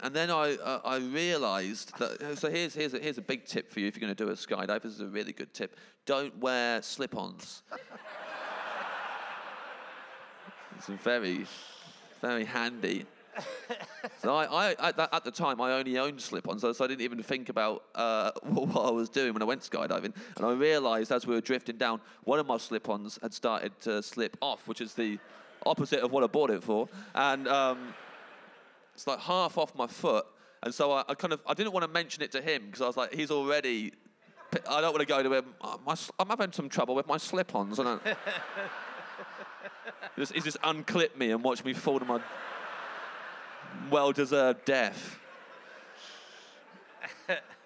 And 0.00 0.14
then 0.14 0.30
I, 0.30 0.54
uh, 0.54 0.80
I 0.84 0.98
realised 0.98 1.98
that. 1.98 2.38
So 2.38 2.48
here's, 2.48 2.72
here's, 2.72 2.94
a, 2.94 3.00
here's 3.00 3.18
a 3.18 3.20
big 3.20 3.46
tip 3.46 3.68
for 3.68 3.80
you 3.80 3.88
if 3.88 3.96
you're 3.96 4.06
going 4.06 4.14
to 4.14 4.24
do 4.24 4.30
a 4.30 4.34
skydive. 4.34 4.82
This 4.82 4.92
is 4.92 5.00
a 5.00 5.06
really 5.06 5.32
good 5.32 5.52
tip. 5.52 5.74
Don't 6.06 6.38
wear 6.38 6.80
slip 6.82 7.16
ons. 7.16 7.64
it's 10.76 10.86
very, 10.86 11.46
very 12.20 12.44
handy. 12.44 13.06
So 14.20 14.34
I, 14.34 14.44
I 14.46 14.88
at, 14.88 14.96
that, 14.96 15.14
at 15.14 15.24
the 15.24 15.30
time, 15.30 15.60
I 15.60 15.72
only 15.72 15.96
owned 15.96 16.20
slip-ons, 16.20 16.62
so, 16.62 16.72
so 16.72 16.84
I 16.84 16.88
didn't 16.88 17.02
even 17.02 17.22
think 17.22 17.48
about 17.48 17.84
uh, 17.94 18.32
what 18.42 18.84
I 18.84 18.90
was 18.90 19.08
doing 19.08 19.32
when 19.32 19.42
I 19.42 19.44
went 19.44 19.62
skydiving. 19.62 20.12
And 20.36 20.44
I 20.44 20.52
realised 20.52 21.12
as 21.12 21.26
we 21.26 21.34
were 21.34 21.40
drifting 21.40 21.76
down, 21.76 22.00
one 22.24 22.38
of 22.38 22.46
my 22.46 22.56
slip-ons 22.56 23.18
had 23.22 23.32
started 23.32 23.78
to 23.82 24.02
slip 24.02 24.36
off, 24.42 24.66
which 24.66 24.80
is 24.80 24.94
the 24.94 25.18
opposite 25.64 26.00
of 26.00 26.10
what 26.10 26.24
I 26.24 26.26
bought 26.26 26.50
it 26.50 26.64
for. 26.64 26.88
And 27.14 27.46
um, 27.46 27.94
it's 28.94 29.06
like 29.06 29.20
half 29.20 29.56
off 29.56 29.74
my 29.76 29.86
foot, 29.86 30.26
and 30.62 30.74
so 30.74 30.90
I, 30.90 31.04
I 31.08 31.14
kind 31.14 31.32
of 31.32 31.40
I 31.46 31.54
didn't 31.54 31.72
want 31.72 31.84
to 31.84 31.90
mention 31.90 32.22
it 32.22 32.32
to 32.32 32.42
him 32.42 32.66
because 32.66 32.80
I 32.80 32.86
was 32.86 32.96
like, 32.96 33.14
he's 33.14 33.30
already. 33.30 33.92
I 34.68 34.80
don't 34.80 34.92
want 34.92 35.00
to 35.00 35.06
go 35.06 35.22
to 35.22 35.32
him. 35.32 35.44
"Oh, 35.60 35.78
my, 35.86 35.94
I'm 36.18 36.28
having 36.28 36.52
some 36.52 36.68
trouble 36.68 36.94
with 36.94 37.06
my 37.06 37.18
slip-ons, 37.18 37.78
and 37.78 37.88
I, 37.88 37.98
just, 40.18 40.32
he's 40.32 40.44
just 40.44 40.56
unclipped 40.64 41.18
me 41.18 41.30
and 41.30 41.44
watched 41.44 41.64
me 41.64 41.74
fall 41.74 41.98
to 41.98 42.04
my 42.04 42.20
well-deserved 43.90 44.64
death. 44.64 45.18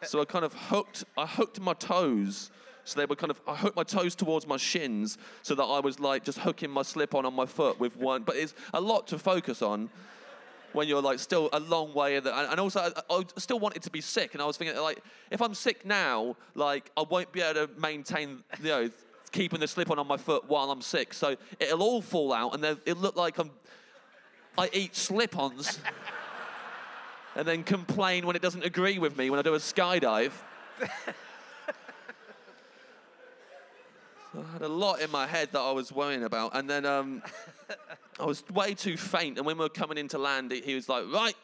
so 0.02 0.20
I 0.20 0.24
kind 0.24 0.44
of 0.44 0.52
hooked. 0.54 1.04
I 1.16 1.26
hooked 1.26 1.60
my 1.60 1.74
toes. 1.74 2.50
So 2.84 2.98
they 2.98 3.06
were 3.06 3.16
kind 3.16 3.30
of. 3.30 3.40
I 3.46 3.54
hooked 3.54 3.76
my 3.76 3.84
toes 3.84 4.14
towards 4.14 4.46
my 4.46 4.56
shins, 4.56 5.18
so 5.42 5.54
that 5.54 5.62
I 5.62 5.80
was 5.80 6.00
like 6.00 6.24
just 6.24 6.38
hooking 6.38 6.70
my 6.70 6.82
slip-on 6.82 7.24
on 7.24 7.34
my 7.34 7.46
foot 7.46 7.78
with 7.78 7.96
one. 7.96 8.22
But 8.22 8.36
it's 8.36 8.54
a 8.74 8.80
lot 8.80 9.06
to 9.08 9.18
focus 9.18 9.62
on 9.62 9.90
when 10.72 10.88
you're 10.88 11.02
like 11.02 11.18
still 11.18 11.50
a 11.52 11.60
long 11.60 11.92
way 11.92 12.18
the, 12.18 12.34
and 12.50 12.58
also 12.58 12.80
I, 12.80 13.14
I 13.14 13.24
still 13.36 13.58
wanted 13.58 13.82
to 13.82 13.90
be 13.90 14.00
sick 14.00 14.32
and 14.32 14.40
I 14.40 14.46
was 14.46 14.56
thinking 14.56 14.74
like 14.80 15.04
if 15.30 15.42
I'm 15.42 15.52
sick 15.52 15.84
now 15.84 16.34
like 16.54 16.90
I 16.96 17.02
won't 17.02 17.30
be 17.30 17.42
able 17.42 17.66
to 17.66 17.70
maintain 17.78 18.42
you 18.58 18.68
know 18.68 18.90
keeping 19.32 19.60
the 19.60 19.66
slip 19.66 19.90
on 19.90 19.98
on 19.98 20.06
my 20.06 20.16
foot 20.16 20.44
while 20.46 20.70
I'm 20.70 20.82
sick. 20.82 21.12
So 21.12 21.36
it'll 21.58 21.82
all 21.82 22.02
fall 22.02 22.32
out, 22.32 22.54
and 22.54 22.64
it'll 22.64 23.02
look 23.02 23.16
like 23.16 23.38
I'm. 23.38 23.50
I 24.58 24.68
eat 24.72 24.94
slip-ons, 24.94 25.78
and 27.36 27.48
then 27.48 27.64
complain 27.64 28.26
when 28.26 28.36
it 28.36 28.42
doesn't 28.42 28.64
agree 28.64 28.98
with 28.98 29.16
me 29.16 29.30
when 29.30 29.38
I 29.38 29.42
do 29.42 29.54
a 29.54 29.58
skydive. 29.58 30.32
I 34.34 34.52
had 34.52 34.62
a 34.62 34.68
lot 34.68 35.00
in 35.00 35.10
my 35.10 35.26
head 35.26 35.50
that 35.52 35.60
I 35.60 35.72
was 35.72 35.92
worrying 35.92 36.24
about, 36.24 36.54
and 36.54 36.68
then 36.68 36.86
um, 36.86 37.22
I 38.20 38.24
was 38.24 38.44
way 38.50 38.74
too 38.74 38.96
faint. 38.96 39.36
And 39.36 39.46
when 39.46 39.58
we 39.58 39.64
were 39.64 39.68
coming 39.68 39.98
into 39.98 40.18
land, 40.18 40.52
he- 40.52 40.74
was 40.74 40.88
like, 40.88 41.04
"Right, 41.12 41.34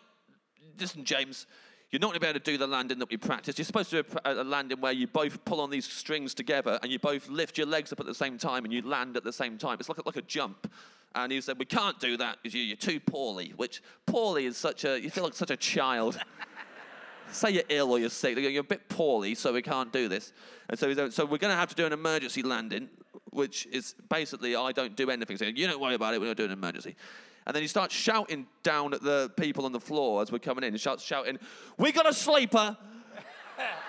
listen, 0.78 1.04
James, 1.04 1.46
you're 1.90 2.00
not 2.00 2.08
going 2.08 2.14
to 2.14 2.20
be 2.20 2.26
able 2.26 2.40
to 2.40 2.44
do 2.44 2.58
the 2.58 2.66
landing 2.66 2.98
that 2.98 3.10
we 3.10 3.16
practiced. 3.16 3.58
You're 3.58 3.64
supposed 3.66 3.90
to 3.90 4.02
do 4.02 4.18
a, 4.24 4.44
landing 4.44 4.80
where 4.80 4.92
you 4.92 5.06
both 5.06 5.44
pull 5.44 5.60
on 5.60 5.70
these 5.70 5.86
strings 5.86 6.34
together 6.34 6.78
and 6.82 6.92
you 6.92 6.98
both 6.98 7.28
lift 7.28 7.56
your 7.56 7.66
legs 7.66 7.92
up 7.92 8.00
at 8.00 8.06
the 8.06 8.14
same 8.14 8.36
time 8.38 8.64
and 8.64 8.72
you 8.72 8.82
land 8.82 9.16
at 9.16 9.24
the 9.24 9.32
same 9.32 9.56
time. 9.56 9.78
It's 9.80 9.88
like 9.88 10.04
like 10.04 10.16
a 10.16 10.22
jump." 10.22 10.70
And 11.14 11.32
he 11.32 11.40
said, 11.40 11.58
"We 11.58 11.64
can't 11.64 11.98
do 11.98 12.16
that 12.18 12.38
because 12.42 12.54
you, 12.54 12.62
you're 12.62 12.76
too 12.76 13.00
poorly." 13.00 13.52
Which 13.56 13.82
poorly 14.06 14.46
is 14.46 14.56
such 14.56 14.84
a 14.84 15.00
you 15.00 15.10
feel 15.10 15.24
like 15.24 15.34
such 15.34 15.50
a 15.50 15.56
child. 15.56 16.18
Say 17.32 17.50
you're 17.50 17.64
ill 17.68 17.92
or 17.92 17.98
you're 17.98 18.08
sick. 18.08 18.38
You're 18.38 18.60
a 18.60 18.64
bit 18.64 18.88
poorly, 18.88 19.34
so 19.34 19.52
we 19.52 19.62
can't 19.62 19.92
do 19.92 20.08
this. 20.08 20.32
And 20.70 20.78
so, 20.78 21.10
so 21.10 21.24
we're 21.24 21.38
going 21.38 21.52
to 21.52 21.58
have 21.58 21.68
to 21.68 21.74
do 21.74 21.84
an 21.84 21.92
emergency 21.92 22.42
landing, 22.42 22.88
which 23.30 23.66
is 23.66 23.94
basically 24.08 24.56
I 24.56 24.72
don't 24.72 24.96
do 24.96 25.10
anything. 25.10 25.36
So 25.36 25.44
you 25.44 25.66
don't 25.66 25.80
worry 25.80 25.94
about 25.94 26.14
it. 26.14 26.20
We're 26.20 26.28
not 26.28 26.38
doing 26.38 26.50
an 26.50 26.58
emergency. 26.58 26.96
And 27.46 27.54
then 27.54 27.62
he 27.62 27.68
starts 27.68 27.94
shouting 27.94 28.46
down 28.62 28.94
at 28.94 29.02
the 29.02 29.30
people 29.36 29.64
on 29.64 29.72
the 29.72 29.80
floor 29.80 30.22
as 30.22 30.32
we're 30.32 30.38
coming 30.38 30.64
in. 30.64 30.72
He 30.72 30.78
starts 30.78 31.02
shouting, 31.02 31.38
"We 31.76 31.92
got 31.92 32.08
a 32.08 32.14
sleeper." 32.14 32.76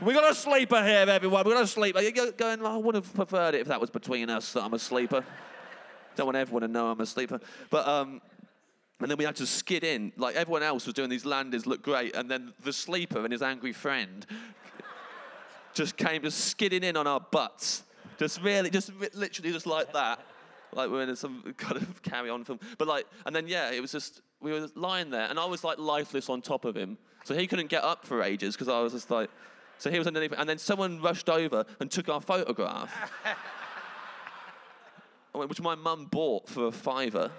We 0.00 0.12
got 0.12 0.28
a 0.28 0.34
sleeper 0.34 0.82
here, 0.82 1.06
everyone. 1.08 1.44
We 1.46 1.52
got 1.52 1.62
a 1.62 1.66
sleeper. 1.66 2.00
You're 2.00 2.32
going, 2.32 2.60
"Oh, 2.60 2.74
I 2.74 2.76
would 2.76 2.96
have 2.96 3.14
preferred 3.14 3.54
it 3.54 3.60
if 3.60 3.68
that 3.68 3.80
was 3.80 3.90
between 3.90 4.28
us 4.28 4.52
that 4.52 4.64
I'm 4.64 4.74
a 4.74 4.78
sleeper. 4.78 5.24
Don't 6.16 6.26
want 6.26 6.36
everyone 6.36 6.62
to 6.62 6.68
know 6.68 6.88
I'm 6.88 7.00
a 7.00 7.06
sleeper. 7.06 7.40
But 7.70 7.86
um, 7.86 8.20
and 9.00 9.10
then 9.10 9.18
we 9.18 9.24
had 9.24 9.36
to 9.36 9.46
skid 9.46 9.84
in. 9.84 10.12
Like 10.16 10.34
everyone 10.34 10.64
else 10.64 10.86
was 10.86 10.94
doing 10.94 11.10
these 11.10 11.24
landings, 11.24 11.66
look 11.66 11.82
great. 11.82 12.16
And 12.16 12.28
then 12.28 12.52
the 12.62 12.72
sleeper 12.72 13.22
and 13.22 13.32
his 13.32 13.42
angry 13.42 13.72
friend 13.72 14.26
just 15.74 15.96
came 15.96 16.22
just 16.22 16.40
skidding 16.46 16.82
in 16.82 16.96
on 16.96 17.06
our 17.06 17.20
butts. 17.20 17.84
Just 18.18 18.40
really, 18.42 18.70
just 18.70 18.92
literally 19.14 19.52
just 19.52 19.66
like 19.66 19.92
that. 19.92 20.20
Like 20.72 20.90
we 20.90 20.96
we're 20.96 21.02
in 21.02 21.16
some 21.16 21.54
kind 21.56 21.76
of 21.76 22.02
carry 22.02 22.30
on 22.30 22.44
film. 22.44 22.58
But 22.78 22.88
like, 22.88 23.06
and 23.26 23.34
then 23.34 23.46
yeah, 23.46 23.70
it 23.70 23.80
was 23.80 23.92
just, 23.92 24.22
we 24.40 24.52
were 24.52 24.68
lying 24.74 25.10
there 25.10 25.28
and 25.28 25.38
I 25.38 25.44
was 25.44 25.62
like 25.62 25.78
lifeless 25.78 26.28
on 26.28 26.42
top 26.42 26.64
of 26.64 26.76
him. 26.76 26.98
So 27.24 27.34
he 27.34 27.46
couldn't 27.46 27.68
get 27.68 27.84
up 27.84 28.04
for 28.04 28.22
ages 28.22 28.54
because 28.54 28.68
I 28.68 28.80
was 28.80 28.92
just 28.92 29.10
like, 29.10 29.30
so 29.78 29.90
he 29.90 29.98
was 29.98 30.06
underneath. 30.06 30.32
And 30.36 30.48
then 30.48 30.58
someone 30.58 31.00
rushed 31.02 31.28
over 31.28 31.64
and 31.80 31.90
took 31.90 32.08
our 32.08 32.20
photograph. 32.20 32.92
which 35.32 35.60
my 35.60 35.74
mum 35.74 36.06
bought 36.06 36.48
for 36.48 36.66
a 36.66 36.72
fiver. 36.72 37.30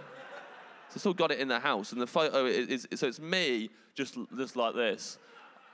So 0.90 0.96
I 0.96 1.00
still 1.00 1.14
got 1.14 1.32
it 1.32 1.40
in 1.40 1.48
the 1.48 1.60
house, 1.60 1.94
and 1.94 2.02
the 2.02 2.08
photo 2.08 2.46
is, 2.46 2.86
is 2.92 3.00
so 3.00 3.08
it's 3.08 3.20
me 3.20 3.70
just 3.96 4.18
just 4.38 4.56
like 4.56 4.76
this, 4.76 5.18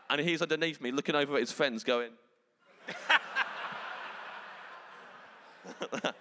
and 0.09 0.21
he's 0.21 0.41
underneath 0.41 0.79
me 0.81 0.91
looking 0.91 1.15
over 1.15 1.33
at 1.33 1.39
his 1.39 1.51
friends, 1.51 1.83
going. 1.83 2.11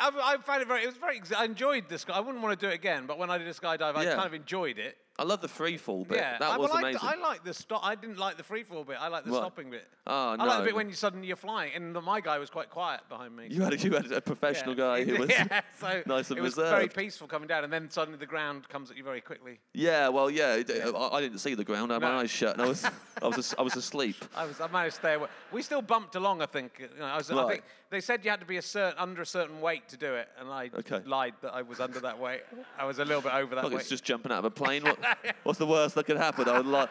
I, 0.00 0.10
I 0.24 0.36
found 0.38 0.62
it 0.62 0.68
very. 0.68 0.82
It 0.82 0.86
was 0.86 0.96
very. 0.96 1.20
I 1.36 1.44
enjoyed 1.44 1.88
this. 1.88 2.06
I 2.12 2.20
wouldn't 2.20 2.42
want 2.42 2.58
to 2.58 2.66
do 2.66 2.70
it 2.70 2.74
again, 2.74 3.04
but 3.06 3.18
when 3.18 3.30
I 3.30 3.38
did 3.38 3.46
a 3.48 3.54
skydive, 3.54 3.94
I 3.94 4.04
Yeah. 4.04 4.14
kind 4.14 4.26
of 4.26 4.34
enjoyed 4.34 4.78
it. 4.78 4.96
I 5.18 5.24
love 5.24 5.42
the 5.42 5.48
free 5.48 5.76
fall 5.76 6.04
bit. 6.06 6.16
Yeah, 6.18 6.38
that 6.38 6.50
I, 6.52 6.56
was 6.56 6.70
I- 6.72 6.80
amazing. 6.80 7.00
I, 7.02 7.16
like 7.16 7.44
the 7.44 7.52
stop. 7.52 7.84
I 7.84 7.94
didn't 7.94 8.18
like 8.18 8.38
the 8.38 8.42
free 8.42 8.62
fall 8.64 8.82
bit. 8.82 8.96
I 8.98 9.08
like 9.08 9.24
the 9.24 9.30
What? 9.30 9.40
stopping 9.40 9.70
bit. 9.70 9.86
Oh, 10.06 10.30
I 10.38 10.44
like 10.44 10.58
the 10.60 10.64
bit 10.64 10.74
when 10.74 10.88
you 10.88 10.94
suddenly 10.94 11.26
you're 11.26 11.36
flying, 11.36 11.72
and 11.74 11.94
the, 11.94 12.00
my 12.00 12.20
guy 12.20 12.38
was 12.38 12.48
quite 12.48 12.70
quiet 12.70 13.02
behind 13.10 13.36
me. 13.36 13.46
you 13.50 13.60
had 13.62 13.74
a, 13.74 13.78
you 13.78 13.92
had 13.92 14.10
a 14.10 14.20
professional 14.22 14.74
guy 14.74 15.04
who 15.04 15.18
was 15.18 15.28
yeah, 15.30 15.60
so 15.78 16.02
nice 16.06 16.30
and 16.30 16.38
it 16.38 16.42
was 16.42 16.56
reserved. 16.56 16.70
very 16.70 16.88
peaceful 16.88 17.28
coming 17.28 17.46
down, 17.46 17.62
and 17.62 17.72
then 17.72 17.90
suddenly 17.90 18.18
the 18.18 18.26
ground 18.26 18.68
comes 18.70 18.90
at 18.90 18.96
you 18.96 19.04
very 19.04 19.20
quickly. 19.20 19.60
Yeah, 19.74 20.08
well, 20.08 20.30
yeah. 20.30 20.54
it- 20.56 20.70
I, 20.70 21.08
I 21.08 21.20
didn't 21.20 21.38
see 21.38 21.54
the 21.54 21.64
ground. 21.64 21.92
I 21.92 21.96
had 21.96 22.02
No. 22.02 22.08
my 22.08 22.20
eyes 22.22 22.30
shut, 22.30 22.54
and 22.54 22.62
I 22.62 22.68
was 22.68 22.84
I 23.22 23.26
was 23.26 23.38
as- 23.38 23.54
I 23.58 23.62
was 23.62 23.76
asleep. 23.76 24.16
I 24.34 24.46
was. 24.46 24.60
I 24.60 24.66
managed 24.68 24.94
to 24.96 25.00
stay 25.02 25.14
away. 25.14 25.28
We 25.52 25.60
still 25.62 25.82
bumped 25.82 26.14
along. 26.16 26.40
I 26.42 26.46
think. 26.46 26.72
You 26.80 26.88
know, 26.98 27.04
I, 27.04 27.18
was, 27.18 27.30
I 27.30 27.34
Right. 27.36 27.48
think 27.52 27.64
they 27.92 28.00
said 28.00 28.24
you 28.24 28.30
had 28.30 28.40
to 28.40 28.46
be 28.46 28.56
a 28.56 28.62
certain 28.62 28.98
under 28.98 29.22
a 29.22 29.26
certain 29.26 29.60
weight 29.60 29.86
to 29.90 29.96
do 29.96 30.14
it, 30.14 30.28
and 30.40 30.48
I 30.48 30.70
Okay. 30.78 31.00
lied 31.06 31.34
that 31.42 31.52
I 31.54 31.60
was 31.62 31.78
under 31.78 32.00
that 32.00 32.18
weight. 32.18 32.40
I 32.78 32.84
was 32.86 32.98
a 32.98 33.04
little 33.04 33.22
bit 33.22 33.34
over 33.34 33.54
that 33.54 33.64
Like 33.64 33.72
weight. 33.74 33.80
it's 33.82 33.90
just 33.90 34.02
jumping 34.02 34.32
out 34.32 34.38
of 34.38 34.44
a 34.46 34.50
plane. 34.50 34.82
What, 34.82 34.98
what's 35.44 35.58
the 35.58 35.66
worst 35.66 35.94
that 35.96 36.06
could 36.06 36.16
happen? 36.16 36.48
I 36.48 36.56
would 36.56 36.66
lie, 36.66 36.88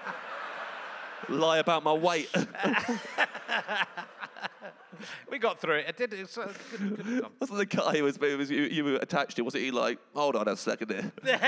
lie 1.28 1.58
about 1.58 1.84
my 1.84 1.94
weight. 1.94 2.30
We 5.32 5.40
got 5.40 5.60
through 5.60 5.78
it. 5.78 5.86
It 5.88 5.98
did. 5.98 6.14
It's, 6.14 6.38
uh, 6.38 6.52
good, 6.78 6.98
good 6.98 7.22
gone. 7.22 7.32
Wasn't 7.40 7.58
the 7.58 7.66
guy 7.66 7.98
who 7.98 8.04
was, 8.04 8.18
who 8.18 8.38
was 8.38 8.52
you, 8.52 8.64
you 8.64 8.84
were 8.84 8.96
attached 8.98 9.38
to? 9.38 9.42
Wasn't 9.44 9.64
he 9.64 9.72
like, 9.72 9.98
hold 10.14 10.36
on 10.36 10.48
a 10.48 10.56
second 10.56 10.92
here? 10.92 11.12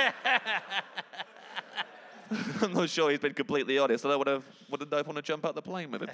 I'm 2.62 2.74
not 2.74 2.90
sure 2.90 3.12
he's 3.12 3.20
been 3.20 3.34
completely 3.34 3.78
honest. 3.78 4.06
I 4.06 4.10
don't 4.10 4.26
want 4.26 4.44
to, 4.44 4.44
want 4.70 4.82
to 4.82 4.88
know 4.90 4.98
if 4.98 5.06
I 5.06 5.10
want 5.10 5.18
to 5.18 5.22
jump 5.22 5.46
out 5.46 5.54
the 5.54 5.62
plane 5.62 5.92
with 5.92 6.02
him. 6.04 6.10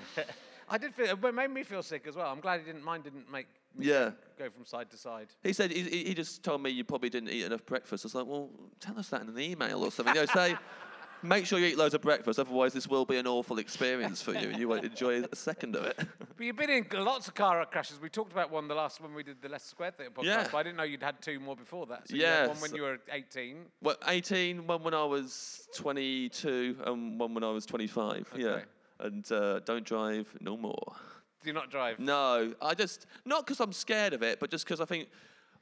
I 0.70 0.78
did 0.78 0.94
feel. 0.94 1.08
It 1.26 1.36
made 1.36 1.50
me 1.50 1.64
feel 1.64 1.84
sick 1.84 2.06
as 2.08 2.16
well. 2.16 2.32
I'm 2.32 2.40
glad 2.40 2.60
he 2.60 2.66
didn't. 2.66 2.84
Mine 2.84 3.02
didn't 3.02 3.32
make 3.32 3.48
me 3.76 3.88
Yeah. 3.88 4.12
go 4.38 4.50
from 4.50 4.66
side 4.66 4.90
to 4.92 4.98
side. 4.98 5.28
He 5.44 5.54
said 5.54 5.72
he, 5.72 5.84
he 5.84 6.14
just 6.14 6.44
told 6.44 6.62
me 6.62 6.70
you 6.70 6.84
probably 6.84 7.10
didn't 7.10 7.30
eat 7.30 7.44
enough 7.44 7.66
breakfast. 7.66 8.06
I 8.06 8.08
was 8.08 8.16
like, 8.16 8.28
well, 8.28 8.50
tell 8.80 8.98
us 9.00 9.10
that 9.10 9.22
in 9.22 9.30
an 9.30 9.40
email 9.40 9.84
or 9.84 9.92
something. 9.92 10.14
You 10.16 10.22
know, 10.22 10.26
say, 10.28 10.56
make 11.24 11.46
sure 11.46 11.60
you 11.60 11.66
eat 11.66 11.78
loads 11.78 11.94
of 11.94 12.02
breakfast, 12.02 12.40
otherwise 12.40 12.74
this 12.74 12.88
will 12.88 13.06
be 13.06 13.18
an 13.18 13.28
awful 13.28 13.60
experience 13.60 14.22
for 14.22 14.34
you, 14.34 14.50
and 14.50 14.58
you 14.60 14.68
won't 14.70 14.86
enjoy 14.86 15.22
a 15.24 15.36
second 15.36 15.76
of 15.76 15.86
it. 15.86 16.00
But 16.40 16.46
you've 16.46 16.56
been 16.56 16.70
in 16.70 16.86
lots 16.94 17.28
of 17.28 17.36
car 17.36 17.66
crashes. 17.66 18.00
We 18.00 18.08
talked 18.08 18.32
about 18.32 18.50
one 18.50 18.70
the 18.70 18.74
last 18.74 19.02
when 19.02 19.14
we 19.14 19.24
did 19.24 19.42
the 19.42 19.50
Leicester 19.50 19.72
Square 19.72 19.92
Theatre 19.98 20.12
podcast. 20.12 20.24
Yeah. 20.24 20.48
But 20.50 20.58
I 20.60 20.64
didn't 20.64 20.78
know 20.78 20.84
you'd 20.84 21.04
had 21.04 21.22
two 21.22 21.38
more 21.42 21.58
before 21.58 21.86
that. 21.88 22.08
So 22.08 22.16
had 22.16 22.48
one 22.48 22.62
when 22.62 22.74
you 22.74 22.84
were 22.84 22.98
18. 23.12 23.66
Well, 23.82 23.98
18, 24.08 24.66
one 24.66 24.82
when 24.82 24.94
I 24.94 25.04
was 25.04 25.68
22, 25.76 26.78
and 26.86 27.20
one 27.20 27.34
when 27.34 27.44
I 27.44 27.50
was 27.50 27.66
25. 27.66 28.30
Yeah. 28.38 28.62
And 29.00 29.30
uh, 29.32 29.60
don't 29.60 29.86
drive 29.86 30.36
no 30.42 30.58
more. 30.58 30.94
Do 31.42 31.50
you 31.50 31.54
not 31.54 31.72
drive? 31.72 32.00
No, 32.00 32.54
I 32.62 32.74
just 32.74 33.06
not 33.26 33.46
because 33.46 33.60
I'm 33.60 33.72
scared 33.74 34.14
of 34.14 34.22
it, 34.24 34.40
but 34.40 34.52
just 34.52 34.66
because 34.66 34.82
I 34.82 34.86
think 34.86 35.08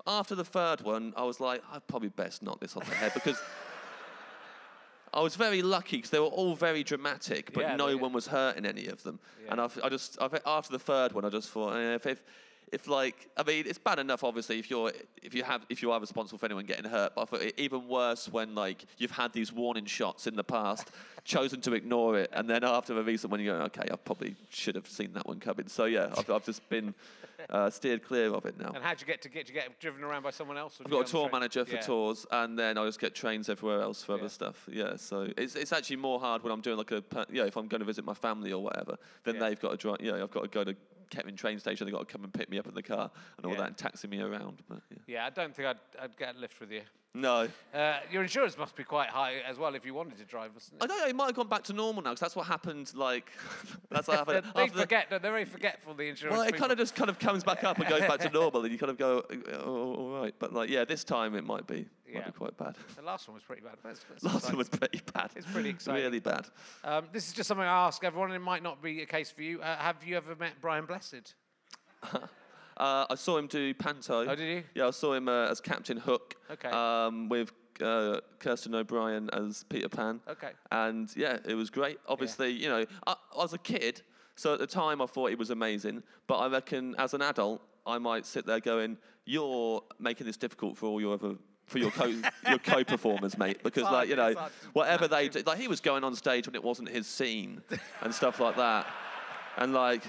after 0.08 0.34
the 0.34 0.46
third 0.46 0.82
one, 0.82 1.14
I 1.16 1.24
was 1.24 1.40
like, 1.40 1.62
I'd 1.72 1.86
probably 1.88 2.10
best 2.10 2.42
knock 2.42 2.60
this 2.60 2.76
off 2.76 2.88
the 2.90 2.96
head 2.96 3.14
because 3.14 3.40
I 5.14 5.22
was 5.22 5.36
very 5.36 5.62
lucky 5.62 5.98
because 5.98 6.10
they 6.10 6.20
were 6.20 6.26
all 6.26 6.56
very 6.56 6.84
dramatic, 6.84 7.54
but 7.54 7.62
Yeah, 7.62 7.76
no 7.76 7.96
one 7.98 8.14
was 8.14 8.28
hurt 8.28 8.58
in 8.58 8.66
any 8.66 8.88
of 8.88 9.04
them. 9.04 9.20
And 9.50 9.62
I've, 9.62 9.78
I 9.84 9.90
just 9.90 10.18
I 10.22 10.30
after 10.46 10.72
the 10.72 10.80
third 10.80 11.12
one, 11.14 11.26
I 11.26 11.30
just 11.30 11.50
thought 11.50 11.76
eh, 11.76 11.96
if, 11.96 12.06
if 12.06 12.24
if 12.72 12.88
like 12.88 13.30
I 13.38 13.44
mean 13.44 13.66
it's 13.68 13.78
bad 13.80 14.00
enough 14.00 14.24
obviously 14.24 14.60
if 14.60 14.70
you're 14.70 14.92
if 15.24 15.34
you 15.34 15.44
have 15.44 15.66
if 15.70 15.82
you 15.82 15.92
are 15.92 16.00
responsible 16.00 16.38
for 16.38 16.46
anyone 16.46 16.66
getting 16.66 16.90
hurt, 16.90 17.14
but 17.16 17.22
I 17.22 17.26
thought 17.26 17.42
it 17.42 17.54
even 17.58 17.88
worse 17.88 18.28
when 18.30 18.56
like 18.56 18.86
you've 18.98 19.12
had 19.12 19.34
these 19.34 19.52
warning 19.54 19.86
shots 19.86 20.28
in 20.28 20.36
the 20.36 20.44
past, 20.44 20.92
chosen 21.24 21.62
to 21.62 21.74
ignore 21.74 22.18
it, 22.18 22.30
and 22.34 22.50
then 22.50 22.64
after 22.64 22.98
a 23.00 23.04
recent 23.04 23.32
one 23.32 23.40
you 23.40 23.52
go, 23.52 23.58
okay, 23.58 23.88
I 23.92 23.96
probably 23.96 24.36
should 24.50 24.76
have 24.76 24.88
seen 24.88 25.14
that 25.14 25.26
one 25.28 25.40
coming. 25.40 25.68
So 25.68 25.86
yeah, 25.86 26.10
I've, 26.18 26.30
I've 26.30 26.46
just 26.46 26.68
been 26.70 26.94
uh, 27.50 27.70
steered 27.70 28.04
clear 28.04 28.34
of 28.34 28.46
it 28.46 28.60
now. 28.60 28.72
And 28.74 28.84
how'd 28.84 29.00
you 29.00 29.08
get 29.08 29.22
to 29.22 29.30
get 29.30 29.48
to 29.48 29.54
get 29.54 29.80
driven 29.80 30.04
around 30.04 30.24
by 30.24 30.32
someone 30.32 30.58
else? 30.58 30.80
I've 30.84 30.92
got 30.92 31.08
a 31.08 31.12
tour 31.12 31.30
manager 31.32 31.64
for 31.66 31.76
Yeah. 31.76 31.82
tours, 31.82 32.26
and 32.32 32.58
then 32.60 32.78
I 32.78 32.86
just 32.86 33.00
get 33.00 33.16
trains 33.16 33.48
everywhere 33.50 33.82
else 33.82 34.04
for 34.04 34.14
Yeah. 34.14 34.20
other 34.20 34.30
stuff. 34.30 34.68
Yeah, 34.72 34.96
so 34.98 35.28
it's 35.38 35.56
it's 35.56 35.72
actually 35.72 35.98
more 35.98 36.20
hard 36.20 36.44
when 36.44 36.52
I'm 36.52 36.62
doing 36.62 36.78
like 36.78 36.92
a 36.92 37.04
yeah 37.32 37.46
if 37.46 37.56
I'm 37.56 37.68
going 37.68 37.80
to 37.80 37.86
visit 37.86 38.04
my 38.04 38.14
family 38.14 38.52
or 38.52 38.62
whatever. 38.62 38.98
Then 39.24 39.36
Yeah. 39.36 39.42
they've 39.42 39.60
got 39.60 39.72
to 39.72 39.78
drive. 39.78 39.98
Yeah, 40.02 40.22
I've 40.22 40.32
got 40.32 40.42
to 40.44 40.50
go 40.50 40.64
to 40.66 40.76
Kettering 41.10 41.36
train 41.36 41.60
station. 41.60 41.86
They've 41.86 41.94
got 41.94 42.08
to 42.08 42.12
come 42.12 42.24
and 42.24 42.34
pick 42.34 42.50
me 42.50 42.58
up 42.60 42.68
in 42.68 42.74
the 42.74 42.84
car 42.84 43.10
and 43.38 43.46
all 43.46 43.54
Yeah. 43.54 43.60
that 43.60 43.68
and 43.68 43.78
taxi 43.78 44.08
me 44.08 44.20
around. 44.22 44.62
But 44.68 44.82
yeah. 44.92 44.98
Yeah, 45.08 45.26
I 45.26 45.30
don't 45.30 45.56
think 45.56 45.68
I'd, 45.68 45.78
I'd 46.02 46.18
get 46.18 46.36
a 46.36 46.40
lift 46.40 46.60
with 46.60 46.72
you. 46.72 46.82
No, 47.14 47.48
Uh, 47.74 47.98
your 48.12 48.22
insurance 48.22 48.56
must 48.60 48.76
be 48.76 48.84
quite 48.84 49.10
high 49.10 49.38
as 49.50 49.58
well 49.58 49.74
if 49.74 49.86
you 49.88 49.94
wanted 49.96 50.18
to 50.20 50.26
drive, 50.26 50.54
mustn't 50.54 50.84
I 50.84 50.86
don't 50.86 51.00
know. 51.00 51.08
It 51.08 51.16
might 51.16 51.26
have 51.28 51.36
gone 51.36 51.48
back 51.48 51.64
to 51.64 51.74
normal 51.74 52.04
now 52.04 52.12
because 52.12 52.20
that's 52.20 52.36
what 52.36 52.46
happened. 52.46 52.92
Like 52.94 53.32
that's 53.90 54.08
what 54.08 54.18
happened. 54.18 54.44
they 54.56 54.62
after 54.64 54.76
the- 54.76 54.82
forget. 54.82 55.08
They're 55.10 55.18
very 55.18 55.46
forgetful. 55.46 55.96
The 55.96 56.10
insurance. 56.10 56.38
well, 56.38 56.48
it 56.48 56.56
kind 56.56 56.72
of 56.72 56.78
just 56.78 56.94
kind 56.94 57.10
of 57.10 57.18
comes 57.18 57.44
back 57.44 57.64
up 57.64 57.80
and 57.80 57.88
goes 57.88 58.02
back 58.02 58.20
to 58.20 58.30
normal, 58.34 58.62
and 58.64 58.72
you 58.72 58.78
kind 58.78 58.92
of 58.92 58.98
go, 59.00 59.24
oh, 59.64 59.94
all 59.96 60.22
right. 60.22 60.36
But 60.38 60.54
like, 60.54 60.70
yeah, 60.70 60.86
this 60.86 61.04
time 61.04 61.34
it 61.34 61.44
might 61.46 61.66
be 61.66 61.88
might 62.14 62.20
Yeah. 62.20 62.26
be 62.28 62.32
quite 62.34 62.58
bad. 62.58 62.76
The 62.96 63.02
last 63.02 63.28
one 63.28 63.36
was 63.36 63.44
pretty 63.44 63.62
bad. 63.62 63.78
That's- 63.84 64.04
that's 64.10 64.24
Last 64.24 64.46
one 64.48 64.58
was 64.58 64.70
pretty 64.70 65.02
bad. 65.14 65.32
It's 65.36 65.46
pretty 65.52 65.70
exciting. 65.70 66.04
Really 66.04 66.20
bad. 66.20 66.48
Um, 66.84 67.08
this 67.12 67.28
is 67.28 67.34
just 67.34 67.48
something 67.48 67.66
I 67.66 67.88
ask 67.88 68.04
everyone, 68.04 68.30
and 68.32 68.36
it 68.36 68.46
might 68.46 68.64
not 68.64 68.82
be 68.82 69.02
a 69.02 69.06
case 69.06 69.30
for 69.32 69.42
you. 69.44 69.62
Uh, 69.62 69.76
have 69.78 70.04
you 70.04 70.16
ever 70.18 70.36
met 70.36 70.54
Brian 70.62 70.86
Blessed? 70.86 71.34
Uh, 72.78 73.08
I 73.10 73.16
saw 73.16 73.40
him 73.40 73.48
do 73.48 73.74
Panto. 73.74 74.20
Oh, 74.30 74.36
did 74.36 74.40
you? 74.58 74.64
Yeah, 74.76 74.86
I 74.90 74.92
saw 74.92 75.14
him 75.14 75.28
uh, 75.28 75.48
as 75.48 75.60
Captain 75.60 75.98
Hook. 75.98 76.36
Okay. 76.52 76.70
Um, 76.70 77.28
with 77.28 77.52
uh, 77.82 78.20
Kirsten 78.38 78.76
O'Brien 78.76 79.32
as 79.34 79.64
Peter 79.68 79.90
Pan. 79.90 80.22
Okay. 80.28 80.52
And 80.72 81.10
yeah, 81.16 81.40
it 81.44 81.56
was 81.56 81.72
great. 81.72 81.98
Obviously, 82.08 82.52
you 82.52 82.70
know, 82.70 82.86
I, 83.08 83.16
I 83.34 83.38
was 83.38 83.54
a 83.54 83.58
kid, 83.58 84.04
so 84.36 84.54
at 84.54 84.60
the 84.60 84.68
time 84.68 85.02
I 85.02 85.08
thought 85.08 85.30
he 85.30 85.36
was 85.36 85.50
amazing. 85.50 86.04
But 86.28 86.36
I 86.38 86.48
reckon 86.50 86.94
as 87.00 87.16
an 87.16 87.24
adult, 87.24 87.64
I 87.88 87.98
might 87.98 88.28
sit 88.28 88.46
there 88.46 88.60
going, 88.60 88.98
"You're 89.26 89.82
making 89.98 90.28
this 90.28 90.38
difficult 90.38 90.78
for 90.78 90.86
all 90.86 91.02
your 91.02 91.16
other." 91.16 91.34
For 91.68 91.80
your 91.80 91.92
co 91.92 92.06
your 92.06 92.60
co 92.60 92.84
performers, 92.84 93.38
mate, 93.38 93.62
because 93.62 93.84
hard, 93.84 93.94
like 93.94 94.10
you 94.10 94.16
know, 94.16 94.28
it's 94.28 94.40
hard 94.40 94.52
to 94.62 94.68
whatever 94.70 95.08
they 95.08 95.28
do, 95.28 95.44
like 95.46 95.60
he 95.60 95.68
was 95.68 95.82
going 95.82 96.04
on 96.04 96.16
stage 96.16 96.48
when 96.48 96.56
it 96.56 96.64
wasn't 96.64 96.90
his 96.90 97.08
scene 97.08 97.62
and 98.02 98.14
stuff 98.14 98.40
like 98.40 98.56
that, 98.56 98.88
and 99.58 99.74
like 99.74 100.02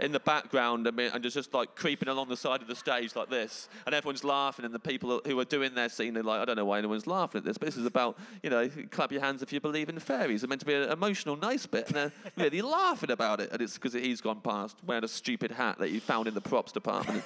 in 0.00 0.12
the 0.12 0.20
background 0.20 0.88
I 0.88 0.90
mean, 0.90 1.10
and 1.12 1.22
just, 1.22 1.36
just 1.36 1.54
like 1.54 1.74
creeping 1.74 2.08
along 2.08 2.28
the 2.28 2.36
side 2.36 2.62
of 2.62 2.68
the 2.68 2.74
stage 2.74 3.14
like 3.14 3.28
this, 3.30 3.68
and 3.86 3.94
everyone's 3.94 4.24
laughing, 4.24 4.64
and 4.64 4.74
the 4.74 4.78
people 4.78 5.20
who 5.24 5.38
are 5.38 5.44
doing 5.44 5.74
their 5.74 5.88
scene 5.88 6.16
are 6.16 6.22
like, 6.22 6.40
I 6.40 6.44
don't 6.44 6.56
know 6.56 6.64
why 6.64 6.78
anyone's 6.78 7.06
laughing 7.06 7.40
at 7.40 7.44
this, 7.44 7.58
but 7.58 7.66
this 7.66 7.76
is 7.76 7.86
about, 7.86 8.18
you 8.42 8.50
know, 8.50 8.68
clap 8.90 9.12
your 9.12 9.20
hands 9.20 9.42
if 9.42 9.52
you 9.52 9.60
believe 9.60 9.88
in 9.88 9.98
fairies. 9.98 10.42
It's 10.42 10.48
meant 10.48 10.60
to 10.60 10.66
be 10.66 10.74
an 10.74 10.90
emotional, 10.90 11.36
nice 11.36 11.66
bit, 11.66 11.86
and 11.88 11.96
they're 11.96 12.12
really 12.36 12.62
laughing 12.62 13.10
about 13.10 13.40
it, 13.40 13.50
and 13.52 13.60
it's 13.60 13.74
because 13.74 13.92
he's 13.92 14.20
gone 14.20 14.40
past 14.40 14.76
wearing 14.84 15.04
a 15.04 15.08
stupid 15.08 15.50
hat 15.50 15.78
that 15.78 15.90
you 15.90 16.00
found 16.00 16.26
in 16.26 16.34
the 16.34 16.40
props 16.40 16.72
department. 16.72 17.22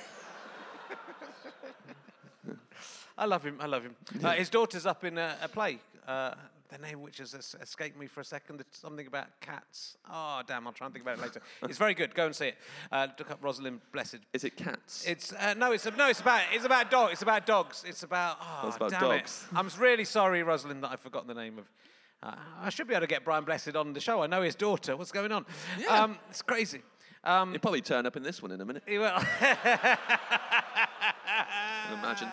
I 3.17 3.27
love 3.27 3.45
him. 3.45 3.59
I 3.61 3.67
love 3.67 3.83
him. 3.85 3.95
Uh, 4.23 4.31
his 4.33 4.51
daughter's 4.51 4.87
up 4.87 5.05
in 5.05 5.19
a, 5.19 5.37
a 5.43 5.49
play. 5.49 5.79
Uh, 6.07 6.35
the 6.69 6.79
name 6.79 7.03
which 7.03 7.19
has 7.19 7.35
escaped 7.61 7.99
me 7.99 8.07
for 8.07 8.21
a 8.21 8.25
second. 8.25 8.61
It's 8.61 8.79
something 8.79 9.07
about 9.07 9.27
cats. 9.41 9.97
Oh, 10.11 10.43
damn! 10.47 10.67
I'll 10.67 10.73
try 10.73 10.87
and 10.87 10.95
think 10.95 11.05
about 11.05 11.19
it 11.19 11.23
later. 11.23 11.41
it's 11.63 11.79
very 11.79 11.95
good. 11.95 12.15
Go 12.15 12.27
and 12.27 12.35
see 12.35 12.49
it. 12.49 12.57
Uh, 12.91 13.07
look 13.19 13.31
up 13.31 13.39
Rosalind 13.43 13.81
Blessed. 13.93 14.19
Is 14.33 14.43
it 14.45 14.57
cats? 14.57 15.05
It's 15.07 15.33
uh, 15.33 15.55
no, 15.55 15.73
it's 15.73 15.85
no, 15.97 16.09
it's 16.09 16.21
about 16.21 16.43
it's 16.53 16.65
about 16.65 16.91
dog. 16.91 17.13
It's 17.13 17.23
about 17.23 17.47
dogs. 17.47 17.85
It's 17.87 18.03
about 18.03 18.39
oh, 18.41 18.67
it's 18.69 18.77
about 18.77 18.91
damn 18.91 19.01
dogs. 19.01 19.47
it. 19.53 19.57
I'm 19.59 19.71
really 19.79 20.05
sorry, 20.05 20.43
Rosalind, 20.43 20.83
that 20.83 20.91
I've 20.91 21.01
forgotten 21.01 21.29
the 21.29 21.35
name 21.35 21.59
of. 21.59 21.71
Uh, 22.23 22.35
I 22.63 22.71
should 22.71 22.89
be 22.89 22.95
able 22.95 23.03
to 23.03 23.07
get 23.07 23.25
Brian 23.25 23.45
Blessed 23.45 23.77
on 23.77 23.93
the 23.93 24.01
show. 24.01 24.23
I 24.23 24.27
know 24.27 24.43
his 24.43 24.55
daughter. 24.55 24.97
What's 24.97 25.13
going 25.13 25.31
on? 25.31 25.45
Yeah. 25.79 26.03
Um, 26.03 26.19
it's 26.31 26.43
crazy. 26.43 26.81
Um, 27.23 27.53
He'll 27.53 27.61
probably 27.61 27.83
turn 27.83 28.07
up 28.07 28.17
in 28.17 28.23
this 28.23 28.43
one 28.43 28.51
in 28.51 28.61
a 28.61 28.65
minute. 28.65 28.83
he 28.87 28.99
will. 28.99 29.13
I 29.15 29.99
imagine. 32.03 32.29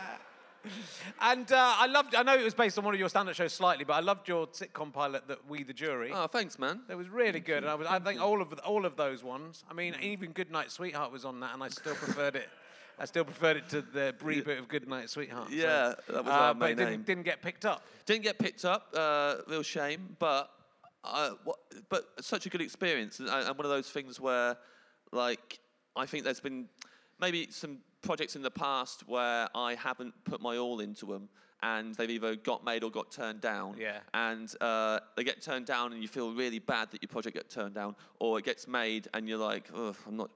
and 1.21 1.51
uh, 1.51 1.75
I 1.77 1.87
loved. 1.87 2.15
I 2.15 2.23
know 2.23 2.35
it 2.35 2.43
was 2.43 2.53
based 2.53 2.77
on 2.77 2.83
one 2.85 2.93
of 2.93 2.99
your 2.99 3.09
stand-up 3.09 3.35
shows 3.35 3.53
slightly, 3.53 3.83
but 3.85 3.93
I 3.93 3.99
loved 3.99 4.27
your 4.27 4.47
sitcom 4.47 4.93
pilot, 4.93 5.27
that 5.27 5.47
We 5.49 5.63
the 5.63 5.73
Jury. 5.73 6.11
Oh, 6.13 6.27
thanks, 6.27 6.59
man. 6.59 6.81
That 6.87 6.97
was 6.97 7.09
really 7.09 7.39
good, 7.39 7.63
and 7.63 7.69
I, 7.69 7.75
was, 7.75 7.87
I 7.87 7.99
think 7.99 8.21
all 8.21 8.41
of 8.41 8.53
all 8.65 8.85
of 8.85 8.95
those 8.95 9.23
ones. 9.23 9.63
I 9.69 9.73
mean, 9.73 9.95
even 10.01 10.31
Goodnight 10.31 10.71
Sweetheart 10.71 11.11
was 11.11 11.25
on 11.25 11.39
that, 11.41 11.53
and 11.53 11.63
I 11.63 11.69
still 11.69 11.95
preferred 11.95 12.35
it. 12.35 12.49
I 12.99 13.05
still 13.05 13.23
preferred 13.23 13.57
it 13.57 13.69
to 13.69 13.81
the 13.81 14.13
reboot 14.21 14.59
of 14.59 14.67
Goodnight 14.67 15.09
Sweetheart. 15.09 15.49
so- 15.49 15.55
Yeah, 15.55 15.93
that 16.07 16.23
was 16.25 16.27
uh, 16.27 16.37
our 16.37 16.53
but 16.53 16.71
it 16.71 16.75
didn't, 16.75 17.05
didn't 17.05 17.23
get 17.23 17.41
picked 17.41 17.65
up. 17.65 17.83
Didn't 18.05 18.23
get 18.23 18.37
picked 18.37 18.63
up. 18.63 18.93
Uh, 18.95 19.37
real 19.47 19.63
shame, 19.63 20.15
but 20.19 20.51
uh, 21.03 21.31
what, 21.43 21.57
but 21.89 22.09
such 22.19 22.45
a 22.45 22.49
good 22.49 22.61
experience, 22.61 23.19
and, 23.19 23.27
and 23.29 23.57
one 23.57 23.65
of 23.65 23.71
those 23.71 23.89
things 23.89 24.19
where, 24.19 24.55
like, 25.11 25.59
I 25.95 26.05
think 26.05 26.23
there's 26.25 26.39
been 26.39 26.69
maybe 27.19 27.47
some 27.49 27.79
projects 28.01 28.35
in 28.35 28.41
the 28.41 28.51
past 28.51 29.07
where 29.07 29.47
I 29.55 29.75
haven't 29.75 30.13
put 30.23 30.41
my 30.41 30.57
all 30.57 30.79
into 30.79 31.05
them. 31.05 31.29
And 31.63 31.93
they've 31.93 32.09
either 32.09 32.35
got 32.35 32.65
made 32.65 32.83
or 32.83 32.89
got 32.89 33.11
turned 33.11 33.39
down. 33.39 33.75
Yeah. 33.77 33.99
And 34.15 34.51
uh, 34.59 34.99
they 35.15 35.23
get 35.23 35.43
turned 35.43 35.67
down, 35.67 35.93
and 35.93 36.01
you 36.01 36.07
feel 36.07 36.33
really 36.33 36.57
bad 36.57 36.89
that 36.89 37.03
your 37.03 37.09
project 37.09 37.35
got 37.35 37.49
turned 37.49 37.75
down, 37.75 37.95
or 38.19 38.39
it 38.39 38.45
gets 38.45 38.67
made, 38.67 39.07
and 39.13 39.29
you're 39.29 39.37
like, 39.37 39.69
oh, 39.75 39.95
I'm 40.07 40.17
not 40.17 40.31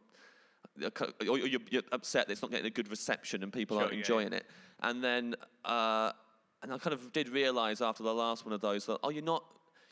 or 1.27 1.37
you're, 1.37 1.59
you're 1.69 1.81
upset 1.91 2.27
that 2.27 2.33
it's 2.33 2.41
not 2.41 2.51
getting 2.51 2.65
a 2.65 2.71
good 2.71 2.89
reception 2.89 3.43
and 3.43 3.53
people 3.53 3.77
Sure, 3.77 3.83
aren't 3.83 3.93
yeah, 3.93 3.99
enjoying 3.99 4.33
it. 4.33 4.45
And 4.81 5.03
then, 5.03 5.35
uh, 5.63 6.11
and 6.61 6.73
I 6.73 6.77
kind 6.77 6.93
of 6.93 7.11
did 7.13 7.29
realize 7.29 7.81
after 7.81 8.03
the 8.03 8.13
last 8.13 8.45
one 8.45 8.53
of 8.53 8.61
those 8.61 8.85
that, 8.87 8.99
oh, 9.03 9.09
you're 9.09 9.23
not. 9.23 9.43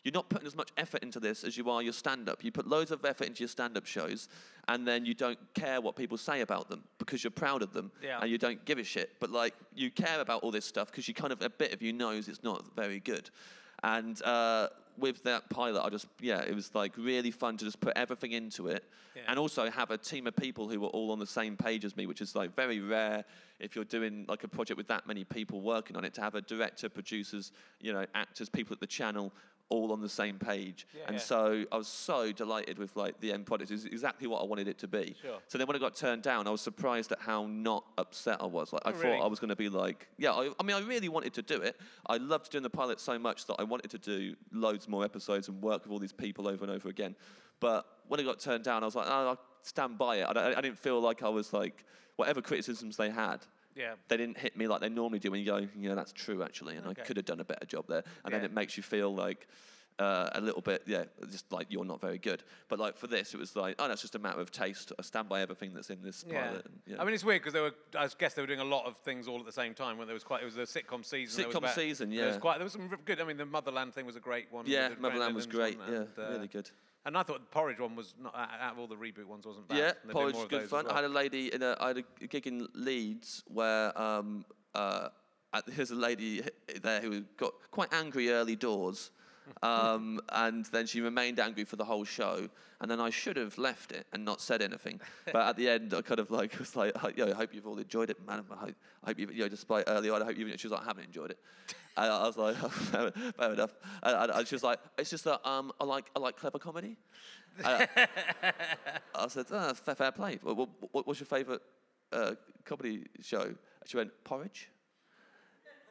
You're 0.04 0.12
not 0.14 0.28
putting 0.30 0.46
as 0.48 0.56
much 0.56 0.70
effort 0.76 1.02
into 1.02 1.20
this 1.20 1.44
as 1.46 1.56
you 1.58 1.70
are 1.70 1.82
your 1.82 1.94
stand-up. 1.94 2.44
You 2.44 2.52
put 2.52 2.68
loads 2.68 2.92
of 2.92 3.06
effort 3.06 3.26
into 3.28 3.40
your 3.42 3.48
stand-up 3.48 3.86
shows, 3.86 4.28
and 4.68 4.86
then 4.86 5.06
you 5.06 5.14
don't 5.14 5.40
care 5.54 5.80
what 5.80 5.96
people 5.96 6.18
say 6.18 6.42
about 6.42 6.70
them 6.70 6.84
because 6.98 7.24
you're 7.24 7.32
proud 7.32 7.62
of 7.62 7.72
them, 7.72 7.90
Yeah. 8.02 8.20
and 8.22 8.30
you 8.30 8.38
don't 8.38 8.64
give 8.66 8.78
a 8.80 8.84
shit. 8.84 9.12
But 9.22 9.30
like, 9.30 9.54
you 9.74 9.90
care 9.90 10.20
about 10.20 10.44
all 10.44 10.52
this 10.52 10.66
stuff 10.66 10.92
because 10.92 11.08
you 11.08 11.14
kind 11.14 11.32
of 11.32 11.42
a 11.42 11.50
bit 11.50 11.74
of 11.74 11.82
you 11.82 11.94
knows 11.94 12.28
it's 12.28 12.44
not 12.44 12.76
very 12.76 13.00
good. 13.00 13.30
And 13.82 14.22
uh, 14.24 14.70
with 14.98 15.24
that 15.24 15.50
pilot, 15.50 15.82
I 15.82 15.90
just 15.90 16.08
yeah, 16.20 16.42
it 16.42 16.54
was 16.54 16.74
like 16.76 16.94
really 16.98 17.32
fun 17.32 17.56
to 17.58 17.66
just 17.66 17.80
put 17.80 17.94
everything 17.98 18.34
into 18.34 18.68
it, 18.68 18.84
Yeah. 19.16 19.24
and 19.30 19.40
also 19.40 19.70
have 19.70 19.90
a 19.92 19.98
team 19.98 20.28
of 20.28 20.36
people 20.36 20.68
who 20.68 20.82
were 20.82 20.88
all 20.90 21.12
on 21.12 21.20
the 21.20 21.28
same 21.28 21.56
page 21.56 21.86
as 21.86 21.96
me, 21.96 22.06
which 22.08 22.20
is 22.22 22.36
like 22.36 22.56
very 22.58 22.80
rare 22.82 23.24
if 23.60 23.74
you're 23.76 23.86
doing 23.86 24.26
like 24.28 24.44
a 24.44 24.48
project 24.50 24.78
with 24.78 24.88
that 24.88 25.08
many 25.08 25.24
people 25.24 25.62
working 25.62 25.96
on 25.96 26.04
it. 26.04 26.14
To 26.16 26.22
have 26.22 26.36
a 26.36 26.42
director, 26.42 26.90
producers, 26.90 27.54
you 27.80 27.94
know, 27.94 28.06
actors, 28.14 28.50
people 28.50 28.74
at 28.74 28.82
the 28.82 28.88
channel. 28.88 29.34
All 29.70 29.92
on 29.92 30.02
the 30.02 30.10
same 30.10 30.38
page, 30.38 30.86
Yeah, 30.96 31.04
and 31.08 31.16
yeah. 31.16 31.20
so 31.22 31.66
I 31.72 31.78
was 31.78 31.88
so 31.88 32.32
delighted 32.32 32.78
with 32.78 32.96
like 32.96 33.20
the 33.22 33.32
end 33.34 33.48
product. 33.48 33.72
It 33.72 33.74
was 33.74 33.86
exactly 33.86 34.28
what 34.28 34.42
I 34.42 34.46
wanted 34.46 34.68
it 34.68 34.78
to 34.80 34.88
be. 34.88 35.16
Sure. 35.20 35.40
So 35.48 35.58
then 35.58 35.66
when 35.66 35.76
it 35.76 35.80
got 35.80 35.96
turned 35.96 36.22
down, 36.22 36.48
I 36.48 36.52
was 36.52 36.62
surprised 36.62 37.12
at 37.12 37.20
how 37.20 37.48
not 37.48 37.84
upset 37.98 38.38
I 38.40 38.46
was. 38.46 38.72
Like 38.72 38.84
I 38.86 38.90
Oh, 38.90 38.94
thought 38.94 39.04
really? 39.04 39.22
I 39.22 39.26
was 39.26 39.40
going 39.40 39.50
to 39.50 39.56
be 39.56 39.70
like, 39.70 40.08
yeah. 40.20 40.32
I, 40.32 40.52
I 40.60 40.64
mean, 40.64 40.76
I 40.76 40.82
really 40.82 41.10
wanted 41.10 41.34
to 41.34 41.42
do 41.42 41.60
it. 41.62 41.80
I 42.06 42.18
loved 42.18 42.52
doing 42.52 42.62
the 42.62 42.70
pilot 42.70 43.00
so 43.00 43.18
much 43.18 43.48
that 43.48 43.56
I 43.58 43.64
wanted 43.64 43.90
to 43.92 43.98
do 43.98 44.36
loads 44.52 44.88
more 44.88 45.04
episodes 45.04 45.48
and 45.48 45.60
work 45.62 45.84
with 45.84 45.92
all 45.92 45.98
these 46.00 46.14
people 46.14 46.48
over 46.48 46.64
and 46.64 46.72
over 46.72 46.90
again. 46.90 47.16
But 47.60 47.88
when 48.08 48.20
it 48.20 48.24
got 48.26 48.40
turned 48.40 48.64
down, 48.64 48.84
I 48.84 48.86
was 48.86 48.96
like, 48.96 49.08
oh, 49.10 49.28
I'll 49.30 49.40
stand 49.64 49.98
by 49.98 50.18
it. 50.18 50.28
I, 50.30 50.34
don't- 50.34 50.56
I 50.58 50.62
didn't 50.62 50.78
feel 50.78 51.00
like 51.02 51.24
I 51.24 51.30
was 51.30 51.52
like 51.52 51.84
whatever 52.18 52.42
criticisms 52.44 52.96
they 52.98 53.10
had. 53.10 53.40
Yeah. 53.76 53.94
They 54.08 54.18
didn't 54.18 54.38
hit 54.38 54.56
me 54.58 54.68
like 54.68 54.82
they 54.82 54.90
normally 54.90 55.20
do 55.20 55.32
when 55.32 55.40
you 55.40 55.46
go, 55.46 55.68
yeah, 55.78 55.96
that's 55.96 56.14
true 56.14 56.44
actually, 56.44 56.76
and 56.78 56.86
Okay. 56.88 57.02
I 57.02 57.06
could 57.06 57.18
have 57.18 57.26
done 57.26 57.40
a 57.40 57.46
better 57.46 57.66
job 57.66 57.86
there. 57.88 58.04
And 58.26 58.34
then 58.34 58.44
it 58.44 58.54
makes 58.54 58.78
you 58.78 58.84
feel 58.84 59.14
like 59.14 59.48
uh, 60.00 60.28
a 60.34 60.42
little 60.42 60.62
bit, 60.62 60.82
yeah, 60.88 61.04
just 61.30 61.52
like 61.52 61.68
you're 61.70 61.86
not 61.86 62.02
very 62.02 62.18
good. 62.18 62.44
But 62.68 62.80
like 62.80 62.98
for 62.98 63.06
this, 63.06 63.34
it 63.36 63.40
was 63.40 63.56
like, 63.56 63.76
oh, 63.78 63.88
that's 63.88 64.02
just 64.02 64.16
a 64.16 64.20
matter 64.20 64.40
of 64.42 64.50
taste. 64.52 64.92
I 64.98 65.04
stand 65.04 65.30
by 65.30 65.42
everything 65.42 65.72
that's 65.74 65.92
in 65.92 66.02
this 66.02 66.26
Yeah. 66.28 66.48
pilot. 66.48 66.66
And, 66.66 66.80
yeah. 66.88 66.96
I 67.00 67.06
mean, 67.06 67.14
it's 67.14 67.24
weird 67.24 67.42
because 67.44 67.54
they 67.54 67.62
were. 67.62 67.74
I 67.96 68.08
guess 68.18 68.34
they 68.34 68.42
were 68.42 68.48
doing 68.48 68.60
a 68.60 68.64
lot 68.66 68.88
of 68.88 68.98
things 68.98 69.28
all 69.28 69.40
at 69.40 69.46
the 69.46 69.52
same 69.52 69.76
time. 69.76 70.00
When 70.00 70.08
there 70.08 70.16
was 70.16 70.24
quite, 70.24 70.42
it 70.42 70.46
was 70.46 70.58
a 70.58 70.62
sitcom 70.62 71.06
season. 71.06 71.46
Sitcom 71.46 71.58
about- 71.58 71.76
season, 71.76 72.10
There 72.10 72.26
was 72.26 72.36
yeah. 72.36 72.40
quite. 72.40 72.58
There 72.58 72.64
was 72.64 72.74
some 72.74 72.90
good. 73.06 73.22
I 73.22 73.24
mean, 73.24 73.38
the 73.38 73.46
Motherland 73.46 73.94
thing 73.94 74.08
was 74.08 74.16
a 74.16 74.20
great 74.20 74.52
one. 74.52 74.66
yeah, 74.66 74.90
the 74.90 74.96
Motherland 75.00 75.36
was 75.36 75.46
great. 75.46 75.78
Yeah, 75.88 75.96
and, 75.98 76.08
uh, 76.18 76.30
really 76.32 76.48
good. 76.48 76.72
And 77.06 77.18
I 77.18 77.24
thought 77.24 77.40
the 77.40 77.52
Porridge 77.52 77.80
one 77.80 77.96
was 77.96 78.16
not 78.22 78.34
out 78.36 78.74
of 78.74 78.80
all 78.80 78.88
the 78.88 78.96
reboot 78.96 79.26
ones 79.26 79.46
wasn't 79.46 79.68
bad. 79.68 79.78
Yeah, 79.78 79.84
And 79.84 79.96
they're 80.06 80.14
doing 80.14 80.34
Porridge 80.34 80.36
was 80.36 80.48
good 80.48 80.70
fun. 80.70 80.88
I 80.88 80.96
had 80.96 81.04
a 81.04 81.10
lady 81.10 81.54
in 81.54 81.62
a, 81.62 81.76
I 81.80 81.90
had 81.90 81.98
a 82.22 82.28
gig 82.28 82.48
in 82.48 82.68
Leeds 82.74 83.44
where 83.48 84.00
um, 84.00 84.46
uh, 84.74 85.10
there's 85.68 85.92
a 85.92 85.96
lady 85.96 86.42
there 86.82 87.02
who 87.02 87.22
got 87.38 87.54
quite 87.72 87.94
angry 87.94 88.30
early 88.30 88.56
doors. 88.56 89.12
Um, 89.62 90.20
and 90.30 90.66
then 90.66 90.86
she 90.86 91.02
remained 91.02 91.40
angry 91.40 91.64
for 91.64 91.76
the 91.76 91.86
whole 91.86 92.04
show, 92.04 92.50
and 92.82 92.90
then 92.90 93.00
I 93.00 93.10
should 93.10 93.38
have 93.38 93.58
left 93.58 93.92
it 93.92 94.06
and 94.14 94.26
not 94.26 94.42
said 94.42 94.62
anything. 94.62 95.00
But 95.26 95.48
at 95.48 95.56
the 95.58 95.70
end, 95.70 95.94
I 95.94 96.02
kind 96.02 96.20
of 96.20 96.32
like 96.32 96.58
was 96.60 96.76
like, 96.76 96.92
"Oh, 97.04 97.10
"Yo, 97.16 97.30
I 97.30 97.34
hope 97.34 97.54
you've 97.54 97.68
all 97.68 97.78
enjoyed 97.78 98.10
it, 98.10 98.26
man. 98.26 98.44
I 98.52 98.56
hope, 98.56 98.76
I 99.04 99.08
hope 99.08 99.20
you, 99.20 99.30
you 99.32 99.40
know, 99.44 99.50
despite 99.50 99.86
early 99.88 100.10
on, 100.10 100.22
I 100.22 100.26
hope 100.26 100.38
you." 100.38 100.48
She 100.58 100.68
was 100.68 100.72
like, 100.72 100.82
"I 100.82 100.86
haven't 100.86 101.06
enjoyed 101.06 101.32
it." 101.32 101.40
And 101.96 102.12
I 102.12 102.26
was 102.26 102.38
like, 102.38 102.56
fair, 102.72 103.12
fair 103.12 103.54
enough. 103.54 103.76
And, 104.02 104.32
and, 104.32 104.48
she 104.48 104.56
was 104.56 104.64
like, 104.64 104.80
"It's 104.98 105.10
just 105.12 105.24
that 105.26 105.48
um, 105.48 105.72
I 105.80 105.84
like 105.84 106.10
I 106.16 106.20
like 106.20 106.38
clever 106.38 106.60
comedy." 106.60 106.98
I 107.64 109.28
said, 109.28 109.46
oh, 109.52 109.74
fair, 109.76 109.94
fair 109.94 110.12
play. 110.12 110.40
What, 110.42 110.58
what, 110.58 110.70
what- 110.92 111.08
what's 111.08 111.20
your 111.20 111.28
favourite 111.28 111.62
uh, 112.12 112.34
comedy 112.66 113.06
show? 113.22 113.54
She 113.86 113.98
went, 113.98 114.12
Porridge. 114.24 114.70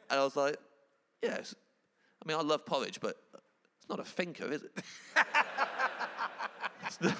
And 0.09 0.19
I 0.19 0.23
was 0.23 0.35
like, 0.35 0.57
yes. 1.21 1.55
I 2.23 2.27
mean, 2.27 2.37
I 2.37 2.41
love 2.41 2.65
porridge, 2.65 2.99
but 3.01 3.17
it's 3.83 3.89
not 3.89 3.99
a 3.99 4.05
thinker, 4.05 4.49
is 4.49 4.63
it? 4.63 4.71
Not- 7.01 7.17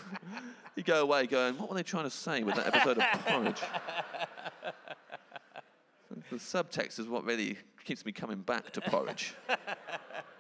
you 0.78 0.84
go 0.84 1.02
away 1.02 1.28
going, 1.28 1.58
what 1.58 1.68
were 1.70 1.76
they 1.76 1.84
trying 1.84 2.06
to 2.06 2.10
say 2.10 2.42
with 2.42 2.56
that 2.56 2.68
episode 2.68 3.00
of 3.00 3.26
Porridge? 3.26 3.62
the 6.30 6.38
subtext 6.38 7.00
is 7.00 7.08
what 7.10 7.26
really 7.26 7.58
keeps 7.84 8.06
me 8.06 8.14
coming 8.14 8.40
back 8.40 8.72
to 8.72 8.82
Porridge. 8.82 9.34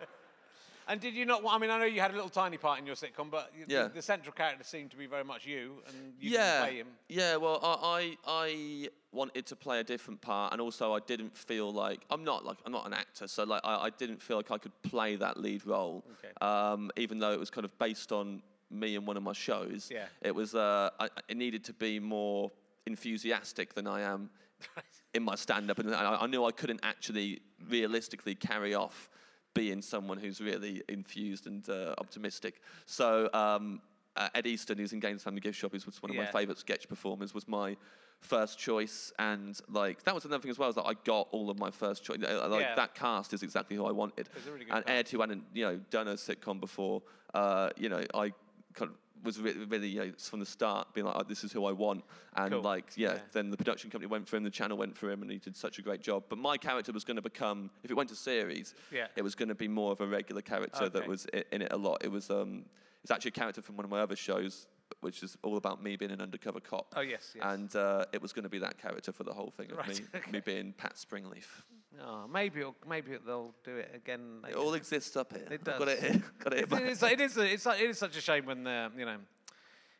And 0.87 0.99
did 0.99 1.13
you 1.13 1.25
not? 1.25 1.41
I 1.47 1.57
mean, 1.57 1.69
I 1.69 1.77
know 1.79 1.85
you 1.85 2.01
had 2.01 2.11
a 2.11 2.13
little 2.13 2.29
tiny 2.29 2.57
part 2.57 2.79
in 2.79 2.85
your 2.85 2.95
sitcom, 2.95 3.29
but 3.31 3.51
Yeah. 3.67 3.83
the, 3.83 3.95
the 3.95 4.01
central 4.01 4.33
character 4.33 4.63
seemed 4.63 4.91
to 4.91 4.97
be 4.97 5.05
very 5.05 5.23
much 5.23 5.45
you, 5.45 5.81
and 5.87 6.13
you 6.19 6.31
yeah, 6.31 6.61
play 6.61 6.77
him. 6.77 6.87
Yeah, 7.09 7.37
well, 7.37 7.59
I, 7.63 8.17
I 8.27 8.43
I 8.45 8.89
wanted 9.11 9.45
to 9.45 9.55
play 9.55 9.79
a 9.79 9.83
different 9.83 10.21
part, 10.21 10.51
and 10.51 10.61
also 10.61 10.93
I 10.93 10.99
didn't 11.05 11.35
feel 11.37 11.71
like 11.71 12.01
I'm 12.09 12.23
not 12.23 12.45
like 12.45 12.57
I'm 12.65 12.71
not 12.71 12.85
an 12.85 12.93
actor, 12.93 13.27
so 13.27 13.43
like 13.43 13.61
I, 13.63 13.85
I 13.85 13.89
didn't 13.91 14.21
feel 14.21 14.37
like 14.37 14.51
I 14.51 14.57
could 14.57 14.79
play 14.83 15.15
that 15.17 15.37
lead 15.37 15.65
role. 15.65 16.03
Okay. 16.19 16.33
Um, 16.41 16.91
even 16.97 17.19
though 17.19 17.31
it 17.31 17.39
was 17.39 17.49
kind 17.49 17.65
of 17.65 17.77
based 17.79 18.11
on 18.11 18.41
me 18.69 18.95
in 18.95 19.05
one 19.05 19.15
of 19.17 19.23
my 19.23 19.33
shows. 19.33 19.89
Yeah. 19.91 20.05
It 20.21 20.33
was 20.33 20.55
uh, 20.55 20.89
I, 20.99 21.07
it 21.29 21.37
needed 21.37 21.63
to 21.65 21.73
be 21.73 21.99
more 21.99 22.51
enthusiastic 22.85 23.73
than 23.73 23.87
I 23.87 24.01
am 24.01 24.29
in 25.13 25.23
my 25.23 25.35
stand-up, 25.35 25.79
and 25.79 25.93
I, 25.95 26.15
I 26.21 26.27
knew 26.27 26.43
I 26.43 26.51
couldn't 26.51 26.81
actually 26.83 27.41
realistically 27.69 28.35
carry 28.35 28.73
off 28.73 29.09
being 29.53 29.81
someone 29.81 30.17
who's 30.17 30.41
really 30.41 30.81
infused 30.89 31.47
and 31.47 31.67
uh, 31.69 31.93
optimistic. 31.97 32.61
So 32.85 33.29
um, 33.33 33.81
uh, 34.15 34.29
Ed 34.35 34.47
Easton, 34.47 34.77
who's 34.77 34.93
in 34.93 34.99
Gein's 34.99 35.23
Family 35.23 35.41
Giftshop, 35.41 35.73
is 35.75 35.85
was 35.85 36.01
one 36.01 36.09
of 36.09 36.15
Yeah. 36.15 36.23
my 36.23 36.31
favourite 36.31 36.57
sketch 36.57 36.87
performers, 36.87 37.33
was 37.33 37.47
my 37.47 37.77
first 38.19 38.57
choice, 38.57 39.11
and 39.19 39.59
like 39.69 40.03
that 40.03 40.15
was 40.15 40.23
another 40.25 40.41
thing 40.41 40.51
as 40.51 40.57
well, 40.57 40.69
is 40.69 40.75
that 40.75 40.85
I 40.85 40.93
got 41.03 41.27
all 41.31 41.49
of 41.49 41.59
my 41.59 41.71
first 41.71 42.03
choice. 42.03 42.19
Like 42.19 42.29
Yeah. 42.61 42.75
that 42.75 42.95
cast 42.95 43.33
is 43.33 43.43
exactly 43.43 43.75
who 43.75 43.85
I 43.85 43.91
wanted. 43.91 44.29
Really 44.47 44.61
and 44.61 44.85
cast. 44.85 44.89
Ed, 44.89 45.09
who 45.09 45.19
hadn't 45.21 45.43
you 45.53 45.65
know 45.65 45.77
done 45.89 46.07
a 46.07 46.13
sitcom 46.13 46.59
before, 46.59 47.01
uh, 47.33 47.69
you 47.77 47.89
know, 47.89 48.03
I 48.13 48.31
kind 48.73 48.89
of 48.91 48.97
was 49.23 49.39
really, 49.39 49.65
really 49.65 49.87
you 49.87 49.99
know, 50.05 50.11
from 50.17 50.39
the 50.39 50.45
start 50.45 50.93
being 50.93 51.05
like, 51.05 51.15
oh, 51.17 51.23
this 51.23 51.43
is 51.43 51.51
who 51.51 51.65
I 51.65 51.71
want, 51.71 52.03
and 52.35 52.51
Cool. 52.51 52.61
like 52.61 52.91
yeah, 52.95 53.13
Yeah. 53.13 53.19
then 53.31 53.51
the 53.51 53.57
production 53.57 53.89
company 53.89 54.07
went 54.09 54.27
for 54.27 54.35
him, 54.37 54.43
the 54.43 54.49
channel 54.49 54.77
went 54.77 54.97
for 54.97 55.09
him, 55.09 55.21
and 55.21 55.31
he 55.31 55.37
did 55.37 55.55
such 55.55 55.79
a 55.79 55.81
great 55.81 56.01
job. 56.01 56.23
But 56.29 56.39
my 56.39 56.57
character 56.57 56.91
was 56.91 57.03
going 57.03 57.15
to 57.15 57.21
become, 57.21 57.69
if 57.83 57.91
it 57.91 57.93
went 57.93 58.09
to 58.09 58.15
series, 58.15 58.73
Yeah. 58.91 59.07
it 59.15 59.21
was 59.21 59.35
going 59.35 59.49
to 59.49 59.55
be 59.55 59.67
more 59.67 59.91
of 59.91 60.01
a 60.01 60.07
regular 60.07 60.41
character 60.41 60.89
that 60.89 61.07
was 61.07 61.25
in 61.51 61.61
it 61.61 61.71
a 61.71 61.77
lot. 61.77 62.03
It 62.03 62.11
was 62.11 62.29
um, 62.29 62.65
it's 63.03 63.11
actually 63.11 63.29
a 63.29 63.33
character 63.33 63.61
from 63.61 63.77
one 63.77 63.85
of 63.85 63.91
my 63.91 63.99
other 63.99 64.15
shows 64.15 64.67
which 64.99 65.23
is 65.23 65.37
all 65.43 65.57
about 65.57 65.81
me 65.81 65.95
being 65.95 66.11
an 66.11 66.21
undercover 66.21 66.59
cop. 66.59 66.93
Oh, 66.95 67.01
yes, 67.01 67.31
yes. 67.35 67.43
And 67.43 67.75
uh, 67.75 68.05
it 68.13 68.21
was 68.21 68.31
going 68.31 68.43
to 68.43 68.49
be 68.49 68.59
that 68.59 68.77
character 68.77 69.11
for 69.11 69.23
the 69.23 69.33
whole 69.33 69.49
thing 69.49 69.71
of 69.71 69.77
Right, 69.77 69.87
me, 69.99 70.05
okay. 70.15 70.31
me 70.31 70.39
being 70.39 70.73
Pat 70.73 70.95
Springleaf. 70.95 71.63
Oh, 72.01 72.27
maybe 72.27 72.61
it'll, 72.61 72.75
maybe 72.87 73.17
they'll 73.25 73.53
do 73.63 73.77
it 73.77 73.91
again. 73.93 74.39
It 74.49 74.55
all 74.55 74.73
exists 74.73 75.15
up 75.15 75.31
here. 75.31 75.45
It 75.49 75.61
I've 75.67 75.79
Got 75.79 75.79
does. 75.79 75.89
it 75.89 75.99
here. 75.99 76.23
Got 76.39 76.53
it 76.53 76.69
here. 76.69 76.79
It 76.79 76.89
is, 76.89 77.03
it 77.03 77.21
is, 77.21 77.37
it's, 77.37 77.65
it 77.65 77.81
is 77.81 77.97
such 77.97 78.17
a 78.17 78.21
shame 78.21 78.45
when 78.45 78.65
uh, 78.65 78.89
you 78.97 79.05
know. 79.05 79.17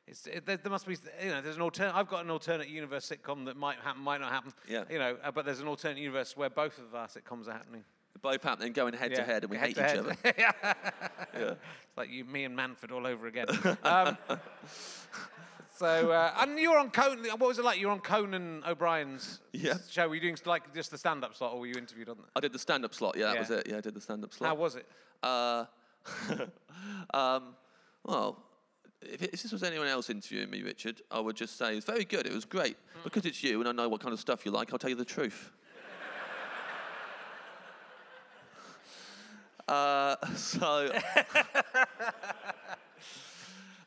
It's, 0.06 0.28
it, 0.28 0.46
there, 0.46 0.58
there 0.58 0.72
must 0.72 0.86
be, 0.86 0.98
you 1.24 1.30
know, 1.30 1.41
there's 1.41 1.56
an 1.56 1.62
alternate. 1.62 1.96
I've 1.96 2.10
got 2.10 2.26
an 2.26 2.30
alternate 2.30 2.68
universe 2.68 3.10
sitcom 3.10 3.46
that 3.46 3.56
might 3.56 3.78
happen, 3.78 4.02
might 4.02 4.20
not 4.20 4.32
happen. 4.32 4.54
Yeah. 4.68 4.84
You 4.89 5.00
know, 5.00 5.18
uh, 5.24 5.32
but 5.32 5.46
there's 5.46 5.62
an 5.62 5.68
alternate 5.68 5.98
universe 5.98 6.36
where 6.36 6.50
both 6.50 6.78
of 6.78 6.94
our 6.94 7.08
sitcoms 7.08 7.48
are 7.48 7.54
happening. 7.54 7.86
Both 8.22 8.44
happening, 8.44 8.74
going 8.74 8.94
head 8.94 9.16
to 9.16 9.24
head, 9.24 9.44
and 9.44 9.52
we 9.52 9.58
head 9.58 9.68
hate 9.68 9.78
each 9.78 9.84
head. 9.84 10.00
other. 10.00 10.16
yeah. 10.38 10.52
Yeah. 10.64 11.39
It's 11.52 11.98
like 11.98 12.10
you, 12.10 12.26
me, 12.26 12.44
and 12.44 12.58
Manford 12.58 12.91
all 12.91 13.08
over 13.08 13.28
again. 13.28 13.48
um, 13.84 14.18
so, 15.76 16.11
uh, 16.11 16.34
and 16.39 16.57
you 16.59 16.71
were 16.71 16.78
on 16.78 16.91
Conan. 16.91 17.26
What 17.26 17.39
was 17.39 17.59
it 17.59 17.65
like? 17.65 17.80
You 17.80 17.88
were 17.88 17.93
on 17.93 17.99
Conan 17.99 18.63
O'Brien's 18.65 19.39
Yeah. 19.51 19.78
show. 19.89 20.07
Were 20.07 20.15
you 20.15 20.21
doing 20.21 20.38
like 20.45 20.74
just 20.74 20.91
the 20.91 20.97
stand-up 20.97 21.36
slot, 21.36 21.53
or 21.53 21.59
were 21.61 21.67
you 21.67 21.76
interviewed 21.76 22.09
on 22.09 22.17
that? 22.17 22.26
I 22.36 22.39
did 22.39 22.53
the 22.53 22.59
stand-up 22.59 22.93
slot. 22.93 23.15
Yeah, 23.17 23.28
that 23.28 23.34
Yeah. 23.34 23.39
was 23.39 23.49
it. 23.51 23.67
Yeah, 23.67 23.78
I 23.78 23.82
did 23.82 23.93
the 23.95 24.01
stand-up 24.01 24.34
slot. 24.34 24.49
How 24.49 24.55
was 24.55 24.76
it? 24.76 24.86
Uh, 25.24 25.65
um, 27.13 27.55
well, 28.03 28.43
if, 29.01 29.21
if 29.24 29.41
this 29.41 29.51
was 29.51 29.63
anyone 29.63 29.88
else 29.88 30.09
interviewing 30.09 30.49
me, 30.49 30.61
Richard, 30.61 31.01
I 31.11 31.19
would 31.19 31.36
just 31.36 31.57
say 31.57 31.76
it's 31.76 31.86
very 31.86 32.05
good. 32.05 32.26
It 32.28 32.34
was 32.34 32.45
great 32.45 32.78
because 33.03 33.26
it's 33.26 33.43
you, 33.43 33.59
and 33.59 33.67
I 33.67 33.71
know 33.71 33.89
what 33.89 34.01
kind 34.01 34.13
of 34.13 34.19
stuff 34.19 34.45
you 34.45 34.51
like. 34.51 34.71
I'll 34.74 34.80
tell 34.80 34.89
you 34.89 34.95
the 34.95 35.05
truth. 35.05 35.51
uh, 39.67 40.15
so. 40.36 40.91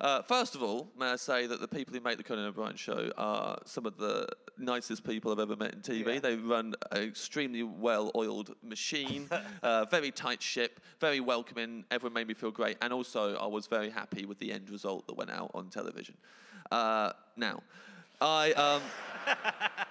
Uh, 0.07 0.23
first 0.23 0.55
of 0.55 0.63
all, 0.63 0.89
may 0.97 1.07
I 1.07 1.17
say 1.17 1.49
that 1.49 1.61
the 1.61 1.67
people 1.67 1.93
who 1.93 2.01
make 2.01 2.17
the 2.17 2.23
Conan 2.23 2.47
O'Brien 2.47 2.77
show 2.77 3.11
are 3.19 3.59
some 3.65 3.87
of 3.87 3.97
the 3.97 4.29
nicest 4.57 5.03
people 5.03 5.33
I've 5.33 5.41
ever 5.41 5.57
met 5.57 5.75
in 5.75 5.81
TV. 5.81 6.15
Yeah. 6.15 6.21
They 6.21 6.37
run 6.37 6.77
an 6.93 7.03
extremely 7.03 7.65
well-oiled 7.65 8.55
machine, 8.63 9.29
uh, 9.65 9.85
very 9.87 10.13
tight 10.13 10.41
ship, 10.41 10.79
very 11.01 11.19
welcoming. 11.19 11.87
Everyone 11.91 12.15
made 12.15 12.29
me 12.29 12.35
feel 12.35 12.53
great, 12.53 12.77
and 12.81 12.93
also 12.93 13.35
I 13.35 13.49
was 13.49 13.67
very 13.67 13.91
happy 13.91 14.27
with 14.27 14.39
the 14.39 14.53
end 14.53 14.71
result 14.71 15.09
that 15.09 15.17
went 15.17 15.31
out 15.31 15.51
on 15.55 15.71
television. 15.71 16.15
Uh, 16.71 17.11
now, 17.37 17.65
I. 18.21 18.53
Um, 18.53 18.83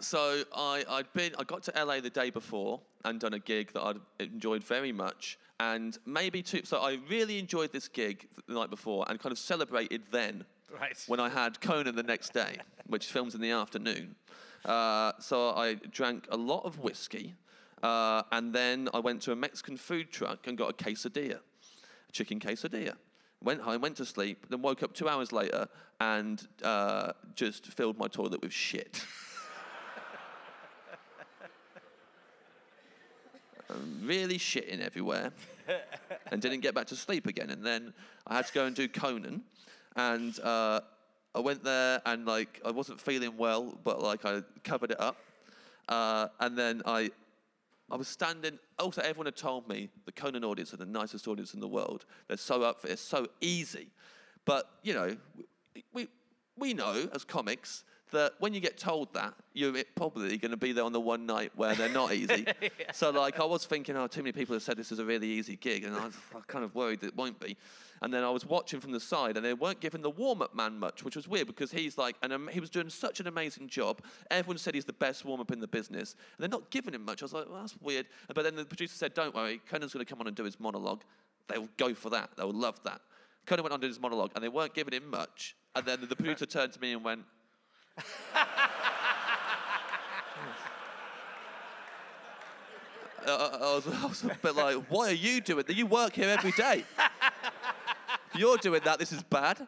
so 0.00 0.42
I, 0.54 0.84
I'd 0.88 1.12
been, 1.12 1.32
I 1.38 1.44
got 1.44 1.62
to 1.64 1.84
LA 1.84 2.00
the 2.00 2.10
day 2.10 2.30
before 2.30 2.80
and 3.04 3.20
done 3.20 3.34
a 3.34 3.38
gig 3.38 3.72
that 3.72 3.82
I'd 3.82 3.96
enjoyed 4.18 4.64
very 4.64 4.92
much. 4.92 5.38
And 5.58 5.96
maybe 6.06 6.42
two, 6.42 6.62
so 6.64 6.78
I 6.80 6.98
really 7.08 7.38
enjoyed 7.38 7.72
this 7.72 7.88
gig 7.88 8.26
the 8.48 8.54
night 8.54 8.70
before 8.70 9.04
and 9.08 9.18
kind 9.20 9.32
of 9.32 9.38
celebrated 9.38 10.02
then 10.10 10.44
Right. 10.80 10.96
when 11.08 11.18
I 11.20 11.28
had 11.28 11.60
Conan 11.60 11.96
the 11.96 12.02
next 12.02 12.32
day, 12.32 12.56
which 12.86 13.06
films 13.06 13.34
in 13.34 13.40
the 13.40 13.50
afternoon. 13.50 14.14
Uh, 14.64 15.12
so 15.18 15.50
I 15.50 15.74
drank 15.74 16.26
a 16.30 16.36
lot 16.36 16.64
of 16.64 16.78
whiskey. 16.78 17.34
Uh, 17.82 18.22
and 18.30 18.52
then 18.52 18.88
I 18.92 18.98
went 19.00 19.22
to 19.22 19.32
a 19.32 19.36
Mexican 19.36 19.76
food 19.76 20.10
truck 20.12 20.46
and 20.46 20.56
got 20.56 20.70
a 20.70 20.74
quesadilla, 20.74 21.38
a 22.08 22.12
chicken 22.12 22.38
quesadilla. 22.38 22.94
Went 23.42 23.62
home, 23.62 23.80
went 23.80 23.96
to 23.96 24.04
sleep, 24.04 24.46
then 24.50 24.60
woke 24.60 24.82
up 24.82 24.92
two 24.92 25.08
hours 25.08 25.32
later 25.32 25.66
and 25.98 26.46
uh, 26.62 27.12
just 27.34 27.66
filled 27.68 27.96
my 27.98 28.06
toilet 28.06 28.42
with 28.42 28.52
shit. 28.52 29.04
really 34.02 34.38
shitting 34.38 34.80
everywhere 34.80 35.32
and 36.30 36.40
didn't 36.40 36.60
get 36.60 36.74
back 36.74 36.86
to 36.88 36.96
sleep 36.96 37.26
again. 37.26 37.50
And 37.50 37.64
then 37.64 37.92
I 38.26 38.36
had 38.36 38.46
to 38.46 38.52
go 38.52 38.66
and 38.66 38.74
do 38.74 38.88
Conan, 38.88 39.42
and 39.96 40.38
uh, 40.40 40.80
I 41.34 41.40
went 41.40 41.62
there 41.62 42.02
and 42.06 42.26
like 42.26 42.60
I 42.64 42.70
wasn't 42.70 43.00
feeling 43.00 43.36
well, 43.36 43.78
but 43.84 44.02
like 44.02 44.24
I 44.24 44.42
covered 44.64 44.90
it 44.90 45.00
up. 45.00 45.16
Uh, 45.88 46.28
and 46.38 46.56
then 46.56 46.82
I, 46.84 47.10
I 47.90 47.96
was 47.96 48.08
standing. 48.08 48.58
Also, 48.78 49.02
everyone 49.02 49.26
had 49.26 49.36
told 49.36 49.68
me 49.68 49.88
the 50.06 50.12
Conan 50.12 50.44
audience 50.44 50.72
are 50.72 50.76
the 50.76 50.86
nicest 50.86 51.26
audience 51.26 51.54
in 51.54 51.60
the 51.60 51.68
world. 51.68 52.04
They're 52.28 52.36
so 52.36 52.62
up 52.62 52.80
for 52.80 52.88
it. 52.88 52.92
It's 52.92 53.02
so 53.02 53.26
easy. 53.40 53.88
But 54.44 54.70
you 54.82 54.94
know, 54.94 55.16
we 55.74 55.84
we, 55.92 56.08
we 56.56 56.74
know 56.74 57.08
as 57.12 57.24
comics. 57.24 57.84
That 58.12 58.34
when 58.38 58.54
you 58.54 58.60
get 58.60 58.76
told 58.76 59.12
that, 59.14 59.34
you're 59.52 59.74
probably 59.94 60.36
going 60.36 60.50
to 60.50 60.56
be 60.56 60.72
there 60.72 60.84
on 60.84 60.92
the 60.92 61.00
one 61.00 61.26
night 61.26 61.52
where 61.54 61.74
they're 61.74 61.88
not 61.88 62.12
easy. 62.12 62.46
So, 62.92 63.10
like, 63.10 63.38
I 63.38 63.44
was 63.44 63.66
thinking, 63.66 63.96
oh, 63.96 64.08
too 64.08 64.22
many 64.22 64.32
people 64.32 64.54
have 64.54 64.62
said 64.62 64.76
this 64.76 64.90
is 64.90 64.98
a 64.98 65.04
really 65.04 65.28
easy 65.28 65.56
gig, 65.56 65.84
and 65.84 65.94
I 65.96 66.06
was 66.06 66.16
kind 66.48 66.64
of 66.64 66.74
worried 66.74 67.00
that 67.00 67.08
it 67.08 67.16
won't 67.16 67.38
be. 67.38 67.56
And 68.02 68.12
then 68.12 68.24
I 68.24 68.30
was 68.30 68.44
watching 68.44 68.80
from 68.80 68.92
the 68.92 69.00
side, 69.00 69.36
and 69.36 69.44
they 69.44 69.54
weren't 69.54 69.80
giving 69.80 70.02
the 70.02 70.10
warm-up 70.10 70.54
man 70.54 70.78
much, 70.78 71.04
which 71.04 71.14
was 71.14 71.28
weird 71.28 71.46
because 71.46 71.70
he's 71.70 71.96
like, 71.96 72.16
and 72.22 72.32
um, 72.32 72.48
he 72.52 72.58
was 72.58 72.70
doing 72.70 72.88
such 72.88 73.20
an 73.20 73.26
amazing 73.26 73.68
job. 73.68 74.02
Everyone 74.30 74.58
said 74.58 74.74
he's 74.74 74.86
the 74.86 74.92
best 74.92 75.24
warm-up 75.24 75.52
in 75.52 75.60
the 75.60 75.68
business, 75.68 76.14
and 76.14 76.42
they're 76.42 76.58
not 76.58 76.70
giving 76.70 76.94
him 76.94 77.04
much. 77.04 77.22
I 77.22 77.26
was 77.26 77.32
like, 77.32 77.48
well, 77.48 77.60
that's 77.60 77.76
weird. 77.80 78.06
But 78.34 78.42
then 78.42 78.56
the 78.56 78.64
producer 78.64 78.94
said, 78.94 79.14
don't 79.14 79.34
worry, 79.34 79.60
Conan's 79.70 79.92
going 79.92 80.04
to 80.04 80.10
come 80.10 80.20
on 80.20 80.26
and 80.26 80.36
do 80.36 80.44
his 80.44 80.58
monologue. 80.58 81.02
They'll 81.48 81.68
go 81.76 81.94
for 81.94 82.10
that. 82.10 82.30
They'll 82.36 82.52
love 82.52 82.82
that. 82.84 83.00
Conan 83.46 83.64
went 83.64 83.72
on 83.72 83.80
to 83.80 83.86
his 83.86 84.00
monologue, 84.00 84.32
and 84.34 84.42
they 84.42 84.48
weren't 84.48 84.74
giving 84.74 84.94
him 84.94 85.10
much. 85.10 85.56
And 85.74 85.84
then 85.86 86.06
the 86.08 86.16
producer 86.16 86.46
turned 86.46 86.72
to 86.72 86.80
me 86.80 86.92
and 86.92 87.04
went. 87.04 87.22
I, 93.26 93.30
I- 93.30 93.56
I 93.60 93.74
was, 93.74 93.86
I 93.86 94.06
was 94.06 94.24
a 94.24 94.38
bit 94.42 94.56
like, 94.56 94.76
why 94.88 95.08
are 95.10 95.12
you 95.14 95.40
doing 95.40 95.64
that? 95.66 95.76
You 95.76 95.86
work 95.86 96.14
here 96.14 96.28
every 96.28 96.52
day. 96.52 96.84
If 98.32 98.40
you're 98.40 98.56
doing 98.58 98.80
that, 98.84 98.98
this 98.98 99.12
is 99.12 99.22
bad. 99.22 99.66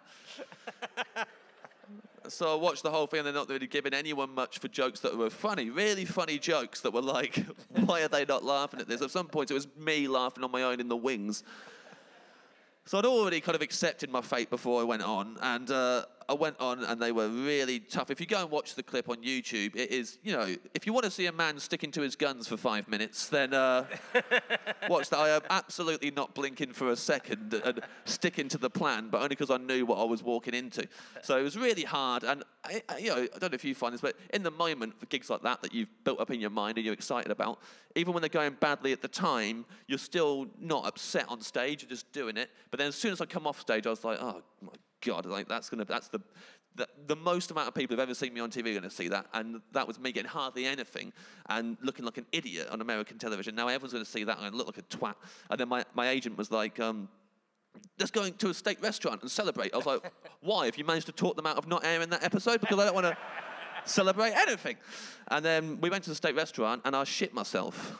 So 2.28 2.52
I 2.52 2.54
watched 2.60 2.82
the 2.82 2.90
whole 2.90 3.06
thing 3.06 3.18
and 3.18 3.26
they're 3.26 3.34
not 3.34 3.48
really 3.48 3.66
giving 3.66 3.92
anyone 3.92 4.30
much 4.34 4.58
for 4.58 4.68
jokes 4.68 5.00
that 5.00 5.16
were 5.16 5.28
funny, 5.28 5.68
really 5.70 6.04
funny 6.04 6.38
jokes 6.38 6.80
that 6.80 6.92
were 6.92 7.02
like, 7.02 7.44
why 7.84 8.02
are 8.02 8.08
they 8.08 8.24
not 8.24 8.44
laughing 8.44 8.80
at 8.80 8.88
this? 8.88 9.02
At 9.02 9.10
some 9.10 9.26
point, 9.26 9.50
it 9.50 9.54
was 9.54 9.66
me 9.76 10.08
laughing 10.08 10.42
on 10.44 10.50
my 10.50 10.62
own 10.62 10.80
in 10.80 10.88
the 10.88 10.96
wings. 10.96 11.42
So 12.84 12.98
I'd 12.98 13.04
already 13.04 13.40
kind 13.40 13.54
of 13.56 13.62
accepted 13.62 14.10
my 14.10 14.20
fate 14.22 14.50
before 14.50 14.80
I 14.80 14.84
went 14.84 15.02
on, 15.02 15.36
and 15.40 15.70
uh, 15.70 16.04
I 16.28 16.34
went 16.34 16.56
on, 16.60 16.84
and 16.84 17.00
they 17.00 17.12
were 17.12 17.28
really 17.28 17.80
tough. 17.80 18.10
If 18.10 18.20
you 18.20 18.26
go 18.26 18.40
and 18.42 18.50
watch 18.50 18.74
the 18.74 18.82
clip 18.82 19.08
on 19.08 19.16
YouTube, 19.22 19.76
it 19.76 19.90
is, 19.90 20.18
you 20.22 20.32
know, 20.32 20.54
if 20.74 20.86
you 20.86 20.92
want 20.92 21.04
to 21.04 21.10
see 21.10 21.26
a 21.26 21.32
man 21.32 21.58
sticking 21.58 21.90
to 21.92 22.02
his 22.02 22.16
guns 22.16 22.48
for 22.48 22.56
five 22.56 22.88
minutes, 22.88 23.28
then 23.28 23.54
uh, 23.54 23.84
watch 24.88 25.08
that. 25.10 25.18
I 25.18 25.30
am 25.30 25.42
absolutely 25.50 26.10
not 26.10 26.34
blinking 26.34 26.72
for 26.72 26.90
a 26.90 26.96
second 26.96 27.54
and 27.64 27.80
sticking 28.04 28.48
to 28.48 28.58
the 28.58 28.70
plan, 28.70 29.08
but 29.10 29.18
only 29.18 29.28
because 29.30 29.50
I 29.50 29.56
knew 29.58 29.86
what 29.86 29.98
I 29.98 30.04
was 30.04 30.22
walking 30.22 30.54
into. 30.54 30.86
So 31.22 31.38
it 31.38 31.42
was 31.42 31.56
really 31.56 31.84
hard, 31.84 32.24
and 32.24 32.42
I, 32.64 32.82
I- 32.88 32.98
you 32.98 33.08
know, 33.08 33.22
I 33.34 33.38
don't 33.38 33.50
know 33.52 33.54
if 33.54 33.64
you 33.64 33.74
find 33.74 33.92
this, 33.94 34.00
but 34.00 34.16
in 34.32 34.42
the 34.42 34.50
moment 34.50 34.98
for 34.98 35.06
gigs 35.06 35.30
like 35.30 35.42
that 35.42 35.62
that 35.62 35.74
you've 35.74 35.88
built 36.04 36.20
up 36.20 36.30
in 36.30 36.40
your 36.40 36.50
mind 36.50 36.78
and 36.78 36.84
you're 36.84 36.94
excited 36.94 37.30
about, 37.30 37.58
even 37.96 38.12
when 38.12 38.20
they're 38.22 38.28
going 38.28 38.56
badly 38.60 38.92
at 38.92 39.02
the 39.02 39.08
time, 39.08 39.64
you're 39.86 39.98
still 39.98 40.46
not 40.58 40.86
upset 40.86 41.26
on 41.28 41.40
stage. 41.40 41.82
You're 41.82 41.90
just 41.90 42.10
doing 42.12 42.36
it. 42.36 42.50
But 42.70 42.78
then 42.78 42.88
as 42.88 42.94
soon 42.94 43.12
as 43.12 43.20
I 43.20 43.26
come 43.26 43.46
off 43.46 43.60
stage, 43.60 43.86
I 43.86 43.90
was 43.90 44.02
like, 44.04 44.18
oh 44.20 44.40
my 44.62 44.68
god, 44.68 44.78
like 45.06 45.48
that's 45.48 45.68
gonna, 45.68 45.84
that's 45.84 46.08
the. 46.08 46.20
The, 46.74 46.88
the 47.06 47.16
most 47.16 47.50
amount 47.50 47.68
of 47.68 47.74
people 47.74 47.92
who've 47.94 48.02
ever 48.02 48.14
seen 48.14 48.32
me 48.32 48.40
on 48.40 48.50
TV 48.50 48.68
are 48.68 48.80
going 48.80 48.82
to 48.84 48.88
see 48.88 49.08
that, 49.08 49.26
and 49.34 49.60
that 49.72 49.86
was 49.86 50.00
me 50.00 50.10
getting 50.10 50.30
hardly 50.30 50.64
anything 50.64 51.12
and 51.50 51.76
looking 51.82 52.06
like 52.06 52.16
an 52.16 52.24
idiot 52.32 52.68
on 52.70 52.80
American 52.80 53.18
television. 53.18 53.54
Now 53.54 53.68
everyone's 53.68 53.92
going 53.92 54.06
to 54.06 54.10
see 54.10 54.24
that 54.24 54.38
and 54.40 54.54
look 54.54 54.68
like 54.68 54.78
a 54.78 54.82
twat. 54.84 55.16
And 55.50 55.60
then 55.60 55.68
my, 55.68 55.84
my 55.92 56.08
agent 56.08 56.38
was 56.38 56.50
like, 56.50 56.80
um, 56.80 57.10
let's 57.98 58.10
go 58.10 58.28
to 58.28 58.48
a 58.48 58.54
steak 58.54 58.82
restaurant 58.82 59.22
and 59.22 59.30
celebrate. 59.30 59.74
I 59.74 59.76
was 59.76 59.86
like, 59.86 60.10
why? 60.40 60.66
If 60.66 60.78
you 60.78 60.84
managed 60.84 61.06
to 61.06 61.12
talk 61.12 61.36
them 61.36 61.46
out 61.46 61.56
of 61.56 61.66
not 61.66 61.84
airing 61.84 62.10
that 62.10 62.24
episode? 62.24 62.60
Because 62.60 62.78
I 62.78 62.86
don't 62.86 62.94
want 62.94 63.06
to 63.06 63.16
celebrate 63.84 64.32
anything. 64.32 64.76
And 65.28 65.44
then 65.44 65.80
we 65.80 65.90
went 65.90 66.04
to 66.04 66.10
the 66.10 66.16
steak 66.16 66.36
restaurant 66.36 66.82
and 66.84 66.96
I 66.96 67.04
shit 67.04 67.34
myself. 67.34 67.98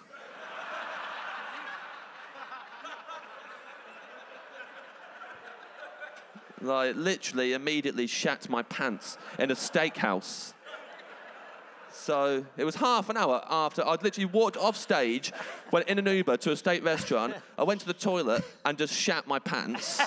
Like, 6.63 6.97
literally, 6.97 7.53
immediately 7.53 8.07
shat 8.07 8.49
my 8.49 8.63
pants 8.63 9.19
in 9.39 9.51
a 9.51 9.55
steakhouse. 9.55 10.55
So 11.91 12.45
it 12.57 12.65
was 12.65 12.77
half 12.77 13.11
an 13.11 13.17
hour 13.17 13.45
after 13.49 13.87
I'd 13.87 14.03
literally 14.03 14.27
walked 14.27 14.57
off 14.57 14.77
stage, 14.77 15.33
went 15.71 15.89
in 15.89 15.99
an 15.99 16.07
Uber 16.07 16.37
to 16.39 16.53
a 16.53 16.57
state 16.57 16.83
restaurant. 16.83 17.35
I 17.59 17.65
went 17.65 17.81
to 17.81 17.87
the 17.87 17.93
toilet 17.93 18.45
and 18.65 18.79
just 18.79 18.95
shat 18.95 19.27
my 19.27 19.39
pants. 19.39 20.01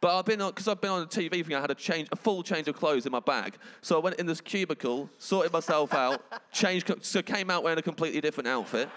But 0.00 0.18
I've 0.18 0.24
been 0.24 0.40
on 0.40 0.50
because 0.50 0.66
I've 0.66 0.80
been 0.80 0.90
on 0.90 1.00
the 1.00 1.06
TV 1.06 1.44
thing. 1.44 1.54
I 1.54 1.60
had 1.60 1.70
a 1.70 1.74
change, 1.74 2.08
a 2.10 2.16
full 2.16 2.42
change 2.42 2.68
of 2.68 2.76
clothes 2.76 3.04
in 3.04 3.12
my 3.12 3.20
bag. 3.20 3.56
So 3.82 3.98
I 3.98 4.02
went 4.02 4.18
in 4.18 4.26
this 4.26 4.40
cubicle, 4.40 5.10
sorted 5.18 5.52
myself 5.52 5.92
out, 5.92 6.22
changed, 6.52 6.90
so 7.02 7.20
came 7.20 7.50
out 7.50 7.62
wearing 7.62 7.78
a 7.78 7.82
completely 7.82 8.22
different 8.22 8.48
outfit. 8.48 8.88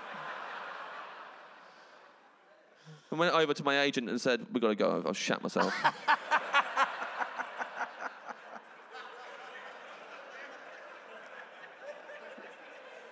And 3.14 3.20
went 3.20 3.36
over 3.36 3.54
to 3.54 3.64
my 3.64 3.82
agent 3.82 4.10
and 4.10 4.20
said, 4.20 4.44
"We've 4.52 4.60
got 4.60 4.70
to 4.70 4.76
go. 4.76 5.04
I've 5.08 5.16
shat 5.16 5.44
myself." 5.44 5.72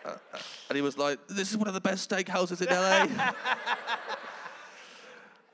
Uh, 0.03 0.17
and 0.67 0.75
he 0.75 0.81
was 0.81 0.97
like, 0.97 1.19
"This 1.27 1.51
is 1.51 1.57
one 1.57 1.67
of 1.67 1.75
the 1.75 1.79
best 1.79 2.09
steakhouses 2.09 2.59
in 2.59 2.69
LA." 2.73 3.05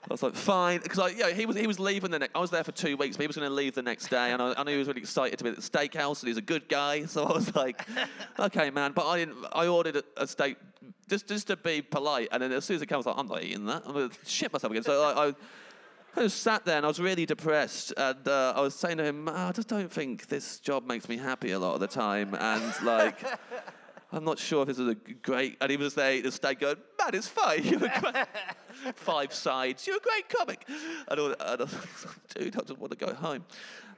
I 0.10 0.14
was 0.14 0.24
like, 0.24 0.36
fine, 0.36 0.80
because 0.80 0.98
like, 0.98 1.18
yeah, 1.18 1.32
he 1.32 1.46
was 1.46 1.58
he 1.58 1.68
was 1.68 1.82
leaving 1.82 2.12
the 2.12 2.20
next. 2.20 2.34
I 2.34 2.40
was 2.40 2.50
there 2.50 2.64
for 2.64 2.72
two 2.72 2.96
weeks, 2.96 3.18
but 3.18 3.24
he 3.24 3.28
was 3.28 3.36
going 3.36 3.50
to 3.50 3.54
leave 3.54 3.76
the 3.76 3.82
next 3.82 4.08
day, 4.08 4.32
and 4.32 4.42
I, 4.42 4.54
I 4.58 4.64
knew 4.64 4.72
he 4.72 4.78
was 4.78 4.88
really 4.88 5.02
excited 5.02 5.38
to 5.40 5.44
be 5.44 5.50
at 5.50 5.58
the 5.58 5.62
steakhouse, 5.62 6.22
and 6.22 6.30
he's 6.30 6.38
a 6.38 6.42
good 6.42 6.70
guy. 6.70 7.06
So 7.08 7.26
I 7.26 7.34
was 7.34 7.54
like, 7.54 7.86
okay, 8.40 8.70
man. 8.70 8.94
But 8.94 9.08
I 9.08 9.18
didn't. 9.18 9.36
I 9.52 9.68
ordered 9.68 9.98
a, 9.98 10.04
a 10.16 10.26
steak 10.26 10.56
just 11.10 11.28
just 11.28 11.48
to 11.48 11.58
be 11.58 11.82
polite, 11.82 12.30
and 12.32 12.44
then 12.44 12.52
as 12.52 12.66
soon 12.66 12.76
as 12.76 12.82
it 12.82 12.88
comes, 12.88 13.06
like, 13.06 13.18
I'm 13.18 13.28
not 13.28 13.44
eating 13.44 13.66
that. 13.66 13.84
I'm 13.86 14.10
to 14.10 14.12
shit 14.26 14.52
myself 14.52 14.72
again. 14.72 14.84
So 14.84 15.04
I, 15.04 15.28
I 15.30 15.34
I 16.18 16.28
sat 16.28 16.66
there 16.66 16.78
and 16.78 16.86
I 16.86 16.88
was 16.88 17.00
really 17.00 17.28
depressed. 17.28 17.94
And 17.96 18.28
uh, 18.28 18.54
I 18.56 18.62
was 18.62 18.74
saying 18.74 18.98
to 18.98 19.04
him, 19.04 19.30
I 19.30 19.52
just 19.52 19.68
don't 19.68 19.92
think 19.92 20.28
this 20.28 20.60
job 20.60 20.88
makes 20.88 21.08
me 21.08 21.18
happy 21.18 21.52
a 21.52 21.60
lot 21.60 21.76
of 21.76 21.80
the 21.80 21.88
time. 21.88 22.34
And 22.34 22.74
like, 22.84 23.24
I'm 24.12 24.24
not 24.24 24.40
sure 24.40 24.64
if 24.64 24.70
this 24.70 24.80
is 24.80 24.88
a 24.88 24.96
great. 24.96 25.58
And 25.62 25.70
he 25.70 25.78
was 25.78 25.94
there, 25.94 26.20
the 26.22 26.32
steak 26.32 26.62
going, 26.62 26.78
man, 26.98 27.14
it's 27.14 27.28
fine. 27.28 27.64
You're 27.64 27.86
a 27.86 28.00
great. 28.00 28.26
Five 28.96 29.32
sides. 29.32 29.86
You're 29.86 29.98
a 29.98 30.00
great 30.00 30.28
comic. 30.30 30.66
And, 31.08 31.20
and 31.20 31.36
I 31.40 31.56
was 31.56 31.76
like, 32.06 32.28
dude, 32.36 32.56
I 32.56 32.62
just 32.62 32.80
want 32.80 32.98
to 32.98 33.06
go 33.06 33.14
home. 33.14 33.46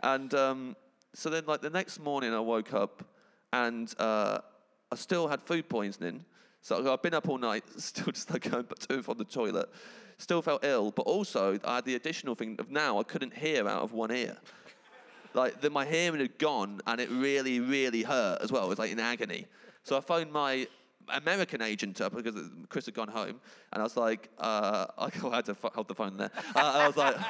And 0.04 0.34
um, 0.34 0.76
so 1.14 1.30
then, 1.30 1.46
like, 1.46 1.62
the 1.62 1.70
next 1.70 2.00
morning 2.00 2.34
I 2.34 2.40
woke 2.40 2.74
up 2.74 3.04
and 3.54 3.94
uh, 3.98 4.40
I 4.92 4.96
still 4.96 5.28
had 5.28 5.42
food 5.42 5.70
poisoning. 5.70 6.26
So 6.62 6.92
I've 6.92 7.02
been 7.02 7.14
up 7.14 7.28
all 7.30 7.38
night, 7.38 7.64
still 7.78 8.12
just 8.12 8.32
like 8.32 8.50
going 8.50 8.66
to 8.66 9.02
the 9.02 9.26
toilet. 9.26 9.70
Still 10.18 10.42
felt 10.42 10.66
ill, 10.66 10.92
but 10.92 11.04
also 11.04 11.58
I 11.64 11.76
had 11.76 11.86
the 11.86 11.96
additional 11.96 12.36
thing 12.36 12.58
of 12.60 12.70
now 12.70 13.00
I 13.00 13.04
couldn't 13.04 13.34
hear 13.34 13.68
out 13.68 13.82
of 13.82 13.94
one 13.94 14.12
ear. 14.12 14.38
Like 15.34 15.62
the, 15.62 15.70
my 15.70 15.86
hearing 15.86 16.20
had 16.20 16.38
gone, 16.38 16.82
and 16.88 17.00
it 17.00 17.10
really, 17.10 17.60
really 17.60 18.04
hurt 18.04 18.40
as 18.42 18.52
well. 18.52 18.66
It 18.66 18.70
was 18.70 18.80
like 18.80 18.92
in 18.92 19.00
agony. 19.00 19.46
So 19.84 19.96
I 19.96 20.02
phoned 20.02 20.32
my 20.32 20.68
American 21.08 21.62
agent 21.62 22.02
up 22.02 22.16
because 22.16 22.36
Chris 22.68 22.86
had 22.86 22.96
gone 22.96 23.08
home, 23.08 23.40
and 23.72 23.82
I 23.82 23.84
was 23.84 23.96
like, 23.96 24.30
uh, 24.40 24.88
I 24.98 25.10
had 25.32 25.46
to 25.46 25.56
hold 25.74 25.88
the 25.88 25.96
phone 25.96 26.18
there. 26.18 26.32
Uh, 26.56 26.60
I 26.60 26.88
was 26.88 26.98
like. 26.98 27.16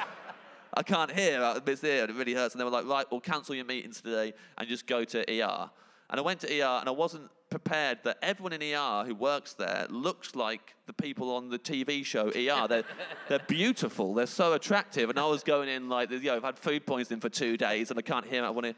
I 0.72 0.84
can't 0.84 1.10
hear 1.10 1.42
out 1.42 1.56
of 1.56 1.64
this 1.64 1.82
ear, 1.82 2.02
and 2.02 2.10
it 2.10 2.16
really 2.16 2.32
hurts. 2.32 2.54
And 2.54 2.60
they 2.60 2.64
were 2.64 2.70
like, 2.70 2.86
right, 2.86 3.04
we'll 3.10 3.20
cancel 3.20 3.56
your 3.56 3.64
meetings 3.64 4.00
today 4.00 4.32
and 4.56 4.68
just 4.68 4.86
go 4.86 5.02
to 5.02 5.42
ER. 5.42 5.68
And 6.10 6.18
I 6.18 6.22
went 6.22 6.40
to 6.40 6.48
ER, 6.48 6.78
and 6.80 6.88
I 6.88 6.92
wasn't 6.92 7.30
prepared 7.50 7.98
that 8.04 8.18
everyone 8.22 8.52
in 8.52 8.62
ER 8.62 9.04
who 9.06 9.14
works 9.14 9.54
there 9.54 9.86
looks 9.90 10.34
like 10.34 10.74
the 10.86 10.92
people 10.92 11.34
on 11.34 11.50
the 11.50 11.58
TV 11.58 12.04
show 12.04 12.28
ER. 12.28 12.68
They're, 12.68 12.84
they're 13.28 13.38
beautiful, 13.46 14.14
they're 14.14 14.26
so 14.26 14.52
attractive. 14.52 15.08
And 15.08 15.18
I 15.18 15.26
was 15.26 15.42
going 15.44 15.68
in 15.68 15.88
like, 15.88 16.10
you 16.10 16.20
know, 16.20 16.36
I've 16.36 16.42
had 16.42 16.58
food 16.58 16.84
poisoning 16.84 17.20
for 17.20 17.28
two 17.28 17.56
days, 17.56 17.90
and 17.90 17.98
I 17.98 18.02
can't 18.02 18.26
hear 18.26 18.44
of 18.44 18.54
one 18.54 18.66
ear. 18.66 18.74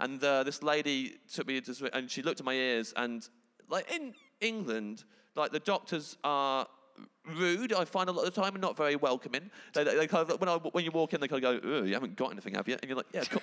And 0.00 0.22
uh, 0.22 0.42
this 0.42 0.62
lady 0.62 1.14
took 1.32 1.46
me 1.46 1.60
to, 1.60 1.96
and 1.96 2.10
she 2.10 2.22
looked 2.22 2.40
at 2.40 2.46
my 2.46 2.54
ears, 2.54 2.92
and 2.96 3.28
like 3.68 3.90
in 3.92 4.14
England, 4.40 5.04
like 5.36 5.52
the 5.52 5.60
doctors 5.60 6.16
are 6.24 6.66
rude. 7.36 7.72
I 7.72 7.84
find 7.84 8.08
a 8.08 8.12
lot 8.12 8.26
of 8.26 8.34
the 8.34 8.40
time 8.40 8.54
and 8.54 8.62
not 8.62 8.76
very 8.76 8.96
welcoming. 8.96 9.50
They, 9.72 9.84
they, 9.84 9.96
they 9.96 10.06
kind 10.06 10.28
of, 10.28 10.40
when, 10.40 10.48
I, 10.48 10.56
when 10.56 10.84
you 10.84 10.90
walk 10.90 11.14
in, 11.14 11.20
they 11.20 11.28
kind 11.28 11.44
of 11.44 11.62
go, 11.62 11.68
"Oh, 11.68 11.82
you 11.84 11.94
haven't 11.94 12.16
got 12.16 12.32
anything, 12.32 12.54
have 12.54 12.66
you?" 12.66 12.74
And 12.74 12.88
you're 12.88 12.96
like, 12.96 13.06
"Yeah, 13.12 13.24
cool. 13.24 13.42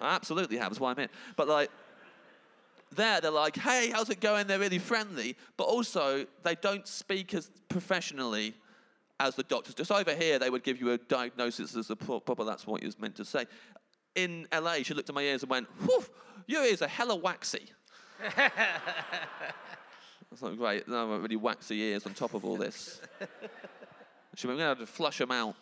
I 0.00 0.14
absolutely 0.14 0.56
have. 0.58 0.70
That's 0.70 0.80
why 0.80 0.90
I'm 0.90 0.96
here." 0.96 1.08
But 1.36 1.48
like. 1.48 1.70
There, 2.92 3.20
they're 3.20 3.30
like, 3.30 3.56
hey, 3.56 3.90
how's 3.90 4.10
it 4.10 4.18
going? 4.18 4.48
They're 4.48 4.58
really 4.58 4.80
friendly, 4.80 5.36
but 5.56 5.62
also 5.62 6.26
they 6.42 6.56
don't 6.56 6.88
speak 6.88 7.34
as 7.34 7.48
professionally 7.68 8.56
as 9.20 9.36
the 9.36 9.44
doctors. 9.44 9.74
Just 9.76 9.92
over 9.92 10.12
here, 10.12 10.40
they 10.40 10.50
would 10.50 10.64
give 10.64 10.80
you 10.80 10.90
a 10.90 10.98
diagnosis 10.98 11.76
as 11.76 11.90
a 11.90 11.94
proper, 11.94 12.42
that's 12.42 12.66
what 12.66 12.82
you 12.82 12.88
was 12.88 12.98
meant 12.98 13.14
to 13.16 13.24
say. 13.24 13.44
In 14.16 14.48
LA, 14.52 14.76
she 14.82 14.92
looked 14.92 15.08
at 15.08 15.14
my 15.14 15.22
ears 15.22 15.42
and 15.42 15.50
went, 15.50 15.68
whew, 15.84 16.02
your 16.48 16.64
ears 16.64 16.82
are 16.82 16.88
hella 16.88 17.14
waxy. 17.14 17.70
That's 20.30 20.42
not 20.42 20.56
great. 20.56 20.88
No, 20.88 21.02
I've 21.02 21.08
got 21.10 21.22
really 21.22 21.36
waxy 21.36 21.80
ears 21.80 22.06
on 22.06 22.14
top 22.14 22.34
of 22.34 22.44
all 22.44 22.56
this. 22.56 23.00
she 24.34 24.46
went, 24.46 24.58
we're 24.58 24.64
going 24.64 24.74
to 24.74 24.80
have 24.80 24.88
to 24.88 24.92
flush 24.92 25.18
them 25.18 25.30
out. 25.30 25.54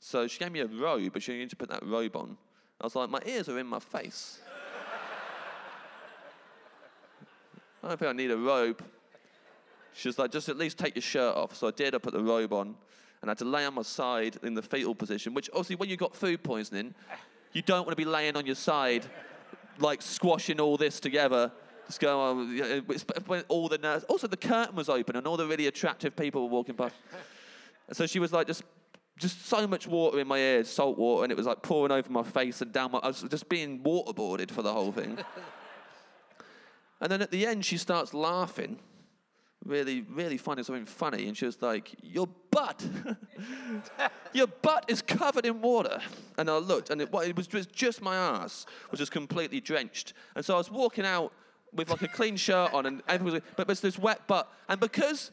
So 0.00 0.26
she 0.26 0.38
gave 0.38 0.52
me 0.52 0.60
a 0.60 0.66
robe, 0.66 1.12
but 1.12 1.22
she 1.22 1.32
needed 1.32 1.50
to 1.50 1.56
put 1.56 1.68
that 1.70 1.84
robe 1.84 2.16
on. 2.16 2.36
I 2.84 2.86
was 2.86 2.94
like, 2.94 3.08
my 3.08 3.22
ears 3.24 3.48
are 3.48 3.58
in 3.58 3.66
my 3.66 3.78
face. 3.78 4.40
I 7.82 7.88
don't 7.88 7.98
think 7.98 8.10
I 8.10 8.12
need 8.12 8.30
a 8.30 8.36
robe. 8.36 8.84
She 9.94 10.06
was 10.06 10.18
like, 10.18 10.30
just 10.30 10.50
at 10.50 10.58
least 10.58 10.76
take 10.76 10.94
your 10.94 11.00
shirt 11.00 11.34
off. 11.34 11.56
So 11.56 11.68
I 11.68 11.70
did. 11.70 11.94
I 11.94 11.98
put 11.98 12.12
the 12.12 12.22
robe 12.22 12.52
on 12.52 12.74
and 13.22 13.24
I 13.24 13.28
had 13.30 13.38
to 13.38 13.46
lay 13.46 13.64
on 13.64 13.72
my 13.72 13.80
side 13.80 14.36
in 14.42 14.52
the 14.52 14.60
fetal 14.60 14.94
position, 14.94 15.32
which 15.32 15.48
obviously, 15.54 15.76
when 15.76 15.88
you've 15.88 15.98
got 15.98 16.14
food 16.14 16.42
poisoning, 16.42 16.94
you 17.54 17.62
don't 17.62 17.86
want 17.86 17.96
to 17.96 18.04
be 18.04 18.04
laying 18.04 18.36
on 18.36 18.44
your 18.44 18.54
side, 18.54 19.06
like 19.78 20.02
squashing 20.02 20.60
all 20.60 20.76
this 20.76 21.00
together. 21.00 21.52
Just 21.86 22.00
go 22.00 22.20
on. 22.20 22.84
All 23.48 23.70
the 23.70 23.78
nurse. 23.78 24.04
Also, 24.10 24.26
the 24.26 24.36
curtain 24.36 24.76
was 24.76 24.90
open 24.90 25.16
and 25.16 25.26
all 25.26 25.38
the 25.38 25.46
really 25.46 25.68
attractive 25.68 26.14
people 26.14 26.42
were 26.42 26.50
walking 26.50 26.74
past. 26.74 26.94
So 27.92 28.06
she 28.06 28.18
was 28.18 28.30
like, 28.30 28.46
just, 28.46 28.62
just 29.18 29.46
so 29.46 29.66
much 29.66 29.86
water 29.86 30.18
in 30.18 30.26
my 30.26 30.38
ears, 30.38 30.68
salt 30.68 30.98
water, 30.98 31.24
and 31.24 31.30
it 31.32 31.36
was 31.36 31.46
like 31.46 31.62
pouring 31.62 31.92
over 31.92 32.10
my 32.10 32.22
face 32.22 32.60
and 32.60 32.72
down 32.72 32.90
my. 32.92 32.98
I 32.98 33.08
was 33.08 33.22
just 33.22 33.48
being 33.48 33.80
waterboarded 33.80 34.50
for 34.50 34.62
the 34.62 34.72
whole 34.72 34.92
thing. 34.92 35.18
And 37.04 37.12
then 37.12 37.20
at 37.20 37.30
the 37.30 37.46
end, 37.46 37.66
she 37.66 37.76
starts 37.76 38.14
laughing, 38.14 38.78
really, 39.62 40.00
really 40.02 40.38
finding 40.38 40.64
something 40.64 40.86
funny. 40.86 41.26
And 41.26 41.36
she 41.36 41.44
was 41.44 41.60
like, 41.60 41.94
Your 42.02 42.26
butt, 42.50 42.82
your 44.32 44.46
butt 44.46 44.86
is 44.88 45.02
covered 45.02 45.44
in 45.44 45.60
water. 45.60 46.00
And 46.38 46.48
I 46.48 46.56
looked, 46.56 46.88
and 46.88 47.02
it, 47.02 47.12
wa- 47.12 47.20
it 47.20 47.36
was 47.36 47.46
just, 47.46 47.72
just 47.72 48.00
my 48.00 48.16
ass 48.16 48.64
was 48.90 48.98
just 48.98 49.12
completely 49.12 49.60
drenched. 49.60 50.14
And 50.34 50.42
so 50.42 50.54
I 50.54 50.56
was 50.56 50.70
walking 50.70 51.04
out 51.04 51.32
with 51.74 51.90
like 51.90 52.00
a 52.00 52.08
clean 52.08 52.36
shirt 52.36 52.72
on, 52.72 52.86
and 52.86 53.02
everything 53.06 53.42
was, 53.42 53.42
but 53.54 53.68
it's 53.68 53.80
this 53.80 53.98
wet 53.98 54.26
butt. 54.26 54.50
And 54.70 54.80
because, 54.80 55.30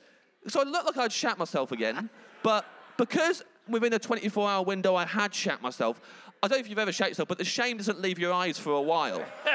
so 0.47 0.59
I 0.59 0.63
looked 0.63 0.87
like 0.87 0.97
I'd 0.97 1.13
shat 1.13 1.37
myself 1.37 1.71
again, 1.71 2.09
but 2.43 2.65
because 2.97 3.43
within 3.71 3.93
a 3.93 3.99
24 3.99 4.49
hour 4.49 4.63
window 4.63 4.95
I 4.95 5.05
had 5.05 5.33
shat 5.33 5.61
myself, 5.61 6.01
I 6.43 6.47
don't 6.47 6.57
know 6.57 6.61
if 6.61 6.69
you've 6.69 6.79
ever 6.79 6.91
shat 6.91 7.09
yourself, 7.09 7.29
but 7.29 7.37
the 7.37 7.45
shame 7.45 7.77
doesn't 7.77 8.01
leave 8.01 8.19
your 8.19 8.33
eyes 8.33 8.57
for 8.57 8.73
a 8.73 8.81
while. 8.81 9.23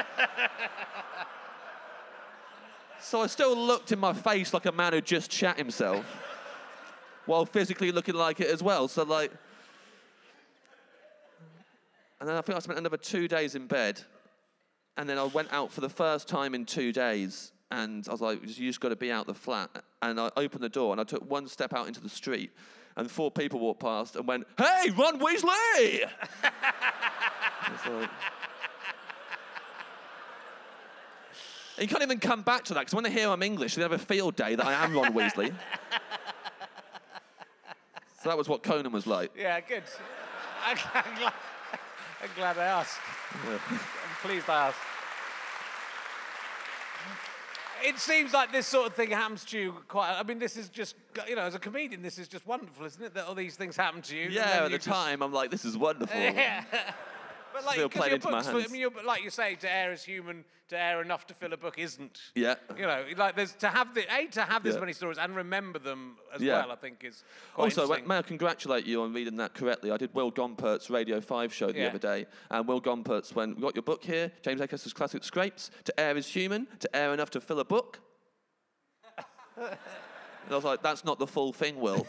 So 2.99 3.21
I 3.21 3.27
still 3.27 3.55
looked 3.55 3.93
in 3.93 3.99
my 3.99 4.11
face 4.11 4.53
like 4.53 4.65
a 4.65 4.71
man 4.73 4.91
who 4.91 4.99
just 4.99 5.31
shat 5.31 5.57
himself, 5.57 6.05
while 7.25 7.45
physically 7.45 7.91
looking 7.91 8.15
like 8.15 8.41
it 8.41 8.47
as 8.47 8.61
well. 8.61 8.89
So 8.89 9.03
like, 9.03 9.31
and 12.19 12.27
then 12.27 12.35
I 12.35 12.41
think 12.41 12.57
I 12.57 12.59
spent 12.59 12.79
another 12.79 12.97
two 12.97 13.29
days 13.29 13.55
in 13.55 13.65
bed, 13.65 14.01
and 14.97 15.07
then 15.07 15.17
I 15.17 15.23
went 15.23 15.53
out 15.53 15.71
for 15.71 15.79
the 15.79 15.89
first 15.89 16.27
time 16.27 16.53
in 16.53 16.65
two 16.65 16.91
days, 16.91 17.53
and 17.71 18.05
I 18.09 18.11
was 18.11 18.19
like, 18.19 18.41
you 18.41 18.67
just 18.67 18.81
got 18.81 18.89
to 18.89 18.97
be 18.97 19.09
out 19.09 19.25
the 19.25 19.33
flat. 19.33 19.69
And 20.01 20.19
I 20.19 20.29
opened 20.35 20.63
the 20.63 20.67
door, 20.67 20.91
and 20.91 20.99
I 20.99 21.05
took 21.05 21.29
one 21.29 21.47
step 21.47 21.73
out 21.73 21.87
into 21.87 22.01
the 22.01 22.09
street, 22.09 22.51
and 22.97 23.09
four 23.09 23.31
people 23.31 23.59
walked 23.59 23.79
past 23.79 24.15
and 24.17 24.27
went, 24.27 24.45
"Hey, 24.57 24.89
Ron 24.97 25.19
Weasley!" 25.19 26.09
Like, 31.77 31.83
you 31.83 31.87
can't 31.87 32.01
even 32.01 32.19
come 32.19 32.41
back 32.41 32.63
to 32.65 32.73
that 32.73 32.81
because 32.81 32.95
when 32.95 33.03
they 33.03 33.11
hear 33.11 33.29
I'm 33.29 33.43
English, 33.43 33.75
they 33.75 33.83
have 33.83 33.91
a 33.91 33.99
field 33.99 34.35
day 34.35 34.55
that 34.55 34.65
I 34.65 34.83
am 34.83 34.95
Ron 34.95 35.13
Weasley. 35.13 35.53
so 38.23 38.29
that 38.29 38.37
was 38.37 38.49
what 38.49 38.63
Conan 38.63 38.91
was 38.91 39.05
like. 39.05 39.31
Yeah, 39.37 39.59
good. 39.61 39.83
I'm 40.65 40.75
glad, 40.75 41.33
I'm 42.23 42.29
glad 42.35 42.57
I 42.57 42.63
asked. 42.63 42.99
I'm 43.45 43.59
pleased 44.23 44.49
I 44.49 44.69
asked. 44.69 44.79
It 47.83 47.99
seems 47.99 48.33
like 48.33 48.51
this 48.51 48.67
sort 48.67 48.87
of 48.87 48.93
thing 48.95 49.11
happens 49.11 49.45
to 49.45 49.59
you 49.59 49.73
quite. 49.87 50.11
I 50.17 50.23
mean, 50.23 50.39
this 50.39 50.57
is 50.57 50.69
just, 50.69 50.95
you 51.27 51.35
know, 51.35 51.43
as 51.43 51.55
a 51.55 51.59
comedian, 51.59 52.01
this 52.01 52.17
is 52.17 52.27
just 52.27 52.45
wonderful, 52.47 52.85
isn't 52.85 53.03
it? 53.03 53.13
That 53.13 53.25
all 53.27 53.35
these 53.35 53.55
things 53.55 53.75
happen 53.75 54.01
to 54.03 54.15
you. 54.15 54.29
Yeah, 54.29 54.41
at 54.41 54.63
you 54.63 54.69
the 54.69 54.77
just- 54.77 54.87
time, 54.87 55.21
I'm 55.21 55.33
like, 55.33 55.51
this 55.51 55.65
is 55.65 55.77
wonderful. 55.77 56.19
Yeah. 56.19 56.63
But 57.57 57.65
like, 57.65 57.73
Still 57.73 57.89
your 58.05 58.13
into 58.15 58.27
my 58.29 58.33
books, 58.37 58.47
I 58.47 58.51
hands. 58.59 58.71
mean, 58.71 58.81
you're, 58.81 58.91
like 59.03 59.23
you 59.23 59.31
say, 59.31 59.55
to 59.55 59.71
air 59.73 59.91
is 59.91 60.03
human, 60.03 60.45
to 60.69 60.79
air 60.79 61.01
enough 61.01 61.25
to 61.27 61.33
fill 61.33 61.53
a 61.53 61.57
book 61.57 61.79
isn't. 61.79 62.19
Yeah. 62.35 62.53
You 62.75 62.83
know, 62.83 63.03
like 63.17 63.35
there's 63.35 63.53
to 63.53 63.67
have 63.69 63.95
the 63.95 64.01
a 64.13 64.27
to 64.27 64.41
have 64.41 64.61
this 64.61 64.75
Yeah. 64.75 64.79
many 64.81 64.93
stories 64.93 65.17
and 65.17 65.35
remember 65.35 65.79
them 65.79 66.17
as 66.35 66.41
Yeah. 66.41 66.59
well. 66.61 66.71
I 66.71 66.75
think 66.75 67.03
is 67.03 67.23
quite 67.55 67.75
Also, 67.77 67.87
may 68.05 68.19
I 68.19 68.21
congratulate 68.21 68.85
you 68.85 69.01
on 69.01 69.11
reading 69.11 69.37
that 69.37 69.55
correctly? 69.55 69.89
I 69.91 69.97
did 69.97 70.13
Will 70.13 70.31
Gompertz 70.31 70.91
Radio 70.91 71.19
5 71.19 71.51
show 71.51 71.71
the 71.71 71.79
Yeah. 71.79 71.87
other 71.87 71.97
day, 71.97 72.27
and 72.51 72.67
Will 72.67 72.79
Gompertz 72.81 73.33
went, 73.33 73.55
We 73.55 73.61
got 73.63 73.75
your 73.75 73.81
book 73.83 74.03
here, 74.03 74.31
James 74.43 74.61
Acaster's 74.61 74.93
Classic 74.93 75.23
Scrapes, 75.23 75.71
to 75.85 75.99
air 75.99 76.15
is 76.15 76.27
human, 76.27 76.67
to 76.79 76.95
air 76.95 77.11
enough 77.11 77.31
to 77.31 77.41
fill 77.41 77.59
a 77.59 77.65
book. 77.65 77.99
and 79.57 79.75
I 80.51 80.55
was 80.55 80.63
like, 80.63 80.83
That's 80.83 81.03
not 81.03 81.17
the 81.17 81.27
full 81.27 81.53
thing, 81.53 81.79
Will. 81.79 82.05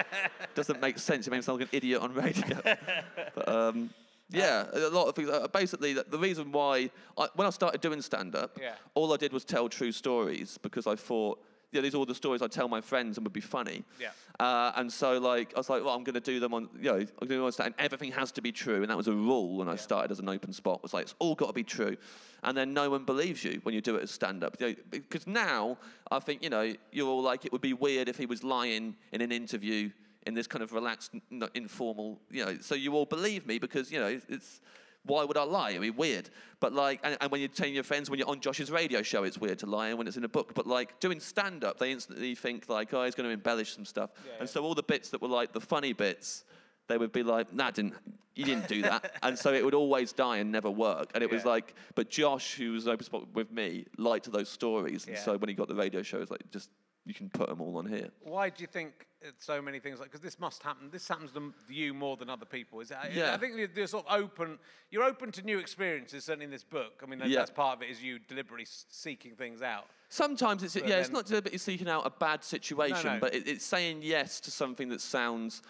Doesn't 0.54 0.80
make 0.80 0.98
sense. 0.98 1.26
It 1.26 1.30
makes 1.30 1.42
me 1.42 1.46
sound 1.46 1.60
like 1.60 1.68
an 1.72 1.76
idiot 1.76 2.00
on 2.00 2.14
radio. 2.14 2.56
but, 3.34 3.48
um, 3.48 3.90
yeah, 4.30 4.66
a 4.72 4.88
lot 4.90 5.06
of 5.08 5.14
things. 5.14 5.28
Uh, 5.30 5.46
basically, 5.48 5.92
the, 5.92 6.04
the 6.08 6.18
reason 6.18 6.50
why, 6.52 6.90
I, 7.16 7.28
when 7.34 7.46
I 7.46 7.50
started 7.50 7.80
doing 7.80 8.02
stand 8.02 8.34
up, 8.34 8.58
Yeah. 8.60 8.74
all 8.94 9.12
I 9.12 9.16
did 9.16 9.32
was 9.32 9.44
tell 9.44 9.68
true 9.68 9.92
stories 9.92 10.58
because 10.62 10.86
I 10.86 10.96
thought, 10.96 11.42
yeah, 11.72 11.80
these 11.80 11.94
are 11.94 11.98
all 11.98 12.06
the 12.06 12.14
stories 12.14 12.42
I 12.42 12.46
tell 12.46 12.68
my 12.68 12.80
friends 12.80 13.18
and 13.18 13.26
would 13.26 13.32
be 13.32 13.40
funny. 13.40 13.84
Yeah. 14.00 14.10
Uh, 14.40 14.72
and 14.76 14.90
so, 14.90 15.18
like, 15.18 15.52
I 15.54 15.58
was 15.58 15.68
like, 15.68 15.84
well, 15.84 15.94
I'm 15.94 16.04
going 16.04 16.14
to 16.14 16.20
do 16.20 16.38
them 16.40 16.54
on, 16.54 16.68
you 16.78 16.84
know, 16.84 16.94
I'm 16.94 17.04
going 17.04 17.06
to 17.20 17.26
do 17.26 17.34
them 17.36 17.44
on 17.44 17.52
stand, 17.52 17.74
and 17.76 17.84
everything 17.84 18.12
has 18.12 18.32
to 18.32 18.40
be 18.40 18.52
true. 18.52 18.82
And 18.82 18.90
that 18.90 18.96
was 18.96 19.08
a 19.08 19.12
rule 19.12 19.56
when 19.58 19.68
I 19.68 19.76
started 19.76 20.10
as 20.12 20.18
an 20.20 20.28
open 20.28 20.52
spot. 20.52 20.82
was 20.82 20.94
like, 20.94 21.02
it's 21.02 21.14
all 21.18 21.34
got 21.34 21.48
to 21.48 21.52
be 21.52 21.64
true. 21.64 21.96
And 22.44 22.56
then 22.56 22.72
no 22.72 22.88
one 22.90 23.04
believes 23.04 23.42
you 23.44 23.60
when 23.64 23.74
you 23.74 23.80
do 23.80 23.96
it 23.96 24.02
as 24.04 24.10
stand 24.10 24.44
up. 24.44 24.56
You 24.60 24.68
know, 24.68 24.74
because 24.90 25.26
now 25.26 25.76
I 26.10 26.20
think, 26.20 26.42
you 26.42 26.50
know, 26.50 26.72
you're 26.92 27.08
all 27.08 27.22
like, 27.22 27.44
it 27.44 27.52
would 27.52 27.60
be 27.62 27.72
weird 27.74 28.08
if 28.08 28.16
he 28.16 28.26
was 28.26 28.44
lying 28.44 28.94
in 29.12 29.20
an 29.20 29.32
interview 29.32 29.90
in 30.26 30.34
this 30.34 30.46
kind 30.46 30.62
of 30.62 30.72
relaxed, 30.72 31.12
n- 31.32 31.48
informal, 31.54 32.20
you 32.30 32.44
know. 32.44 32.58
So 32.60 32.74
you 32.74 32.94
all 32.94 33.06
believe 33.06 33.46
me 33.46 33.58
because 33.58 33.90
you 33.90 33.98
know 34.00 34.06
it's. 34.06 34.26
it's 34.28 34.60
why 35.04 35.22
would 35.22 35.36
I 35.36 35.44
lie? 35.44 35.70
I 35.70 35.78
mean, 35.78 35.94
weird. 35.94 36.30
But 36.58 36.72
like, 36.72 36.98
and, 37.04 37.16
and 37.20 37.30
when 37.30 37.40
you're 37.40 37.46
telling 37.48 37.74
your 37.74 37.84
friends 37.84 38.10
when 38.10 38.18
you're 38.18 38.28
on 38.28 38.40
Josh's 38.40 38.72
radio 38.72 39.02
show, 39.02 39.22
it's 39.22 39.38
weird 39.38 39.60
to 39.60 39.66
lie, 39.66 39.90
and 39.90 39.98
when 39.98 40.08
it's 40.08 40.16
in 40.16 40.24
a 40.24 40.28
book. 40.28 40.52
But 40.52 40.66
like 40.66 40.98
doing 40.98 41.20
stand 41.20 41.62
up, 41.62 41.78
they 41.78 41.92
instantly 41.92 42.34
think 42.34 42.68
like, 42.68 42.92
oh, 42.92 43.04
he's 43.04 43.14
going 43.14 43.28
to 43.28 43.32
embellish 43.32 43.72
some 43.76 43.84
stuff. 43.84 44.10
and 44.40 44.48
so 44.48 44.64
all 44.64 44.74
the 44.74 44.82
bits 44.82 45.10
that 45.10 45.22
were 45.22 45.28
like 45.28 45.52
the 45.52 45.60
funny 45.60 45.92
bits, 45.92 46.42
they 46.88 46.98
would 46.98 47.12
be 47.12 47.22
like, 47.22 47.52
nah, 47.54 47.70
didn't 47.70 47.94
you 48.34 48.44
didn't 48.44 48.66
do 48.66 48.82
that, 48.82 49.12
and 49.22 49.38
so 49.38 49.54
it 49.54 49.64
would 49.64 49.74
always 49.74 50.12
die 50.12 50.38
and 50.38 50.50
never 50.50 50.68
work. 50.70 51.12
And 51.14 51.22
it 51.22 51.30
was 51.30 51.44
like, 51.44 51.74
but 51.94 52.10
Josh, 52.10 52.54
who 52.56 52.72
was 52.72 52.88
open 52.88 53.06
spot 53.06 53.32
with 53.32 53.52
me, 53.52 53.86
liked 53.98 54.30
those 54.32 54.48
stories, 54.48 55.06
and 55.06 55.14
Yeah. 55.14 55.22
so 55.22 55.38
when 55.38 55.48
he 55.48 55.54
got 55.54 55.68
the 55.68 55.74
radio 55.76 56.02
show, 56.02 56.16
it 56.16 56.20
was 56.22 56.30
like, 56.32 56.50
just 56.50 56.68
you 57.06 57.14
can 57.14 57.30
put 57.30 57.48
them 57.48 57.60
all 57.60 57.78
on 57.78 57.86
here. 57.86 58.08
Why 58.22 58.50
do 58.50 58.62
you 58.62 58.66
think 58.66 59.06
it's 59.22 59.46
so 59.46 59.62
many 59.62 59.78
things 59.78 60.00
like? 60.00 60.08
Because 60.10 60.20
this 60.20 60.40
must 60.40 60.62
happen. 60.62 60.90
This 60.90 61.06
happens 61.06 61.30
to 61.32 61.52
you 61.68 61.94
more 61.94 62.16
than 62.16 62.28
other 62.28 62.44
people. 62.44 62.80
Is 62.80 62.90
it? 62.90 62.98
I- 63.00 63.08
Yeah. 63.14 63.32
I 63.32 63.38
think 63.38 63.56
you're- 63.56 63.86
sort 63.86 64.06
of 64.06 64.12
open. 64.20 64.58
You're 64.90 65.04
open 65.04 65.30
to 65.32 65.42
new 65.42 65.58
experiences. 65.58 66.24
Certainly 66.24 66.46
in 66.46 66.50
this 66.50 66.64
book. 66.64 67.00
I 67.02 67.06
mean, 67.06 67.20
that, 67.20 67.28
Yeah. 67.28 67.38
that's 67.38 67.50
part 67.52 67.76
of 67.76 67.82
it. 67.82 67.90
Is 67.90 68.02
you 68.02 68.18
deliberately 68.18 68.66
seeking 68.66 69.36
things 69.36 69.62
out. 69.62 69.88
Sometimes 70.08 70.62
it's 70.62 70.74
yeah, 70.76 70.96
it's 70.96 71.10
not 71.10 71.26
deliberately 71.26 71.58
seeking 71.58 71.88
out 71.88 72.04
a 72.06 72.10
bad 72.10 72.42
situation, 72.44 73.14
no. 73.14 73.20
but 73.20 73.34
it, 73.34 73.46
it's 73.48 73.64
saying 73.64 74.02
yes 74.02 74.40
to 74.40 74.50
something 74.50 74.88
that 74.88 75.00
sounds 75.00 75.62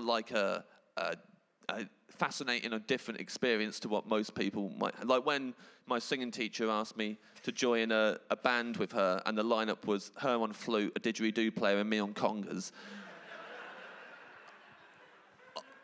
like 0.00 0.30
a, 0.30 0.64
a, 0.96 1.16
a 1.68 1.86
fascinating 2.08 2.72
or 2.72 2.78
different 2.78 3.20
experience 3.20 3.80
to 3.80 3.88
what 3.88 4.06
most 4.06 4.34
people 4.34 4.72
might. 4.78 5.06
Like 5.06 5.26
when 5.26 5.54
my 5.86 5.98
singing 5.98 6.30
teacher 6.30 6.70
asked 6.70 6.96
me 6.96 7.18
to 7.42 7.52
join 7.52 7.92
a, 7.92 8.18
a 8.30 8.36
band 8.36 8.76
with 8.78 8.92
her, 8.92 9.20
and 9.26 9.36
the 9.36 9.44
lineup 9.44 9.84
was 9.84 10.12
her 10.18 10.36
on 10.36 10.52
flute, 10.52 10.92
a 10.96 11.00
didgeridoo 11.00 11.54
player, 11.54 11.78
and 11.78 11.90
me 11.90 11.98
on 11.98 12.14
congas. 12.14 12.72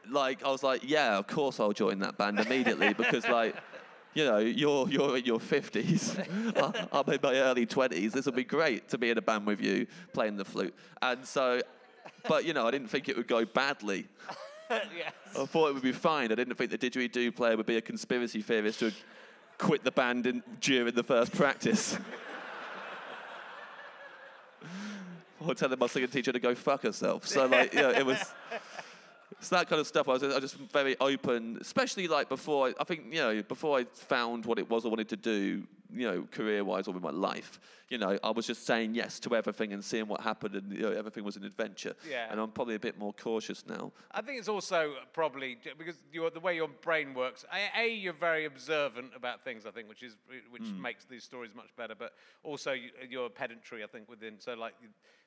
like 0.10 0.42
I 0.44 0.50
was 0.50 0.62
like, 0.62 0.82
yeah, 0.88 1.18
of 1.18 1.26
course 1.26 1.60
I'll 1.60 1.72
join 1.72 1.98
that 2.00 2.16
band 2.16 2.40
immediately 2.40 2.94
because 2.94 3.28
like, 3.28 3.56
you 4.14 4.24
know, 4.24 4.38
you're 4.38 4.88
you're 4.88 5.18
in 5.18 5.24
your 5.24 5.40
fifties, 5.40 6.16
I'm 6.92 7.12
in 7.12 7.20
my 7.22 7.34
early 7.36 7.66
twenties. 7.66 8.12
This 8.12 8.24
will 8.24 8.32
be 8.32 8.44
great 8.44 8.88
to 8.88 8.98
be 8.98 9.10
in 9.10 9.18
a 9.18 9.22
band 9.22 9.46
with 9.46 9.60
you 9.60 9.86
playing 10.14 10.36
the 10.36 10.44
flute. 10.44 10.74
And 11.02 11.26
so, 11.26 11.60
but 12.26 12.44
you 12.44 12.54
know, 12.54 12.66
I 12.66 12.70
didn't 12.70 12.88
think 12.88 13.08
it 13.08 13.16
would 13.16 13.28
go 13.28 13.44
badly. 13.44 14.06
yes. 14.96 15.12
I 15.38 15.44
thought 15.46 15.68
it 15.68 15.74
would 15.74 15.82
be 15.82 15.92
fine. 15.92 16.30
I 16.32 16.36
didn't 16.36 16.54
think 16.54 16.70
the 16.70 16.78
didgeridoo 16.78 17.34
player 17.34 17.56
would 17.56 17.66
be 17.66 17.76
a 17.76 17.80
conspiracy 17.80 18.40
theorist 18.40 18.80
who 18.80 18.90
quit 19.58 19.82
the 19.84 19.90
band 19.90 20.26
in, 20.26 20.42
during 20.60 20.94
the 20.94 21.02
first 21.02 21.32
practice. 21.32 21.98
or 25.40 25.54
telling 25.54 25.78
my 25.78 25.86
singing 25.86 26.08
teacher 26.08 26.32
to 26.32 26.38
go 26.38 26.54
fuck 26.54 26.82
herself. 26.82 27.26
So 27.26 27.46
like, 27.46 27.74
you 27.74 27.80
know, 27.82 27.90
it 27.90 28.06
was. 28.06 28.18
It's 29.40 29.48
that 29.48 29.68
kind 29.70 29.80
of 29.80 29.86
stuff. 29.86 30.06
I 30.06 30.12
was, 30.12 30.22
I 30.22 30.26
was 30.26 30.40
just 30.40 30.56
very 30.70 30.96
open, 31.00 31.56
especially 31.62 32.06
like 32.08 32.28
before. 32.28 32.68
I, 32.68 32.74
I 32.78 32.84
think 32.84 33.06
you 33.10 33.20
know 33.20 33.42
before 33.42 33.78
I 33.78 33.84
found 33.84 34.44
what 34.44 34.58
it 34.58 34.68
was 34.68 34.84
I 34.84 34.88
wanted 34.88 35.08
to 35.08 35.16
do, 35.16 35.66
you 35.94 36.06
know, 36.06 36.28
career-wise 36.30 36.88
or 36.88 36.92
with 36.92 37.02
my 37.02 37.10
life. 37.10 37.58
You 37.88 37.96
know, 37.96 38.18
I 38.22 38.30
was 38.30 38.46
just 38.46 38.66
saying 38.66 38.94
yes 38.94 39.18
to 39.20 39.34
everything 39.34 39.72
and 39.72 39.82
seeing 39.82 40.06
what 40.08 40.20
happened, 40.20 40.54
and 40.56 40.70
you 40.72 40.82
know, 40.82 40.92
everything 40.92 41.24
was 41.24 41.36
an 41.36 41.44
adventure. 41.44 41.94
Yeah. 42.08 42.26
And 42.30 42.38
I'm 42.38 42.50
probably 42.50 42.74
a 42.74 42.78
bit 42.78 42.98
more 42.98 43.14
cautious 43.14 43.64
now. 43.66 43.92
I 44.12 44.20
think 44.20 44.38
it's 44.38 44.48
also 44.48 44.92
probably 45.14 45.56
because 45.78 45.96
the 46.12 46.40
way 46.40 46.54
your 46.54 46.68
brain 46.68 47.14
works. 47.14 47.46
A, 47.50 47.80
a, 47.80 47.88
you're 47.94 48.12
very 48.12 48.44
observant 48.44 49.12
about 49.16 49.42
things. 49.42 49.64
I 49.64 49.70
think, 49.70 49.88
which 49.88 50.02
is 50.02 50.16
which 50.50 50.62
Hmm. 50.64 50.82
makes 50.82 51.06
these 51.06 51.24
stories 51.24 51.52
much 51.54 51.74
better. 51.76 51.94
But 51.94 52.12
also 52.42 52.72
you, 52.72 52.90
your 53.08 53.30
pedantry. 53.30 53.82
I 53.82 53.86
think 53.86 54.06
within. 54.08 54.38
So 54.38 54.52
like. 54.52 54.74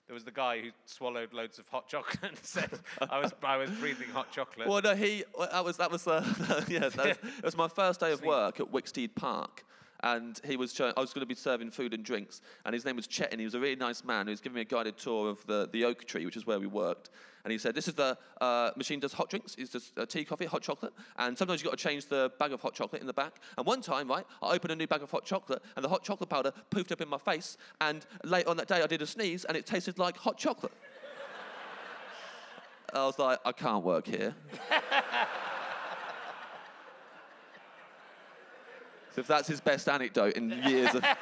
There 0.08 0.14
was 0.14 0.26
the 0.26 0.32
guy 0.32 0.60
who 0.60 0.70
swallowed 0.86 1.34
loads 1.34 1.60
of 1.60 1.68
hot 1.70 1.88
chocolate 1.88 2.24
and 2.24 2.38
said, 2.42 2.70
"I 3.10 3.20
was, 3.20 3.34
I 3.42 3.58
was 3.58 3.70
breathing 3.70 4.10
hot 4.10 4.32
chocolate." 4.32 4.68
Well, 4.68 4.82
no, 4.82 4.96
he 4.96 5.24
that 5.40 5.64
was 5.64 5.78
that 5.78 5.92
was 5.92 6.08
uh, 6.08 6.24
yeah. 6.68 6.90
That 6.90 6.98
was, 6.98 7.18
it 7.38 7.46
was 7.46 7.58
my 7.58 7.68
first 7.68 8.00
day 8.00 8.12
of 8.12 8.22
work 8.24 8.60
at 8.60 8.72
Wicksteed 8.72 9.16
Park, 9.16 9.66
and 10.04 10.40
he 10.46 10.58
was. 10.58 10.74
Showing, 10.74 10.94
I 10.98 11.00
was 11.00 11.14
going 11.14 11.22
to 11.22 11.28
be 11.28 11.36
serving 11.36 11.72
food 11.72 11.94
and 11.94 12.04
drinks, 12.04 12.42
and 12.66 12.74
his 12.74 12.84
name 12.84 12.98
was 12.98 13.08
Chet, 13.08 13.30
and 13.32 13.40
he 13.40 13.46
was 13.46 13.56
a 13.56 13.60
really 13.60 13.78
nice 13.78 14.04
man. 14.04 14.28
He 14.28 14.32
was 14.32 14.42
giving 14.42 14.56
me 14.56 14.62
a 14.62 14.66
guided 14.66 14.98
tour 14.98 15.30
of 15.30 15.46
the 15.48 15.70
the 15.72 15.86
oak 15.86 16.06
tree, 16.06 16.26
which 16.26 16.38
is 16.38 16.46
where 16.46 16.60
we 16.60 16.68
worked. 16.68 17.10
And 17.44 17.52
he 17.52 17.58
said, 17.58 17.76
"This 17.76 17.88
is 17.88 17.94
the 17.94 18.18
uh, 18.40 18.72
machine 18.78 19.00
does 19.00 19.14
hot 19.14 19.30
drinks. 19.30 19.56
It's 19.58 19.72
just 19.72 19.98
uh, 19.98 20.06
tea, 20.06 20.24
coffee, 20.24 20.46
hot 20.46 20.62
chocolate, 20.62 20.94
and 21.18 21.38
sometimes 21.38 21.62
you 21.62 21.66
have 21.66 21.74
got 21.74 21.80
to 21.80 21.90
change 21.90 22.08
the 22.08 22.32
bag 22.40 22.54
of 22.54 22.62
hot 22.62 22.74
chocolate 22.74 23.02
in 23.02 23.08
the 23.08 23.14
back. 23.14 23.42
And 23.58 23.66
one 23.66 23.82
time, 23.82 24.10
right, 24.10 24.26
I 24.42 24.54
opened 24.54 24.72
a 24.72 24.76
new 24.76 24.88
bag 24.88 25.02
of 25.02 25.12
hot 25.12 25.26
chocolate, 25.26 25.62
and 25.76 25.84
the 25.84 25.90
hot 25.90 26.04
chocolate 26.04 26.30
powder 26.30 26.54
poofed 26.72 26.94
up 26.94 27.02
in 27.02 27.10
my 27.10 27.18
face. 27.18 27.58
And 27.82 28.06
late 28.24 28.48
on 28.48 28.56
that 28.58 28.68
day, 28.68 28.82
I 28.82 28.88
did 28.88 29.02
a 29.02 29.08
sneeze, 29.08 29.44
and 29.46 29.58
it 29.58 29.66
tasted 29.66 30.00
like 30.00 30.18
hot 30.18 30.38
chocolate." 30.38 30.74
I 32.94 33.06
was 33.06 33.20
like, 33.20 33.40
I 33.44 33.52
can't 33.52 33.84
work 33.84 34.08
here. 34.08 34.34
so 39.16 39.22
if 39.22 39.28
that's 39.28 39.48
his 39.48 39.60
best 39.60 39.90
anecdote 39.90 40.38
in 40.38 40.52
years 40.66 40.96
of. 40.96 41.04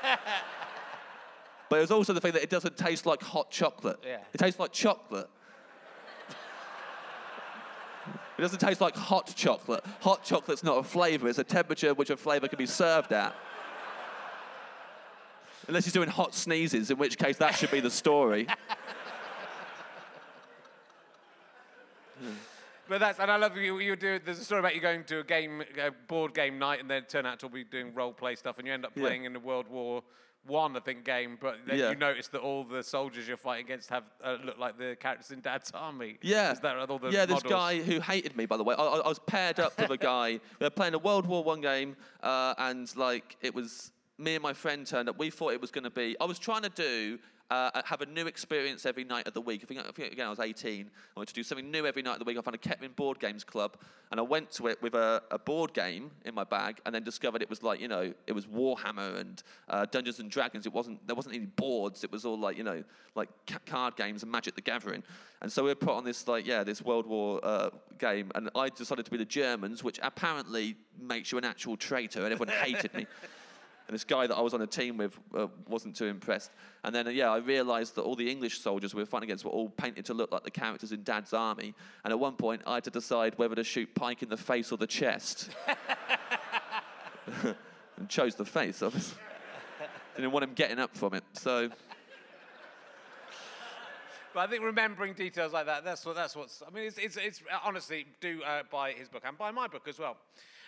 But 1.72 1.78
it 1.78 1.84
was 1.84 1.92
also 1.92 2.12
the 2.12 2.20
thing 2.20 2.34
that 2.34 2.44
it 2.44 2.50
doesn't 2.50 2.76
taste 2.76 3.06
like 3.06 3.24
hot 3.24 3.50
chocolate. 3.50 3.98
Yeah. 4.06 4.18
It 4.34 4.40
tastes 4.40 4.60
like 4.60 4.74
chocolate. 4.74 5.30
It 8.42 8.46
doesn't 8.46 8.58
taste 8.58 8.82
like 8.82 8.96
hot 8.96 9.32
chocolate. 9.36 9.86
Hot 10.00 10.24
chocolate's 10.24 10.64
not 10.64 10.80
a 10.80 10.84
flavour, 10.84 11.28
it's 11.28 11.38
a 11.38 11.44
temperature 11.44 11.94
which 11.94 12.10
a 12.10 12.18
flavour 12.18 12.48
can 12.48 12.58
be 12.58 12.66
served 12.66 13.14
at. 13.14 13.36
Unless 15.68 15.84
he's 15.86 15.94
doing 15.94 16.10
hot 16.10 16.34
sneezes, 16.34 16.90
in 16.90 16.98
which 16.98 17.20
case 17.20 17.38
that 17.38 17.52
should 17.52 17.70
be 17.70 17.82
the 17.82 17.92
story. 17.92 18.48
But 22.90 23.00
that's 23.00 23.20
and 23.20 23.32
I 23.32 23.38
love 23.38 23.56
you. 23.56 23.80
You 23.80 23.96
do. 23.96 24.20
There's 24.20 24.40
a 24.40 24.44
story 24.44 24.60
about 24.60 24.76
you 24.76 24.82
going 24.82 25.06
to 25.06 25.20
a 25.20 25.24
game, 25.24 25.64
a 25.82 25.92
board 25.92 26.34
game 26.34 26.60
night, 26.60 26.82
and 26.82 26.90
then 26.90 27.04
turn 27.04 27.26
out 27.26 27.40
to 27.40 27.48
be 27.48 27.64
doing 27.64 27.94
role 27.94 28.12
play 28.12 28.36
stuff, 28.36 28.58
and 28.58 28.68
you 28.68 28.74
end 28.74 28.86
up 28.86 28.92
Yeah. 28.96 29.04
playing 29.04 29.24
in 29.24 29.32
the 29.32 29.40
World 29.40 29.70
War 29.70 30.04
One, 30.48 30.76
I 30.76 30.80
think, 30.80 31.06
game. 31.06 31.38
But 31.40 31.58
then 31.68 31.78
Yeah. 31.78 31.90
you 31.92 31.96
notice 31.96 32.28
that 32.30 32.42
all 32.42 32.64
the 32.64 32.82
soldiers 32.84 33.28
you're 33.28 33.38
fighting 33.38 33.66
against 33.66 33.90
have 33.90 34.04
uh, 34.24 34.38
look 34.44 34.58
like 34.58 34.78
the 34.78 34.98
characters 35.00 35.32
in 35.32 35.40
Dad's 35.42 35.72
Army. 35.72 36.18
Yeah. 36.22 36.52
Is 36.52 36.60
that 36.62 36.76
right? 36.76 36.90
all 36.90 36.98
the 37.00 37.10
yeah, 37.12 37.26
this 37.26 37.44
guy 37.44 37.80
who 37.80 38.00
hated 38.00 38.36
me, 38.36 38.46
by 38.48 38.58
the 38.58 38.64
way. 38.64 38.74
I, 38.78 38.82
I 38.84 38.98
I 39.00 39.08
was 39.08 39.20
paired 39.20 39.60
up 39.60 39.78
with 39.80 39.92
a 39.92 39.98
guy. 40.14 40.40
We 40.60 40.66
were 40.66 40.70
playing 40.72 40.96
a 40.96 41.00
World 41.00 41.28
War 41.28 41.44
One 41.44 41.62
game, 41.62 41.96
uh, 42.24 42.56
and 42.58 42.92
like 42.98 43.38
it 43.42 43.54
was 43.54 43.92
me 44.18 44.36
and 44.36 44.44
my 44.44 44.54
friend 44.54 44.86
turned 44.86 45.10
up. 45.10 45.18
We 45.20 45.30
thought 45.30 45.54
it 45.54 45.62
was 45.62 45.72
going 45.72 45.84
to 45.84 45.90
be. 45.90 46.16
I 46.20 46.26
was 46.26 46.40
trying 46.40 46.64
to 46.64 46.70
do. 46.70 47.20
Uh, 47.52 47.82
have 47.84 48.00
a 48.00 48.06
new 48.06 48.28
experience 48.28 48.86
every 48.86 49.04
night 49.04 49.28
of 49.28 49.34
the 49.34 49.42
week. 49.42 49.60
I 49.62 49.66
think, 49.66 49.82
I 49.82 49.92
think 49.92 50.14
again 50.14 50.26
I 50.26 50.30
was 50.30 50.40
18. 50.40 50.86
I 50.86 51.20
wanted 51.20 51.28
to 51.28 51.34
do 51.34 51.44
something 51.44 51.70
new 51.70 51.86
every 51.86 52.02
night 52.02 52.14
of 52.14 52.20
the 52.20 52.24
week. 52.24 52.38
I 52.38 52.42
found 52.42 52.56
a 52.56 52.58
Kettering 52.58 52.94
Board 52.96 53.20
Games 53.20 53.44
Club, 53.44 53.76
and 54.10 54.22
I 54.22 54.24
went 54.24 54.52
to 54.52 54.68
it 54.68 54.82
with 54.82 54.96
a, 54.96 55.22
a 55.32 55.38
board 55.38 55.74
game 55.74 56.12
in 56.24 56.34
my 56.34 56.46
bag, 56.46 56.80
and 56.86 56.96
then 56.96 57.04
discovered 57.04 57.42
it 57.42 57.50
was 57.50 57.62
like 57.62 57.82
you 57.82 57.90
know 57.90 58.14
it 58.26 58.32
was 58.32 58.46
Warhammer 58.46 59.20
and 59.20 59.44
uh, 59.68 59.86
Dungeons 59.86 60.20
and 60.20 60.32
Dragons. 60.32 60.66
It 60.66 60.72
wasn't 60.72 61.06
there 61.06 61.14
wasn't 61.14 61.36
any 61.36 61.46
boards. 61.46 62.06
It 62.06 62.12
was 62.14 62.24
all 62.24 62.40
like 62.40 62.58
you 62.58 62.64
know 62.64 62.86
like 63.16 63.28
ca- 63.46 63.60
card 63.66 63.98
games 63.98 64.24
and 64.24 64.32
Magic 64.32 64.56
the 64.56 64.62
Gathering. 64.62 65.04
And 65.42 65.52
so 65.52 65.64
we 65.64 65.72
were 65.72 65.76
put 65.76 65.94
on 65.94 66.06
this 66.06 66.30
like 66.30 66.48
yeah 66.48 66.64
this 66.64 66.82
World 66.82 67.06
War 67.06 67.42
uh, 67.44 67.72
game, 68.00 68.32
and 68.34 68.50
I 68.56 68.70
decided 68.70 69.04
to 69.04 69.12
be 69.12 69.18
the 69.18 69.26
Germans, 69.26 69.84
which 69.84 70.00
apparently 70.02 70.78
makes 70.98 71.34
you 71.34 71.38
an 71.38 71.44
actual 71.44 71.76
traitor, 71.76 72.24
and 72.24 72.32
everyone 72.32 72.56
hated 72.56 72.94
me. 72.94 73.08
And 73.92 73.96
this 73.96 74.06
guy 74.06 74.26
that 74.26 74.38
I 74.38 74.40
was 74.40 74.54
on 74.54 74.62
a 74.62 74.68
team 74.68 74.96
with 74.96 75.20
uh, 75.38 75.48
wasn't 75.68 75.98
too 75.98 76.06
impressed. 76.06 76.52
And 76.86 76.96
then, 76.96 77.08
uh, 77.08 77.10
yeah, 77.10 77.30
I 77.30 77.40
realised 77.40 77.96
that 77.96 78.04
all 78.04 78.16
the 78.16 78.32
English 78.32 78.62
soldiers 78.62 78.96
we 78.96 79.02
were 79.02 79.06
fighting 79.06 79.28
against 79.28 79.44
were 79.44 79.52
all 79.52 79.68
painted 79.68 80.06
to 80.06 80.14
look 80.14 80.32
like 80.32 80.46
the 80.46 80.50
characters 80.50 80.94
in 80.94 81.04
Dad's 81.04 81.34
army. 81.34 81.74
And 82.06 82.14
at 82.14 82.18
one 82.18 82.36
point, 82.36 82.62
I 82.66 82.76
had 82.76 82.86
to 82.86 82.90
decide 82.90 83.38
whether 83.38 83.54
to 83.54 83.66
shoot 83.66 83.94
Pike 83.94 84.24
in 84.24 84.30
the 84.30 84.38
face 84.38 84.72
or 84.72 84.78
the 84.78 84.88
chest. 84.88 85.50
and 87.44 88.08
chose 88.08 88.36
the 88.36 88.46
face, 88.46 88.82
obviously. 88.82 89.18
Didn't 90.16 90.32
want 90.32 90.46
him 90.46 90.54
getting 90.54 90.80
up 90.80 90.96
from 90.96 91.14
it. 91.14 91.26
So, 91.34 91.70
But 94.34 94.40
I 94.40 94.48
think 94.48 94.64
remembering 94.64 95.16
details 95.16 95.52
like 95.52 95.66
that, 95.66 95.84
that's 95.84 96.06
what 96.06 96.16
that's 96.16 96.34
what's. 96.34 96.64
I 96.66 96.74
mean, 96.74 96.86
it's 96.86 96.98
it's, 96.98 97.18
it's 97.18 97.44
honestly 97.66 98.06
do 98.22 98.42
uh, 98.44 98.64
buy 98.72 98.94
his 98.94 99.10
book 99.10 99.24
and 99.26 99.38
buy 99.38 99.52
my 99.52 99.68
book 99.68 99.90
as 99.90 100.00
well. 100.00 100.16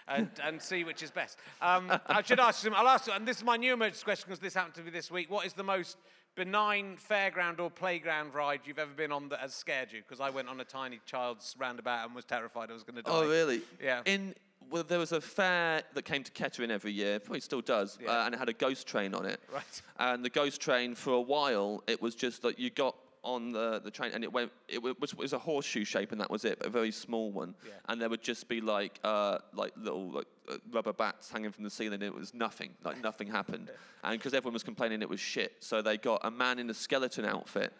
And, 0.08 0.30
and 0.44 0.62
see 0.62 0.84
which 0.84 1.02
is 1.02 1.12
best. 1.12 1.38
Um, 1.62 1.92
I 2.08 2.22
should 2.24 2.40
ask 2.40 2.66
him. 2.66 2.74
I'll 2.76 2.88
ask, 2.88 3.08
you, 3.08 3.14
and 3.14 3.28
this 3.28 3.38
is 3.38 3.44
my 3.44 3.58
new 3.58 3.74
emergency 3.74 4.04
question 4.04 4.26
because 4.28 4.40
this 4.40 4.54
happened 4.54 4.76
to 4.76 4.82
me 4.84 4.92
this 4.92 5.10
week. 5.10 5.32
What 5.32 5.46
is 5.46 5.54
the 5.54 5.64
most 5.64 5.98
benign 6.36 6.98
fairground 6.98 7.60
or 7.60 7.70
playground 7.70 8.34
ride 8.34 8.62
you've 8.66 8.80
ever 8.80 8.92
been 8.94 9.12
on 9.12 9.30
that 9.30 9.40
has 9.40 9.54
scared 9.54 9.92
you? 9.92 10.02
Because 10.02 10.20
I 10.20 10.30
went 10.30 10.50
on 10.50 10.60
a 10.60 10.66
tiny 10.66 11.00
child's 11.06 11.56
roundabout 11.58 12.06
and 12.06 12.16
was 12.16 12.26
terrified 12.26 12.70
I 12.70 12.74
was 12.74 12.84
going 12.84 12.98
to 12.98 13.02
die. 13.04 13.12
oh, 13.12 13.28
really? 13.28 13.62
Yeah. 13.82 14.02
In 14.06 14.34
well, 14.70 14.84
there 14.84 15.00
was 15.00 15.12
a 15.12 15.22
fair 15.22 15.84
that 15.94 16.04
came 16.04 16.24
to 16.24 16.32
Kettering 16.32 16.72
every 16.72 16.92
year, 16.92 17.20
probably 17.20 17.42
still 17.42 17.62
does, 17.62 17.98
Yeah. 18.02 18.12
uh, 18.22 18.26
and 18.26 18.34
it 18.34 18.38
had 18.38 18.50
a 18.50 18.54
ghost 18.54 18.88
train 18.88 19.14
on 19.14 19.26
it. 19.26 19.40
Right. 19.54 19.82
And 20.00 20.24
the 20.24 20.30
ghost 20.30 20.62
train, 20.62 20.96
for 20.96 21.14
a 21.14 21.22
while, 21.22 21.84
it 21.86 22.02
was 22.02 22.16
just 22.16 22.42
that 22.42 22.58
you 22.60 22.70
got 22.70 22.96
on 23.24 23.52
the, 23.52 23.82
the 23.84 23.90
train 23.92 24.12
and 24.14 24.24
it 24.24 24.32
went, 24.32 24.52
it 24.68 24.82
wa- 24.82 24.94
was, 25.00 25.16
was 25.16 25.34
a 25.34 25.40
horseshoe 25.40 25.86
shape 25.86 26.12
and 26.12 26.20
that 26.20 26.30
was 26.30 26.44
it, 26.46 26.60
but 26.60 26.68
a 26.68 26.70
very 26.70 26.92
small 26.92 27.32
one. 27.32 27.56
Yeah. 27.66 27.72
And 27.88 28.02
there 28.02 28.10
would 28.10 28.22
just 28.22 28.48
be 28.48 28.62
like, 28.62 29.00
uh, 29.04 29.40
like 29.54 29.72
little 29.78 30.10
like, 30.12 30.28
uh, 30.52 30.58
rubber 30.72 30.94
bats 30.94 31.32
hanging 31.32 31.52
from 31.52 31.64
the 31.64 31.70
ceiling 31.70 31.96
and 31.96 32.04
it 32.04 32.14
was 32.14 32.34
nothing, 32.34 32.72
like 32.84 33.02
nothing 33.02 33.28
happened. 33.28 33.72
And 34.06 34.20
because 34.20 34.34
everyone 34.34 34.52
was 34.52 34.64
complaining 34.64 35.02
it 35.02 35.08
was 35.08 35.22
shit, 35.22 35.54
so 35.62 35.82
they 35.82 35.98
got 35.98 36.20
a 36.26 36.30
man 36.30 36.60
in 36.60 36.70
a 36.70 36.74
skeleton 36.74 37.24
outfit 37.24 37.72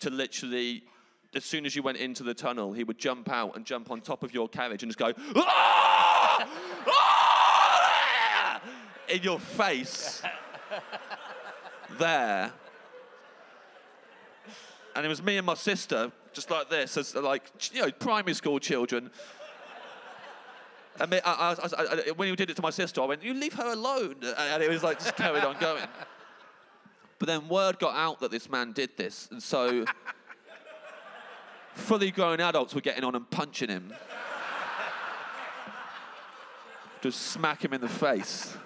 to 0.00 0.10
literally 0.10 0.84
as 1.34 1.46
soon 1.46 1.64
as 1.64 1.74
you 1.74 1.82
went 1.82 1.96
into 1.96 2.22
the 2.22 2.34
tunnel, 2.34 2.74
he 2.74 2.84
would 2.84 2.98
jump 2.98 3.30
out 3.30 3.56
and 3.56 3.64
jump 3.64 3.90
on 3.90 4.02
top 4.02 4.22
of 4.22 4.34
your 4.34 4.48
carriage 4.48 4.82
and 4.82 4.92
just 4.92 4.98
go, 4.98 5.12
"Ah! 5.34 6.48
Ah!" 6.86 8.60
in 9.08 9.22
your 9.22 9.38
face. 9.38 10.22
there. 11.98 12.52
And 14.96 15.04
it 15.04 15.08
was 15.10 15.22
me 15.22 15.36
and 15.36 15.44
my 15.44 15.54
sister, 15.54 16.10
just 16.32 16.50
like 16.50 16.70
this, 16.70 16.96
as 16.96 17.14
like, 17.14 17.42
you 17.72 17.82
know, 17.82 17.92
primary 17.92 18.32
school 18.32 18.58
children. 18.58 19.10
And 20.98 21.10
me, 21.10 21.20
I, 21.22 21.52
I, 21.52 21.82
I, 21.82 22.10
when 22.12 22.28
you 22.28 22.36
did 22.36 22.48
it 22.48 22.56
to 22.56 22.62
my 22.62 22.70
sister, 22.70 23.02
I 23.02 23.04
went, 23.04 23.22
"You 23.22 23.34
leave 23.34 23.52
her 23.52 23.72
alone," 23.72 24.16
and 24.38 24.62
it 24.62 24.70
was 24.70 24.82
like 24.82 24.98
just 24.98 25.14
carried 25.14 25.44
on 25.44 25.58
going. 25.60 25.84
But 27.18 27.26
then 27.28 27.46
word 27.48 27.78
got 27.78 27.94
out 27.94 28.20
that 28.20 28.30
this 28.30 28.48
man 28.48 28.72
did 28.72 28.96
this, 28.96 29.28
and 29.30 29.42
so 29.42 29.84
fully 31.74 32.10
grown 32.10 32.40
adults 32.40 32.74
were 32.74 32.80
getting 32.80 33.04
on 33.04 33.14
and 33.14 33.30
punching 33.30 33.68
him, 33.68 33.92
just 37.02 37.20
smack 37.20 37.62
him 37.62 37.74
in 37.74 37.82
the 37.82 37.88
face. 37.88 38.56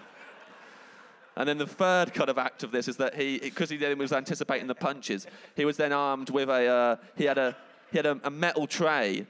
And 1.37 1.49
then 1.49 1.59
the 1.59 1.66
third 1.66 2.12
kind 2.12 2.28
of 2.28 2.39
act 2.39 2.62
of 2.62 2.70
this 2.70 2.89
is 2.89 2.97
that 2.97 3.14
he, 3.14 3.39
because 3.39 3.70
he 3.70 3.76
then 3.76 3.97
was 3.99 4.12
anticipating 4.12 4.66
the 4.66 4.74
punches, 4.74 5.26
he 5.57 5.64
was 5.64 5.76
then 5.76 5.93
armed 5.93 6.31
with 6.31 6.49
a, 6.49 6.66
uh, 6.66 6.97
he 7.16 7.24
had 7.24 7.39
a, 7.39 7.57
he 7.91 7.99
had 7.99 8.07
a, 8.07 8.20
a 8.24 8.31
metal 8.31 8.66
tray. 8.66 9.26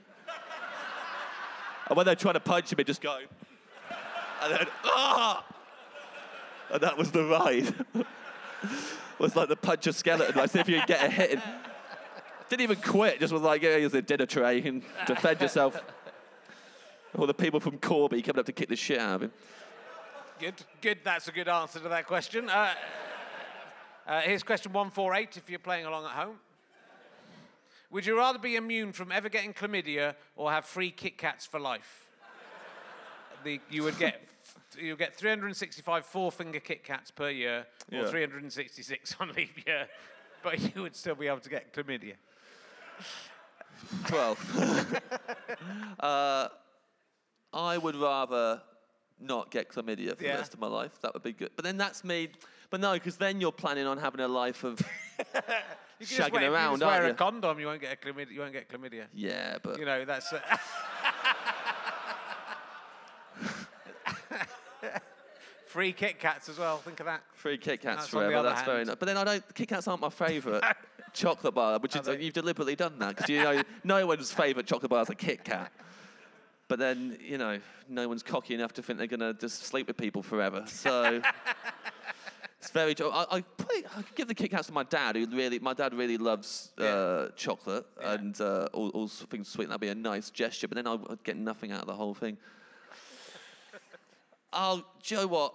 And 1.88 1.96
when 1.96 2.06
they 2.06 2.14
tried 2.14 2.34
to 2.34 2.40
punch 2.40 2.72
him, 2.72 2.78
he'd 2.78 2.86
just 2.86 3.00
go, 3.00 3.18
and 4.42 4.52
then, 4.52 4.66
ah! 4.84 5.44
And 6.72 6.80
that 6.82 6.96
was 6.96 7.10
the 7.10 7.24
ride. 7.24 7.74
it 7.94 8.06
was 9.18 9.34
like 9.34 9.48
the 9.48 9.56
punch 9.56 9.86
a 9.86 9.92
skeleton, 9.92 10.36
like 10.36 10.50
see 10.50 10.60
if 10.60 10.68
you 10.68 10.78
could 10.78 10.88
get 10.88 11.04
a 11.04 11.10
hit 11.10 11.32
in. 11.32 11.42
Didn't 12.48 12.62
even 12.62 12.76
quit, 12.76 13.20
just 13.20 13.32
was 13.32 13.42
like, 13.42 13.62
yeah, 13.62 13.76
here's 13.76 13.94
a 13.94 14.02
dinner 14.02 14.26
tray, 14.26 14.56
you 14.56 14.62
can 14.62 14.82
defend 15.06 15.40
yourself. 15.40 15.80
All 17.18 17.26
the 17.26 17.34
people 17.34 17.60
from 17.60 17.78
Corby 17.78 18.22
coming 18.22 18.40
up 18.40 18.46
to 18.46 18.52
kick 18.52 18.68
the 18.68 18.76
shit 18.76 18.98
out 18.98 19.16
of 19.16 19.22
him. 19.24 19.32
Good, 20.40 20.54
good. 20.80 20.98
That's 21.04 21.28
a 21.28 21.32
good 21.32 21.48
answer 21.48 21.80
to 21.80 21.88
that 21.90 22.06
question. 22.06 22.48
Uh, 22.48 22.72
uh, 24.06 24.20
here's 24.22 24.42
question 24.42 24.72
148 24.72 25.36
if 25.36 25.50
you're 25.50 25.58
playing 25.58 25.84
along 25.84 26.06
at 26.06 26.12
home. 26.12 26.36
Would 27.90 28.06
you 28.06 28.16
rather 28.16 28.38
be 28.38 28.56
immune 28.56 28.92
from 28.92 29.12
ever 29.12 29.28
getting 29.28 29.52
chlamydia 29.52 30.14
or 30.36 30.50
have 30.50 30.64
free 30.64 30.92
Kit 30.92 31.18
Kats 31.18 31.44
for 31.44 31.60
life? 31.60 32.08
The, 33.44 33.60
you 33.68 33.82
would 33.82 33.98
get 33.98 34.22
you 34.78 34.96
get 34.96 35.14
365 35.14 36.06
four-finger 36.06 36.60
Kit 36.60 36.84
Kats 36.84 37.10
per 37.10 37.28
year, 37.28 37.66
or 37.92 37.98
Yeah. 37.98 38.06
366 38.06 39.16
on 39.20 39.32
leap 39.34 39.66
year, 39.66 39.88
but 40.42 40.58
you 40.74 40.80
would 40.80 40.96
still 40.96 41.16
be 41.16 41.26
able 41.26 41.40
to 41.40 41.50
get 41.50 41.74
chlamydia. 41.74 42.14
Well, 44.10 44.38
uh, 46.00 46.48
I 47.52 47.76
would 47.76 47.96
rather 47.96 48.62
not 49.20 49.50
get 49.50 49.68
chlamydia 49.70 50.16
for 50.16 50.24
Yeah. 50.24 50.32
the 50.32 50.38
rest 50.38 50.54
of 50.54 50.60
my 50.60 50.66
life. 50.66 51.00
That 51.02 51.14
would 51.14 51.22
be 51.22 51.32
good. 51.32 51.50
But 51.56 51.64
then 51.64 51.76
that's 51.76 52.02
me. 52.04 52.28
But 52.70 52.80
no, 52.80 52.92
because 52.94 53.16
then 53.16 53.40
you're 53.40 53.52
planning 53.52 53.86
on 53.86 53.98
having 53.98 54.20
a 54.20 54.28
life 54.28 54.64
of 54.64 54.80
You 55.18 55.24
can 55.24 55.36
just 56.06 56.12
shagging 56.20 56.32
wear, 56.32 56.42
if 56.42 56.48
you 56.48 56.54
around, 56.54 56.78
just 56.78 56.86
wear 56.86 56.94
aren't 56.94 57.04
a 57.04 57.08
you? 57.08 57.14
condom, 57.14 57.60
you 57.60 57.66
won't 57.66 57.80
get 57.80 57.92
a 57.92 57.96
chlamydia. 57.96 58.30
You 58.32 58.40
won't 58.40 58.52
get 58.52 58.68
chlamydia. 58.68 59.04
yeah. 59.12 59.58
But 59.62 59.78
You 59.78 59.84
know 59.84 60.04
that's. 60.04 60.32
Uh, 60.32 60.40
Free 65.66 65.92
Kit 65.92 66.18
Kats 66.18 66.48
as 66.48 66.58
well. 66.58 66.78
Think 66.78 66.98
of 66.98 67.06
that. 67.06 67.22
free 67.32 67.56
Kit 67.56 67.80
Kats 67.80 68.02
That's 68.02 68.14
on 68.14 68.22
the 68.22 68.26
forever. 68.30 68.38
other 68.40 68.48
That's 68.56 68.62
very 68.66 68.84
nice. 68.84 68.96
But 68.96 69.06
then 69.06 69.16
I 69.16 69.22
don't. 69.24 69.54
Kit 69.54 69.68
Kats 69.68 69.86
aren't 69.86 70.00
my 70.00 70.08
favourite 70.10 70.64
chocolate 71.12 71.54
bar, 71.54 71.78
which 71.78 71.94
is 71.94 72.08
you've 72.18 72.32
deliberately 72.34 72.74
done 72.74 72.98
that 72.98 73.10
because 73.16 73.28
you 73.30 73.40
know 73.42 73.62
no 73.84 74.04
one's 74.06 74.32
favourite 74.32 74.66
chocolate 74.66 74.90
bar 74.90 75.02
is 75.02 75.10
a 75.10 75.14
Kit 75.14 75.44
Kat. 75.44 75.70
But 76.70 76.78
then 76.78 77.18
you 77.20 77.36
know 77.36 77.58
no 77.88 78.08
one's 78.08 78.22
cocky 78.22 78.54
enough 78.54 78.72
to 78.74 78.82
think 78.82 78.96
they're 78.96 79.08
gonna 79.08 79.34
just 79.34 79.64
sleep 79.64 79.88
with 79.88 79.96
people 79.96 80.22
forever. 80.22 80.64
So. 80.66 81.20
It's 82.62 82.68
very. 82.72 82.94
I, 83.00 83.24
I, 83.30 83.40
probably, 83.40 83.86
I 83.96 84.02
could 84.02 84.14
give 84.14 84.28
the 84.28 84.34
Kit 84.34 84.50
Kats 84.50 84.66
to 84.66 84.74
my 84.74 84.82
dad, 84.82 85.16
who 85.16 85.26
really, 85.34 85.58
my 85.58 85.72
dad 85.72 85.94
really 85.94 86.18
loves 86.18 86.72
uh, 86.76 87.28
chocolate 87.34 87.86
and 88.02 88.38
uh, 88.38 88.68
all, 88.74 88.90
all 88.90 89.08
things 89.08 89.48
sweet. 89.48 89.64
and 89.64 89.70
That'd 89.70 89.80
be 89.80 89.88
a 89.88 89.94
nice 89.94 90.28
gesture, 90.28 90.68
but 90.68 90.76
then 90.76 90.86
I 90.86 90.96
would 90.96 91.24
get 91.24 91.38
nothing 91.38 91.72
out 91.72 91.80
of 91.80 91.86
the 91.86 91.94
whole 91.94 92.12
thing. 92.12 92.36
I'll, 94.52 94.76
do 94.76 94.84
you 95.06 95.16
know 95.22 95.26
what? 95.26 95.54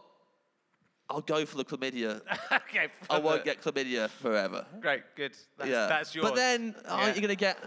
I'll 1.07 1.21
go 1.21 1.45
for 1.45 1.57
the 1.57 1.63
chlamydia. 1.63 2.21
okay. 2.51 2.87
I 3.07 3.19
won't 3.19 3.45
get 3.45 3.61
chlamydia 3.61 4.09
forever. 4.09 4.65
Great. 4.81 5.03
Good. 5.15 5.33
That's, 5.59 5.69
yeah, 5.69 5.85
That's 5.85 6.15
yours. 6.15 6.27
But 6.27 6.35
then 6.35 6.73
aren't 6.87 7.09
Yeah. 7.09 7.15
you 7.15 7.21
gonna 7.21 7.35
get? 7.35 7.59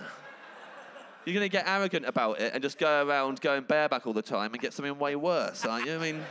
You're 1.29 1.35
gonna 1.35 1.49
get 1.51 1.69
arrogant 1.69 2.07
about 2.07 2.41
it 2.41 2.55
and 2.55 2.63
just 2.63 2.79
go 2.79 3.07
around 3.07 3.41
going 3.43 3.65
bareback 3.65 4.07
all 4.07 4.15
the 4.15 4.23
time 4.23 4.53
and 4.55 4.63
get 4.63 4.73
something 4.73 4.99
way 4.99 5.15
worse, 5.15 5.65
aren't 5.67 5.85
you? 5.87 5.95
I 5.95 5.99
mean, 5.99 6.25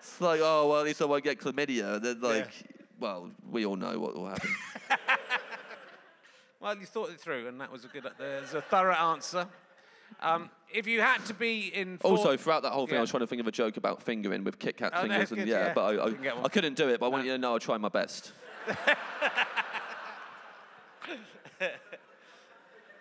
it's 0.00 0.20
like, 0.20 0.40
oh 0.42 0.68
well, 0.68 0.80
at 0.80 0.84
least 0.84 1.00
I 1.00 1.04
won't 1.04 1.22
get 1.22 1.38
chlamydia. 1.38 1.96
And 1.96 2.04
then 2.04 2.20
like, 2.20 2.50
well, 2.98 3.30
we 3.50 3.64
all 3.64 3.76
know 3.76 3.98
what 4.00 4.16
will 4.16 4.26
happen. 4.28 4.50
Well, 6.60 6.76
you 6.76 6.86
thought 6.86 7.10
it 7.10 7.20
through, 7.20 7.46
and 7.46 7.60
that 7.60 7.70
was 7.70 7.84
a 7.84 7.86
good. 7.86 8.04
There's 8.18 8.52
a 8.52 8.60
thorough 8.60 8.92
answer. 8.92 9.46
Um, 10.20 10.50
if 10.74 10.88
you 10.88 11.00
had 11.00 11.24
to 11.26 11.34
be 11.34 11.68
in. 11.72 11.98
Four, 11.98 12.10
also, 12.10 12.36
throughout 12.36 12.62
that 12.64 12.72
whole 12.72 12.88
thing, 12.88 12.98
I 12.98 13.00
was 13.00 13.10
trying 13.10 13.20
to 13.20 13.28
think 13.28 13.40
of 13.40 13.46
a 13.46 13.52
joke 13.52 13.76
about 13.76 14.02
fingering 14.02 14.42
with 14.42 14.58
Kit 14.58 14.76
Kat 14.76 14.92
Oh, 14.92 15.02
no, 15.02 15.08
fingers, 15.08 15.30
and 15.30 15.38
good, 15.38 15.48
yeah, 15.48 15.66
yeah. 15.66 15.72
but 15.72 15.84
I, 15.84 16.06
You 16.06 16.14
can 16.14 16.22
get 16.24 16.36
I. 16.36 16.42
I 16.42 16.48
couldn't 16.48 16.74
do 16.74 16.88
it. 16.88 16.98
But 16.98 17.06
I 17.06 17.08
want 17.10 17.24
you 17.26 17.30
to 17.30 17.38
know 17.38 17.54
I 17.54 17.58
try 17.58 17.76
my 17.78 17.88
best. 17.88 18.32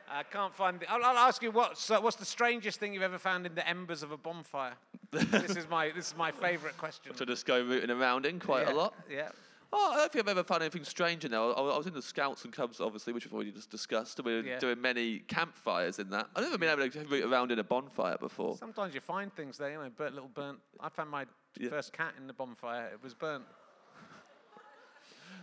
I 0.09 0.23
can't 0.23 0.55
find. 0.55 0.83
I'll, 0.89 1.03
I'll 1.03 1.17
ask 1.17 1.41
you 1.41 1.51
what's 1.51 1.91
uh, 1.91 1.99
what's 1.99 2.15
the 2.17 2.25
strangest 2.25 2.79
thing 2.79 2.93
you've 2.93 3.03
ever 3.03 3.17
found 3.19 3.45
in 3.45 3.55
the 3.55 3.67
embers 3.67 4.03
of 4.03 4.11
a 4.11 4.17
bonfire? 4.17 4.73
this 5.11 5.55
is 5.55 5.69
my 5.69 5.91
this 5.95 6.07
is 6.07 6.17
my 6.17 6.31
favourite 6.31 6.77
question. 6.77 7.13
To 7.13 7.25
just 7.25 7.45
go 7.45 7.61
rooting 7.61 7.89
around 7.91 8.25
in 8.25 8.39
quite 8.39 8.67
yeah. 8.67 8.73
a 8.73 8.75
lot. 8.75 8.93
Yeah. 9.09 9.29
Oh, 9.73 9.91
I 9.93 9.97
don't 9.97 10.11
think 10.13 10.23
I've 10.23 10.29
ever 10.29 10.45
found 10.45 10.63
anything 10.63 10.85
strange 10.85 11.25
in 11.25 11.31
there. 11.31 11.41
I, 11.41 11.43
I 11.43 11.77
was 11.77 11.87
in 11.87 11.93
the 11.93 12.01
Scouts 12.01 12.45
and 12.45 12.53
Cubs, 12.53 12.79
obviously, 12.79 13.11
which 13.11 13.25
we've 13.25 13.33
already 13.33 13.51
just 13.51 13.69
discussed. 13.69 14.17
and 14.17 14.25
We 14.25 14.35
were 14.35 14.41
Yeah. 14.41 14.59
doing 14.59 14.79
many 14.79 15.19
campfires 15.19 15.99
in 15.99 16.09
that. 16.11 16.29
I've 16.35 16.43
never 16.43 16.57
been 16.57 16.69
able 16.69 16.89
to 16.89 16.99
root 17.05 17.25
around 17.25 17.51
in 17.51 17.59
a 17.59 17.65
bonfire 17.65 18.17
before. 18.17 18.55
Sometimes 18.55 18.95
you 18.95 19.01
find 19.01 19.33
things 19.35 19.57
there, 19.57 19.71
you 19.71 19.77
know, 19.77 19.89
burnt, 19.89 20.13
little 20.13 20.29
burnt. 20.29 20.59
I 20.79 20.87
found 20.87 21.09
my 21.09 21.25
Yeah. 21.59 21.69
first 21.69 21.91
cat 21.91 22.13
in 22.17 22.27
the 22.27 22.33
bonfire. 22.33 22.87
It 22.93 23.03
was 23.03 23.13
burnt. 23.13 23.43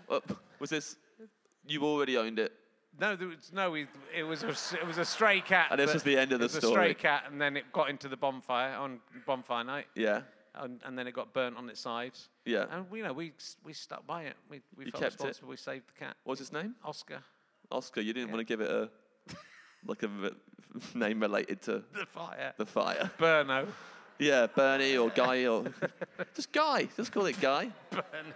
Uh, 0.09 0.21
was 0.59 0.71
this? 0.71 0.97
You 1.67 1.83
already 1.83 2.17
owned 2.17 2.39
it. 2.39 2.53
No, 3.01 3.17
there 3.17 3.29
was, 3.29 3.51
no, 3.53 3.71
we, 3.73 3.87
it 4.17 4.23
was 4.23 4.43
a, 4.45 4.51
it 4.79 4.87
was 4.87 4.99
a 4.99 5.05
stray 5.05 5.41
cat. 5.41 5.69
And 5.71 5.81
this 5.81 5.89
that- 5.89 5.95
was 5.95 6.03
the 6.05 6.17
end 6.17 6.31
of 6.33 6.37
it 6.37 6.39
the 6.39 6.45
was 6.45 6.55
A 6.57 6.61
story. 6.61 6.73
stray 6.75 6.95
cat, 6.95 7.25
and 7.31 7.41
then 7.41 7.57
it 7.57 7.73
got 7.73 7.91
into 7.91 8.09
the 8.09 8.17
bonfire 8.17 8.77
on 8.77 9.01
bonfire 9.27 9.65
night, 9.65 9.87
Yeah. 9.97 10.21
and, 10.55 10.81
and 10.85 10.97
then 10.97 11.07
it 11.09 11.13
got 11.13 11.33
burnt 11.33 11.57
on 11.57 11.69
its 11.69 11.81
sides. 11.81 12.29
Yeah. 12.45 12.67
And 12.71 12.89
we, 12.91 12.99
you 12.99 13.05
know, 13.05 13.13
we 13.13 13.33
s- 13.37 13.57
we 13.65 13.73
stuck 13.73 14.07
by 14.07 14.23
it. 14.25 14.37
We 14.49 14.61
we 14.77 14.85
You 14.87 14.91
felt 14.93 15.03
kept 15.03 15.15
it? 15.15 15.19
responsible. 15.19 15.49
We 15.49 15.57
saved 15.57 15.89
the 15.89 15.99
cat. 16.05 16.17
What 16.25 16.33
was 16.33 16.39
his 16.39 16.53
name? 16.53 16.77
Oscar, 16.85 17.19
Oscar. 17.73 18.01
You 18.01 18.13
didn't 18.13 18.31
want 18.31 18.41
to 18.41 18.45
give 18.45 18.61
it 18.61 18.71
a 18.71 18.89
like 19.87 20.03
a 20.05 20.11
name 20.95 21.21
related 21.21 21.63
to 21.63 21.83
the 21.95 22.07
fire. 22.07 22.53
the 22.59 22.67
fire. 22.67 23.11
Burno. 23.19 23.67
Yeah, 24.21 24.47
Bernie 24.47 24.97
or 24.97 25.11
Guy 25.11 25.47
or 25.47 25.65
just 26.35 26.53
Guy. 26.53 26.85
Just 26.97 27.11
call 27.11 27.27
it 27.27 27.41
Guy. 27.41 27.71
Bernie. 27.91 28.35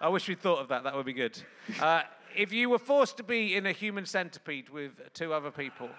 I 0.00 0.08
wish 0.08 0.28
we'd 0.28 0.40
thought 0.40 0.60
of 0.60 0.68
that. 0.68 0.84
That 0.84 0.94
would 0.94 1.04
be 1.04 1.12
good. 1.12 1.38
Uh, 1.78 2.02
if 2.34 2.52
you 2.52 2.70
were 2.70 2.78
forced 2.78 3.18
to 3.18 3.22
be 3.22 3.54
in 3.54 3.66
a 3.66 3.72
human 3.72 4.06
centipede 4.06 4.70
with 4.70 4.92
two 5.12 5.34
other 5.34 5.50
people, 5.50 5.90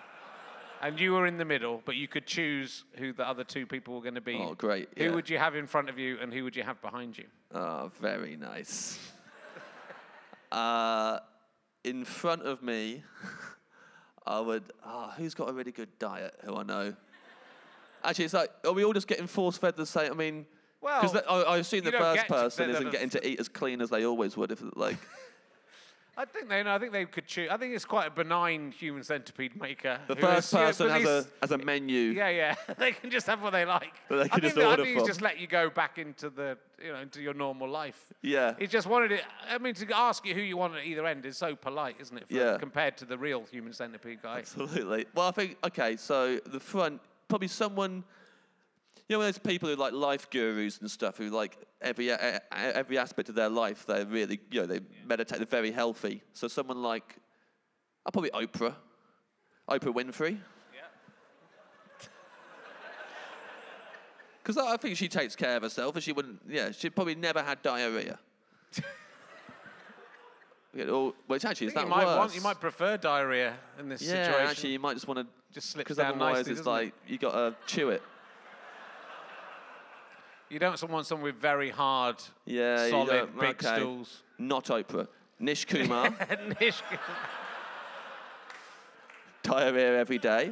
and 0.82 0.99
you 0.99 1.14
were 1.14 1.28
in 1.28 1.38
the 1.38 1.45
middle, 1.45 1.84
but 1.86 1.95
you 1.95 2.08
could 2.08 2.26
choose 2.26 2.84
who 2.97 3.14
the 3.14 3.28
other 3.28 3.43
two 3.43 3.68
people 3.68 3.93
were 3.93 4.02
going 4.02 4.16
to 4.16 4.22
be, 4.22 4.36
Oh, 4.36 4.56
great, 4.56 4.89
Who 4.97 5.04
yeah. 5.04 5.12
would 5.12 5.30
you 5.30 5.38
have 5.38 5.56
in 5.56 5.68
front 5.68 5.89
of 5.89 5.99
you, 5.99 6.18
and 6.20 6.34
who 6.34 6.43
would 6.43 6.56
you 6.56 6.64
have 6.64 6.82
behind 6.82 7.16
you? 7.18 7.26
Oh, 7.54 7.91
very 8.02 8.36
nice. 8.38 8.97
uh, 10.52 11.20
in 11.84 12.04
front 12.04 12.41
of 12.41 12.64
me, 12.64 13.04
I 14.26 14.39
would. 14.39 14.64
Oh, 14.84 15.12
who's 15.18 15.36
got 15.36 15.49
a 15.49 15.54
really 15.54 15.72
good 15.72 15.89
diet? 15.99 16.34
Who 16.43 16.56
I 16.56 16.64
know. 16.64 16.95
Actually, 18.04 18.26
it's 18.26 18.34
like, 18.34 18.49
are 18.66 18.74
we 18.74 18.84
all 18.84 18.93
just 18.93 19.08
getting 19.08 19.28
force 19.28 19.58
fed 19.58 19.78
the 19.78 19.86
same? 19.86 20.12
I 20.12 20.16
mean, 20.16 20.45
because 20.82 21.13
Well, 21.13 21.23
I, 21.47 21.53
I 21.53 21.57
assume 21.57 21.77
you 21.77 21.82
the 21.84 21.91
don't 21.91 22.01
first 22.01 22.15
get 22.21 22.27
to- 22.27 22.34
person 22.34 22.69
isn't 22.71 22.91
getting 22.91 23.09
to 23.11 23.27
eat 23.27 23.39
as 23.39 23.47
clean 23.47 23.82
as 23.82 23.89
they 23.89 24.05
always 24.05 24.36
would. 24.36 24.51
If 24.51 24.61
like, 24.75 24.97
I 26.17 26.25
think 26.25 26.49
they. 26.49 26.61
No, 26.61 26.75
I 26.75 26.79
think 26.79 26.91
they 26.91 27.05
could 27.05 27.25
choose. 27.25 27.49
I 27.49 27.55
think 27.57 27.73
it's 27.73 27.86
quite 27.86 28.07
a 28.07 28.11
benign 28.11 28.71
human 28.71 29.01
centipede 29.03 29.59
maker. 29.59 29.97
the 30.07 30.15
who 30.15 30.21
first 30.21 30.47
is- 30.49 30.53
yeah, 30.53 30.65
person 30.65 30.88
but 30.88 30.93
has 30.93 31.05
a 31.07 31.13
he's- 31.13 31.27
has 31.41 31.51
a 31.51 31.57
menu. 31.57 31.97
Yeah, 32.11 32.29
yeah. 32.29 32.55
they 32.77 32.91
can 32.91 33.09
just 33.09 33.27
have 33.27 33.41
what 33.41 33.51
they 33.51 33.63
like. 33.63 33.93
That 34.09 34.15
they 34.15 34.21
I 34.23 34.27
can 34.27 34.41
think, 34.41 34.43
just 34.43 34.55
that- 34.55 34.65
I 34.65 34.69
order 34.71 34.84
think 34.84 34.93
he's 34.95 35.01
from. 35.01 35.07
just 35.07 35.21
let 35.21 35.39
you 35.39 35.47
go 35.47 35.69
back 35.69 35.97
into 35.97 36.29
the, 36.29 36.57
you 36.84 36.91
know, 36.91 36.99
into 36.99 37.21
your 37.21 37.34
normal 37.34 37.69
life. 37.69 38.11
Yeah. 38.21 38.55
He 38.59 38.67
just 38.67 38.88
wanted 38.88 39.13
it. 39.13 39.23
I 39.49 39.57
mean, 39.57 39.73
to 39.75 39.95
ask 39.97 40.25
you 40.25 40.34
who 40.36 40.41
you 40.41 40.57
want 40.57 40.75
at 40.75 40.84
either 40.84 41.05
end 41.07 41.25
is 41.25 41.38
so 41.38 41.55
polite, 41.55 41.95
isn't 41.99 42.17
it? 42.17 42.27
For, 42.27 42.34
Yeah. 42.34 42.57
Compared 42.59 42.97
to 42.97 43.05
the 43.05 43.17
real 43.17 43.45
human 43.49 43.71
centipede 43.73 44.21
guy. 44.21 44.39
Absolutely. 44.39 45.05
Well, 45.15 45.27
I 45.29 45.32
think 45.32 45.57
okay. 45.63 45.95
So 45.95 46.39
the 46.45 46.59
front, 46.59 47.01
probably 47.29 47.47
someone. 47.47 48.03
You 49.12 49.18
know, 49.18 49.24
there's 49.24 49.38
people 49.38 49.68
who 49.68 49.76
are 49.76 49.78
like 49.78 49.91
life 49.91 50.30
gurus 50.30 50.78
and 50.80 50.89
stuff 50.89 51.18
who 51.18 51.30
like 51.30 51.57
every 51.82 52.09
every 52.09 52.97
aspect 52.97 53.28
of 53.28 53.36
their 53.36 53.49
life 53.49 53.86
they're 53.86 54.05
really 54.05 54.39
you 54.49 54.62
know 54.62 54.66
they 54.66 54.80
meditate 55.05 55.39
they're 55.39 55.45
very 55.45 55.72
healthy. 55.72 56.22
So 56.32 56.47
someone 56.47 56.82
like, 56.82 57.18
I'll 58.05 58.14
probably 58.14 58.30
Oprah, 58.30 58.74
Oprah 59.70 59.93
Winfrey. 59.93 60.38
Yeah. 60.74 60.88
Because 64.41 64.57
I 64.57 64.78
think 64.78 64.95
she 64.95 65.09
takes 65.09 65.36
care 65.36 65.57
of 65.57 65.64
herself, 65.64 65.93
and 65.95 66.01
she 66.01 66.14
wouldn't. 66.14 66.39
Yeah, 66.47 66.72
she 66.72 66.89
probably 66.89 67.16
never 67.16 67.43
had 67.43 67.62
diarrhea. 67.62 68.18
Or- 70.89 71.14
Which 71.28 71.43
actually 71.43 71.68
is 71.68 71.74
that 71.74 71.84
you 71.84 71.89
might 71.89 72.05
worse? 72.05 72.18
want, 72.18 72.36
you 72.36 72.39
might 72.39 72.62
prefer 72.62 72.95
diarrhea 72.95 73.55
in 73.78 73.89
this 73.89 74.01
yeah, 74.01 74.24
situation. 74.24 74.47
actually, 74.49 74.72
you 74.72 74.80
might 74.80 74.93
just 74.93 75.05
want 75.05 75.20
to 75.20 75.28
Just 75.53 75.76
because 75.76 75.97
down 75.97 76.14
otherwise 76.14 76.38
nicely, 76.38 76.51
it's 76.53 76.62
doesn't 76.62 76.72
it? 76.72 76.76
like 76.76 76.93
you 77.07 77.18
got 77.18 77.34
to 77.34 77.55
chew 77.68 77.89
it. 77.89 78.01
You 80.52 80.60
don't 80.60 80.82
want 80.91 81.08
someone 81.08 81.24
with 81.32 81.41
very 81.41 81.70
hard, 81.70 82.18
Yeah, 82.45 82.89
solid, 82.89 83.30
big 83.39 83.64
okay. 83.64 83.78
stools. 83.78 84.22
Not 84.38 84.66
Oprah. 84.66 85.08
Nish 85.39 85.64
Kumar, 85.64 86.14
Nish- 86.60 86.84
diarrhea 89.43 89.97
every 89.97 90.18
day. 90.18 90.52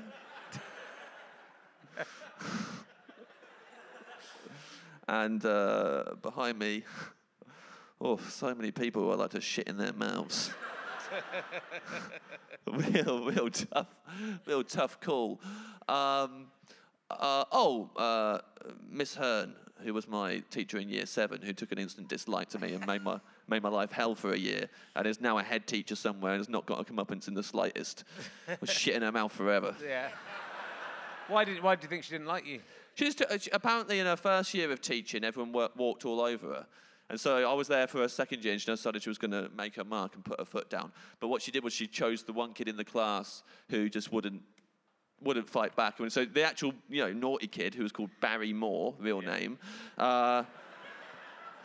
and 5.10 5.46
uh, 5.46 6.16
behind 6.22 6.58
me, 6.58 6.84
oh, 8.02 8.16
so 8.30 8.56
many 8.56 8.72
people 8.72 9.04
who 9.04 9.12
I 9.12 9.16
like 9.16 9.32
to 9.32 9.42
shit 9.42 9.68
in 9.68 9.76
their 9.76 9.92
mouths. 9.92 10.52
real, 12.72 13.26
real 13.26 13.50
tough, 13.50 13.94
real 14.46 14.64
tough 14.64 15.02
call. 15.02 15.42
Um, 15.90 16.48
uh, 17.12 17.44
oh, 17.52 17.90
uh, 17.98 18.40
Miss 18.90 19.16
Hearn, 19.16 19.56
who 19.84 19.94
was 19.94 20.08
my 20.08 20.40
teacher 20.50 20.78
in 20.78 20.90
year 20.90 21.06
seven, 21.06 21.42
who 21.42 21.54
took 21.54 21.72
an 21.72 21.78
instant 21.78 22.08
dislike 22.08 22.50
to 22.50 22.60
me 22.60 22.74
and 22.74 22.86
made 22.86 23.04
my 23.04 23.20
made 23.48 23.64
my 23.64 23.70
life 23.70 23.92
hell 23.92 24.14
for 24.16 24.34
a 24.34 24.38
year, 24.38 24.70
and 24.96 25.08
is 25.08 25.20
now 25.22 25.38
a 25.38 25.44
head 25.44 25.66
teacher 25.68 25.96
somewhere 25.96 26.34
and 26.34 26.40
has 26.40 26.50
not 26.50 26.66
got 26.66 26.80
a 26.80 26.84
comeuppance 26.84 27.28
in 27.28 27.34
the 27.34 27.44
slightest. 27.44 28.04
Was 28.62 28.70
shit 28.70 28.96
in 28.96 29.02
her 29.02 29.12
mouth 29.12 29.32
forever. 29.32 29.76
yeah. 29.84 30.10
Why 31.28 31.44
did 31.46 31.62
Why 31.62 31.76
do 31.76 31.84
you 31.84 31.90
think 31.90 32.04
she 32.04 32.12
didn't 32.12 32.28
like 32.28 32.46
you? 32.46 32.60
She 32.96 33.06
just, 33.06 33.22
uh, 33.22 33.38
she- 33.38 33.52
apparently 33.52 34.00
in 34.00 34.06
her 34.08 34.16
first 34.16 34.54
year 34.54 34.72
of 34.72 34.82
teaching, 34.82 35.24
everyone 35.24 35.52
wa- 35.54 35.70
walked 35.78 36.04
all 36.06 36.20
over 36.22 36.48
her. 36.48 36.66
And 37.10 37.20
so 37.20 37.50
I 37.50 37.54
was 37.54 37.68
there 37.68 37.88
for 37.88 38.00
her 38.00 38.08
second 38.08 38.44
year, 38.44 38.54
and 38.54 38.62
she 38.62 38.66
decided 38.70 39.02
she 39.04 39.10
was 39.10 39.18
going 39.18 39.32
to 39.32 39.50
make 39.56 39.76
her 39.76 39.84
mark 39.84 40.16
and 40.16 40.24
put 40.26 40.40
her 40.40 40.46
foot 40.46 40.70
down. 40.70 40.92
But 41.20 41.28
what 41.30 41.42
she 41.42 41.50
did 41.52 41.64
was 41.64 41.74
she 41.74 41.88
chose 41.88 42.24
the 42.24 42.34
one 42.34 42.54
kid 42.54 42.68
in 42.68 42.78
the 42.78 42.84
class 42.84 43.44
who 43.70 43.90
just 43.90 44.12
wouldn't 44.12 44.42
wouldn't 45.22 45.50
fight 45.50 45.76
back. 45.76 46.00
And 46.00 46.12
so 46.12 46.26
the 46.26 46.44
actual, 46.44 46.74
you 46.90 47.04
know, 47.06 47.14
naughty 47.14 47.48
kid 47.48 47.76
who 47.76 47.84
was 47.84 47.92
called 47.92 48.10
Barry 48.22 48.54
Moore, 48.54 48.94
real 49.00 49.22
name, 49.22 49.58
uh, 49.98 50.44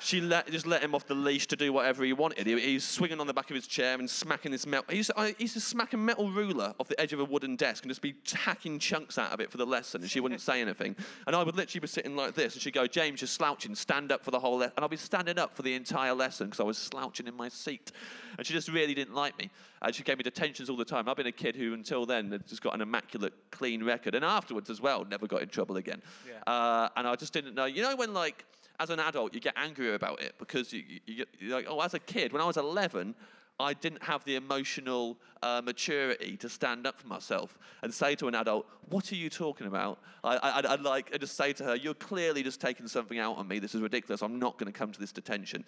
she 0.04 0.20
let, 0.20 0.50
just 0.50 0.66
let 0.66 0.82
him 0.82 0.94
off 0.94 1.06
the 1.06 1.14
leash 1.14 1.46
to 1.46 1.56
do 1.56 1.72
whatever 1.72 2.04
he 2.04 2.12
wanted. 2.12 2.46
He, 2.46 2.60
he 2.60 2.74
was 2.74 2.84
swinging 2.84 3.20
on 3.20 3.26
the 3.26 3.32
back 3.32 3.50
of 3.50 3.56
his 3.56 3.66
chair 3.66 3.94
and 3.94 4.08
smacking 4.08 4.52
this 4.52 4.66
metal. 4.66 4.84
He 4.90 4.98
used, 4.98 5.10
to, 5.10 5.18
I, 5.18 5.28
he 5.32 5.44
used 5.44 5.54
to 5.54 5.60
smack 5.60 5.94
a 5.94 5.96
metal 5.96 6.30
ruler 6.30 6.74
off 6.78 6.88
the 6.88 7.00
edge 7.00 7.12
of 7.12 7.20
a 7.20 7.24
wooden 7.24 7.56
desk 7.56 7.84
and 7.84 7.90
just 7.90 8.02
be 8.02 8.14
hacking 8.34 8.78
chunks 8.78 9.16
out 9.16 9.32
of 9.32 9.40
it 9.40 9.50
for 9.50 9.56
the 9.56 9.66
lesson, 9.66 10.02
and 10.02 10.10
she 10.10 10.20
wouldn't 10.20 10.40
say 10.40 10.60
anything. 10.60 10.94
And 11.26 11.34
I 11.34 11.42
would 11.42 11.56
literally 11.56 11.80
be 11.80 11.86
sitting 11.86 12.16
like 12.16 12.34
this, 12.34 12.54
and 12.54 12.62
she'd 12.62 12.74
go, 12.74 12.86
James, 12.86 13.20
you're 13.22 13.28
slouching, 13.28 13.74
stand 13.74 14.12
up 14.12 14.24
for 14.24 14.30
the 14.30 14.40
whole 14.40 14.58
lesson. 14.58 14.74
And 14.76 14.84
I'd 14.84 14.90
be 14.90 14.96
standing 14.96 15.38
up 15.38 15.56
for 15.56 15.62
the 15.62 15.74
entire 15.74 16.14
lesson 16.14 16.48
because 16.48 16.60
I 16.60 16.64
was 16.64 16.78
slouching 16.78 17.26
in 17.26 17.34
my 17.34 17.48
seat. 17.48 17.90
And 18.36 18.46
she 18.46 18.52
just 18.52 18.68
really 18.68 18.94
didn't 18.94 19.14
like 19.14 19.38
me. 19.38 19.50
And 19.80 19.94
she 19.94 20.02
gave 20.02 20.18
me 20.18 20.22
detentions 20.24 20.68
all 20.68 20.76
the 20.76 20.84
time. 20.84 21.08
I've 21.08 21.16
been 21.16 21.26
a 21.26 21.32
kid 21.32 21.56
who, 21.56 21.72
until 21.72 22.04
then, 22.04 22.30
had 22.30 22.46
just 22.46 22.62
got 22.62 22.74
an 22.74 22.80
immaculate, 22.80 23.32
clean 23.50 23.84
record. 23.84 24.14
And 24.14 24.24
afterwards 24.24 24.70
as 24.70 24.80
well, 24.80 25.04
never 25.04 25.26
got 25.26 25.42
in 25.42 25.48
trouble 25.48 25.76
again. 25.76 26.02
Yeah. 26.26 26.52
Uh, 26.52 26.88
and 26.96 27.06
I 27.06 27.14
just 27.16 27.32
didn't 27.32 27.54
know. 27.54 27.66
You 27.66 27.82
know 27.82 27.96
when, 27.96 28.12
like, 28.12 28.44
as 28.80 28.90
an 28.90 29.00
adult, 29.00 29.34
you 29.34 29.40
get 29.40 29.54
angrier 29.56 29.94
about 29.94 30.22
it 30.22 30.34
because 30.38 30.72
you, 30.72 30.82
you, 30.86 31.00
you 31.06 31.16
get, 31.16 31.28
you're 31.38 31.56
like, 31.56 31.66
oh, 31.68 31.80
as 31.80 31.94
a 31.94 31.98
kid, 31.98 32.32
when 32.32 32.42
I 32.42 32.46
was 32.46 32.56
11, 32.56 33.14
I 33.60 33.72
didn't 33.72 34.02
have 34.02 34.24
the 34.24 34.34
emotional 34.34 35.16
uh, 35.42 35.62
maturity 35.64 36.36
to 36.38 36.48
stand 36.48 36.88
up 36.88 36.98
for 36.98 37.06
myself 37.06 37.56
and 37.82 37.94
say 37.94 38.16
to 38.16 38.26
an 38.26 38.34
adult, 38.34 38.66
"What 38.88 39.12
are 39.12 39.14
you 39.14 39.30
talking 39.30 39.68
about?" 39.68 40.00
I, 40.24 40.36
I, 40.36 40.58
I'd, 40.58 40.66
I'd 40.66 40.80
like 40.80 41.14
I'd 41.14 41.20
just 41.20 41.36
say 41.36 41.52
to 41.52 41.64
her, 41.64 41.76
"You're 41.76 41.94
clearly 41.94 42.42
just 42.42 42.60
taking 42.60 42.88
something 42.88 43.20
out 43.20 43.36
on 43.36 43.46
me. 43.46 43.60
This 43.60 43.76
is 43.76 43.80
ridiculous. 43.80 44.22
I'm 44.22 44.40
not 44.40 44.58
going 44.58 44.72
to 44.72 44.76
come 44.76 44.90
to 44.90 44.98
this 44.98 45.12
detention." 45.12 45.64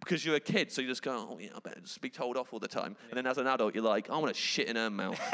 Because 0.00 0.22
you're 0.22 0.36
a 0.36 0.40
kid, 0.40 0.70
so 0.70 0.82
you 0.82 0.88
just 0.88 1.02
go, 1.02 1.28
"Oh 1.30 1.38
yeah, 1.38 1.48
I 1.56 1.60
better 1.60 1.80
just 1.80 2.02
be 2.02 2.10
told 2.10 2.36
off 2.36 2.52
all 2.52 2.58
the 2.58 2.68
time." 2.68 2.94
And 3.08 3.16
then 3.16 3.26
as 3.26 3.38
an 3.38 3.46
adult, 3.46 3.74
you're 3.74 3.84
like, 3.84 4.10
"I 4.10 4.18
want 4.18 4.34
to 4.34 4.38
shit 4.38 4.68
in 4.68 4.76
her 4.76 4.90
mouth." 4.90 5.18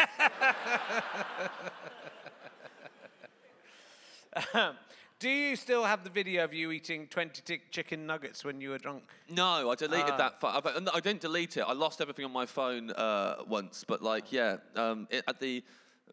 Do 5.18 5.30
you 5.30 5.56
still 5.56 5.84
have 5.84 6.04
the 6.04 6.10
video 6.10 6.44
of 6.44 6.52
you 6.52 6.70
eating 6.72 7.06
20 7.06 7.40
t- 7.42 7.62
chicken 7.70 8.06
nuggets 8.06 8.44
when 8.44 8.60
you 8.60 8.68
were 8.70 8.78
drunk? 8.78 9.04
No, 9.30 9.70
I 9.70 9.74
deleted 9.74 10.10
Ah. 10.12 10.16
that. 10.18 10.40
Fi- 10.40 10.58
I, 10.58 10.60
I 10.94 11.00
didn't 11.00 11.22
delete 11.22 11.56
it. 11.56 11.62
I 11.66 11.72
lost 11.72 12.02
everything 12.02 12.26
on 12.26 12.32
my 12.32 12.44
phone 12.44 12.90
uh, 12.90 13.36
once. 13.48 13.82
But 13.88 14.02
like, 14.02 14.30
yeah, 14.30 14.58
um, 14.74 15.08
it, 15.10 15.24
at 15.26 15.40
the 15.40 15.64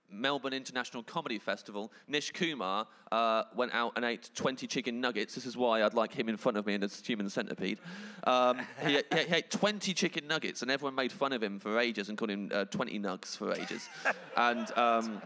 Melbourne 0.10 0.54
International 0.54 1.04
Comedy 1.04 1.38
Festival, 1.38 1.92
Nish 2.08 2.32
Kumar 2.32 2.88
uh, 3.12 3.44
went 3.54 3.74
out 3.74 3.92
and 3.98 4.06
ate 4.06 4.30
20 4.36 4.68
chicken 4.68 5.02
nuggets. 5.02 5.36
This 5.36 5.46
is 5.46 5.58
why 5.58 5.84
I'd 5.84 5.94
like 5.94 6.14
him 6.14 6.30
in 6.30 6.38
front 6.38 6.58
of 6.58 6.66
me 6.66 6.76
in 6.76 6.84
a 6.84 6.88
human 6.88 7.30
centipede. 7.30 7.80
Um, 8.26 8.60
he, 8.86 8.94
he, 8.94 9.02
he 9.28 9.36
ate 9.36 9.52
20 9.52 9.94
chicken 9.94 10.28
nuggets, 10.28 10.62
and 10.62 10.72
everyone 10.72 10.96
made 10.96 11.12
fun 11.12 11.34
of 11.34 11.44
him 11.44 11.60
for 11.60 11.78
ages 11.78 12.08
and 12.08 12.18
called 12.18 12.32
him 12.32 12.50
uh, 12.54 12.64
20 12.66 13.00
nugs 13.00 13.36
for 13.36 13.52
ages. 13.54 13.90
and 14.38 14.72
um, 14.78 15.22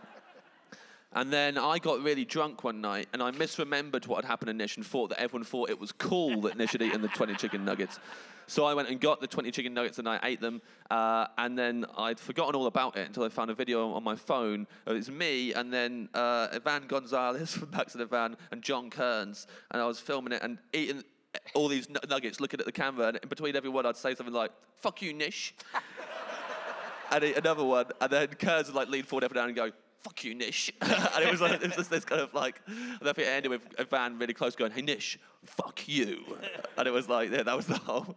and 1.17 1.33
then 1.33 1.57
I 1.57 1.79
got 1.79 2.03
really 2.03 2.25
drunk 2.25 2.63
one 2.63 2.79
night 2.79 3.07
and 3.11 3.23
I 3.23 3.31
misremembered 3.31 4.05
what 4.05 4.23
had 4.23 4.25
happened 4.25 4.49
to 4.49 4.53
Nish 4.53 4.77
and 4.77 4.85
thought 4.85 5.09
that 5.09 5.19
everyone 5.19 5.45
thought 5.45 5.71
it 5.71 5.79
was 5.79 5.91
cool 5.91 6.41
that 6.41 6.55
Nish 6.59 6.73
had 6.73 6.81
eaten 6.83 7.01
the 7.01 7.07
20 7.07 7.33
chicken 7.33 7.65
nuggets. 7.65 7.99
So 8.45 8.65
I 8.65 8.75
went 8.75 8.87
and 8.89 9.01
got 9.01 9.19
the 9.19 9.25
20 9.25 9.49
chicken 9.49 9.73
nuggets 9.73 9.97
and 9.97 10.07
I 10.07 10.19
ate 10.21 10.41
them. 10.41 10.61
Uh, 10.91 11.25
and 11.39 11.57
then 11.57 11.87
I'd 11.97 12.19
forgotten 12.19 12.53
all 12.53 12.67
about 12.67 12.97
it 12.97 13.07
until 13.07 13.23
I 13.23 13.29
found 13.29 13.49
a 13.49 13.55
video 13.55 13.93
on 13.93 14.03
my 14.03 14.15
phone. 14.15 14.67
It 14.85 14.93
was 14.93 15.09
me 15.09 15.55
and 15.55 15.73
then 15.73 16.07
uh, 16.13 16.59
Gonzalez 16.87 17.51
from 17.57 17.71
Back 17.71 17.87
to 17.87 17.97
the 17.97 18.05
Van 18.05 18.37
and 18.51 18.61
John 18.61 18.91
Kearns. 18.91 19.47
And 19.71 19.81
I 19.81 19.87
was 19.87 19.99
filming 19.99 20.33
it 20.33 20.43
and 20.43 20.59
eating 20.71 21.03
all 21.55 21.67
these 21.67 21.89
nuggets, 21.89 22.39
looking 22.39 22.59
at 22.59 22.67
the 22.67 22.71
camera. 22.71 23.07
And 23.07 23.17
in 23.17 23.27
between 23.27 23.55
every 23.55 23.71
one, 23.71 23.87
I'd 23.87 23.97
say 23.97 24.13
something 24.13 24.35
like, 24.35 24.51
fuck 24.75 25.01
you, 25.01 25.13
Nish. 25.13 25.55
and 27.11 27.23
another 27.23 27.63
one, 27.63 27.87
and 27.99 28.11
then 28.11 28.27
Kearns 28.27 28.67
would 28.67 28.75
like 28.75 28.89
lean 28.89 29.01
forward 29.01 29.23
and 29.23 29.33
down 29.33 29.47
and 29.47 29.55
go, 29.55 29.71
"Fuck 29.99 30.23
you, 30.23 30.35
Nish," 30.35 30.71
and 30.81 31.23
it 31.23 31.31
was 31.31 31.41
like 31.41 31.53
it 31.53 31.61
was 31.61 31.75
just 31.75 31.89
this 31.89 32.05
kind 32.05 32.21
of 32.21 32.33
like, 32.33 32.61
and 32.67 32.99
I 33.01 33.13
think 33.13 33.27
it 33.27 33.31
ended 33.31 33.51
with 33.51 33.61
a 33.77 33.85
van 33.85 34.17
really 34.17 34.33
close 34.33 34.55
going, 34.55 34.71
"Hey 34.71 34.81
Nish, 34.81 35.19
fuck 35.43 35.87
you," 35.87 36.23
and 36.77 36.87
it 36.87 36.91
was 36.91 37.09
like 37.09 37.31
yeah, 37.31 37.43
that 37.43 37.55
was 37.55 37.67
the 37.67 37.77
whole, 37.77 38.15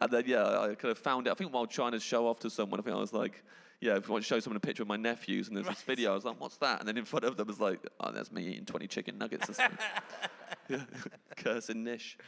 and 0.00 0.10
then 0.10 0.24
yeah, 0.26 0.60
I 0.60 0.74
kind 0.74 0.90
of 0.92 0.98
found 0.98 1.26
it. 1.26 1.30
I 1.30 1.34
think 1.34 1.52
while 1.52 1.66
trying 1.66 1.92
to 1.92 2.00
show 2.00 2.26
off 2.26 2.38
to 2.40 2.50
someone, 2.50 2.80
I 2.80 2.82
think 2.82 2.96
I 2.96 3.00
was 3.00 3.12
like. 3.12 3.42
Yeah, 3.80 3.94
if 3.96 4.08
you 4.08 4.12
want 4.12 4.24
to 4.24 4.28
show 4.28 4.40
someone 4.40 4.56
a 4.56 4.60
picture 4.60 4.82
of 4.82 4.88
my 4.88 4.96
nephews 4.96 5.46
and 5.46 5.56
there's 5.56 5.68
this 5.68 5.82
video, 5.82 6.10
I 6.10 6.14
was 6.16 6.24
like, 6.24 6.40
what's 6.40 6.56
that? 6.56 6.80
And 6.80 6.88
then 6.88 6.98
in 6.98 7.04
front 7.04 7.24
of 7.24 7.36
them 7.36 7.46
was 7.46 7.60
like, 7.60 7.78
oh, 8.00 8.10
that's 8.10 8.32
me 8.32 8.44
eating 8.48 8.64
20 8.64 8.88
chicken 8.88 9.18
nuggets. 9.18 9.48
or 9.48 9.54
yeah. 10.68 10.80
Cursing 11.36 11.84
Nish. 11.84 12.18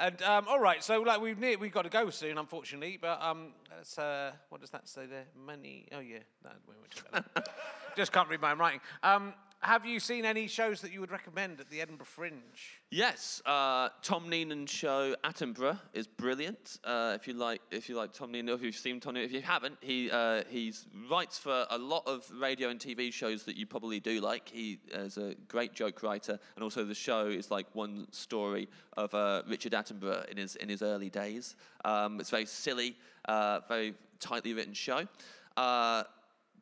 And 0.00 0.22
um, 0.22 0.46
all 0.48 0.58
right, 0.58 0.82
so 0.82 1.02
like 1.02 1.20
we've 1.20 1.38
near, 1.38 1.58
we've 1.58 1.72
got 1.72 1.82
to 1.82 1.90
go 1.90 2.08
soon, 2.08 2.38
unfortunately. 2.38 2.98
But 2.98 3.22
um, 3.22 3.48
that's 3.68 3.98
uh, 3.98 4.32
what 4.48 4.62
does 4.62 4.70
that 4.70 4.88
say 4.88 5.04
there? 5.04 5.26
Money. 5.46 5.88
Oh 5.92 6.00
yeah, 6.00 6.20
we 6.66 6.74
won't 6.74 6.90
talk 6.90 7.08
about 7.10 7.34
that. 7.34 7.48
Just 7.96 8.10
can't 8.10 8.26
read 8.30 8.40
my 8.40 8.52
own 8.52 8.58
writing. 8.58 8.80
Um, 9.02 9.34
have 9.62 9.84
you 9.84 10.00
seen 10.00 10.24
any 10.24 10.46
shows 10.46 10.80
that 10.80 10.92
you 10.92 11.00
would 11.00 11.10
recommend 11.10 11.60
at 11.60 11.68
the 11.68 11.80
Edinburgh 11.82 12.06
Fringe? 12.06 12.80
Yes, 12.90 13.42
uh, 13.44 13.90
Tom 14.02 14.30
Neenan's 14.30 14.70
show 14.70 15.14
Attenborough 15.22 15.78
is 15.92 16.06
brilliant. 16.06 16.78
Uh, 16.82 17.12
if 17.14 17.28
you 17.28 17.34
like, 17.34 17.60
if 17.70 17.88
you 17.88 17.94
like 17.94 18.12
Tom 18.12 18.32
Neenan, 18.32 18.54
if 18.54 18.62
you've 18.62 18.74
seen 18.74 19.00
Tom 19.00 19.14
Neenan, 19.14 19.24
if 19.26 19.32
you 19.32 19.42
haven't, 19.42 19.76
he 19.82 20.10
uh, 20.10 20.42
he's 20.48 20.86
writes 21.10 21.38
for 21.38 21.66
a 21.70 21.76
lot 21.76 22.04
of 22.06 22.28
radio 22.30 22.70
and 22.70 22.80
TV 22.80 23.12
shows 23.12 23.44
that 23.44 23.56
you 23.56 23.66
probably 23.66 24.00
do 24.00 24.20
like. 24.20 24.48
He 24.48 24.78
is 24.92 25.18
a 25.18 25.34
great 25.46 25.74
joke 25.74 26.02
writer, 26.02 26.38
and 26.54 26.64
also 26.64 26.84
the 26.84 26.94
show 26.94 27.26
is 27.26 27.50
like 27.50 27.66
one 27.74 28.06
story 28.12 28.68
of 28.96 29.14
uh, 29.14 29.42
Richard 29.46 29.72
Attenborough 29.72 30.26
in 30.30 30.38
his 30.38 30.56
in 30.56 30.70
his 30.70 30.80
early 30.80 31.10
days. 31.10 31.54
Um, 31.84 32.18
it's 32.18 32.30
very 32.30 32.46
silly, 32.46 32.96
uh, 33.26 33.60
very 33.68 33.94
tightly 34.20 34.54
written 34.54 34.72
show. 34.72 35.06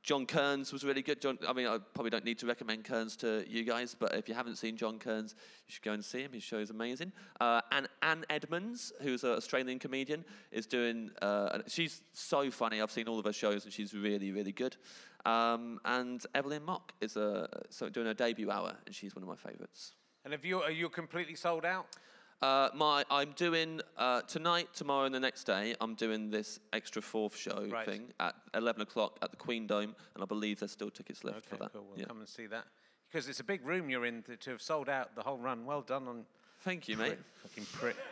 John 0.08 0.24
Kearns 0.24 0.72
was 0.72 0.84
really 0.84 1.02
good. 1.02 1.20
John, 1.20 1.38
I 1.46 1.52
mean, 1.52 1.66
I 1.66 1.76
probably 1.92 2.08
don't 2.08 2.24
need 2.24 2.38
to 2.38 2.46
recommend 2.46 2.82
Kearns 2.84 3.14
to 3.16 3.44
you 3.46 3.62
guys, 3.62 3.94
but 3.94 4.14
if 4.14 4.26
you 4.26 4.34
haven't 4.34 4.56
seen 4.56 4.74
John 4.74 4.98
Kearns, 4.98 5.34
you 5.66 5.74
should 5.74 5.82
go 5.82 5.92
and 5.92 6.02
see 6.02 6.22
him. 6.22 6.32
His 6.32 6.42
show 6.42 6.56
is 6.56 6.70
amazing. 6.70 7.12
Uh, 7.38 7.60
and 7.72 7.88
Anne 8.00 8.24
Edmonds, 8.30 8.90
who's 9.02 9.22
an 9.22 9.32
Australian 9.32 9.78
comedian, 9.78 10.24
is 10.50 10.66
doing. 10.66 11.10
Uh, 11.20 11.58
she's 11.66 12.00
so 12.14 12.50
funny. 12.50 12.80
I've 12.80 12.90
seen 12.90 13.06
all 13.06 13.18
of 13.18 13.26
her 13.26 13.34
shows, 13.34 13.64
and 13.66 13.72
she's 13.72 13.92
really, 13.92 14.32
really 14.32 14.52
good. 14.52 14.78
Um, 15.26 15.78
and 15.84 16.24
Evelyn 16.34 16.64
Mok 16.64 16.94
is 17.02 17.12
doing 17.12 18.06
her 18.06 18.14
debut 18.14 18.50
hour, 18.50 18.76
and 18.86 18.94
she's 18.94 19.14
one 19.14 19.22
of 19.22 19.28
my 19.28 19.36
favourites. 19.36 19.92
And 20.24 20.32
have 20.32 20.42
you 20.42 20.62
are 20.62 20.70
you 20.70 20.88
completely 20.88 21.34
sold 21.34 21.66
out? 21.66 21.98
Uh, 22.40 22.68
my, 22.72 23.04
I'm 23.10 23.32
doing 23.32 23.80
uh, 23.96 24.20
tonight, 24.22 24.68
tomorrow, 24.72 25.06
and 25.06 25.14
the 25.14 25.18
next 25.18 25.42
day. 25.44 25.74
I'm 25.80 25.94
doing 25.96 26.30
this 26.30 26.60
extra 26.72 27.02
fourth 27.02 27.36
show 27.36 27.66
Right. 27.68 27.84
thing 27.84 28.12
at 28.20 28.36
11 28.54 28.80
o'clock 28.82 29.18
at 29.22 29.32
the 29.32 29.36
Queen 29.36 29.66
Dome, 29.66 29.96
and 30.14 30.22
I 30.22 30.26
believe 30.26 30.60
there's 30.60 30.70
still 30.70 30.90
tickets 30.90 31.24
left 31.24 31.46
for 31.46 31.56
that. 31.56 31.72
cool. 31.72 31.84
We'll 31.90 31.98
Yeah. 31.98 32.04
come 32.06 32.20
and 32.20 32.28
see 32.28 32.46
that. 32.46 32.64
because 33.10 33.26
it's 33.28 33.40
a 33.40 33.44
big 33.44 33.64
room 33.66 33.88
you're 33.90 34.04
in 34.04 34.22
to, 34.24 34.36
to 34.36 34.50
have 34.50 34.60
sold 34.62 34.88
out 34.88 35.14
the 35.16 35.22
whole 35.22 35.38
run. 35.38 35.64
Well 35.64 35.80
done 35.82 36.06
on 36.06 36.26
Thank 36.60 36.88
you, 36.88 36.96
mate. 36.98 37.18
fucking 37.42 37.64
prick. 37.72 37.96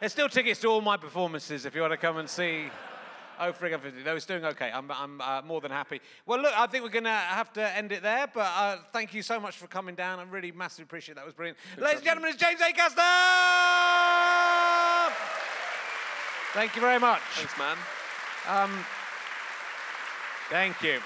There's 0.00 0.10
still 0.12 0.28
tickets 0.28 0.60
to 0.62 0.68
all 0.68 0.80
my 0.80 0.96
performances 0.96 1.64
if 1.64 1.74
you 1.74 1.80
want 1.80 1.92
to 1.92 1.96
come 1.96 2.18
and 2.18 2.28
see. 2.28 2.66
Oh, 3.40 3.52
frig, 3.52 4.04
no, 4.04 4.16
it's 4.16 4.26
doing 4.26 4.44
okay. 4.44 4.70
I'm, 4.72 4.90
I'm 4.90 5.20
uh, 5.20 5.42
more 5.42 5.60
than 5.60 5.70
happy. 5.70 6.00
Well, 6.26 6.40
look, 6.40 6.52
I 6.56 6.66
think 6.66 6.84
we're 6.84 6.90
going 6.90 7.04
to 7.04 7.10
have 7.10 7.52
to 7.54 7.76
end 7.76 7.92
it 7.92 8.02
there, 8.02 8.26
but 8.32 8.50
uh, 8.56 8.76
thank 8.92 9.12
you 9.14 9.22
so 9.22 9.40
much 9.40 9.56
for 9.56 9.66
coming 9.66 9.94
down. 9.94 10.18
I 10.18 10.22
really 10.24 10.52
massively 10.52 10.84
appreciate 10.84 11.14
that. 11.16 11.22
That 11.22 11.26
was 11.26 11.34
brilliant. 11.34 11.58
Ladies 11.78 11.96
and 11.96 12.04
gentlemen, 12.04 12.30
it's 12.30 12.40
James 12.42 12.60
A. 12.60 12.72
Acaster! 12.72 13.02
Thank 16.52 16.74
you 16.76 16.80
very 16.80 17.00
much. 17.00 17.20
Thanks, 17.32 17.58
man. 17.58 17.76
Thank 20.50 20.82
you. 20.82 21.00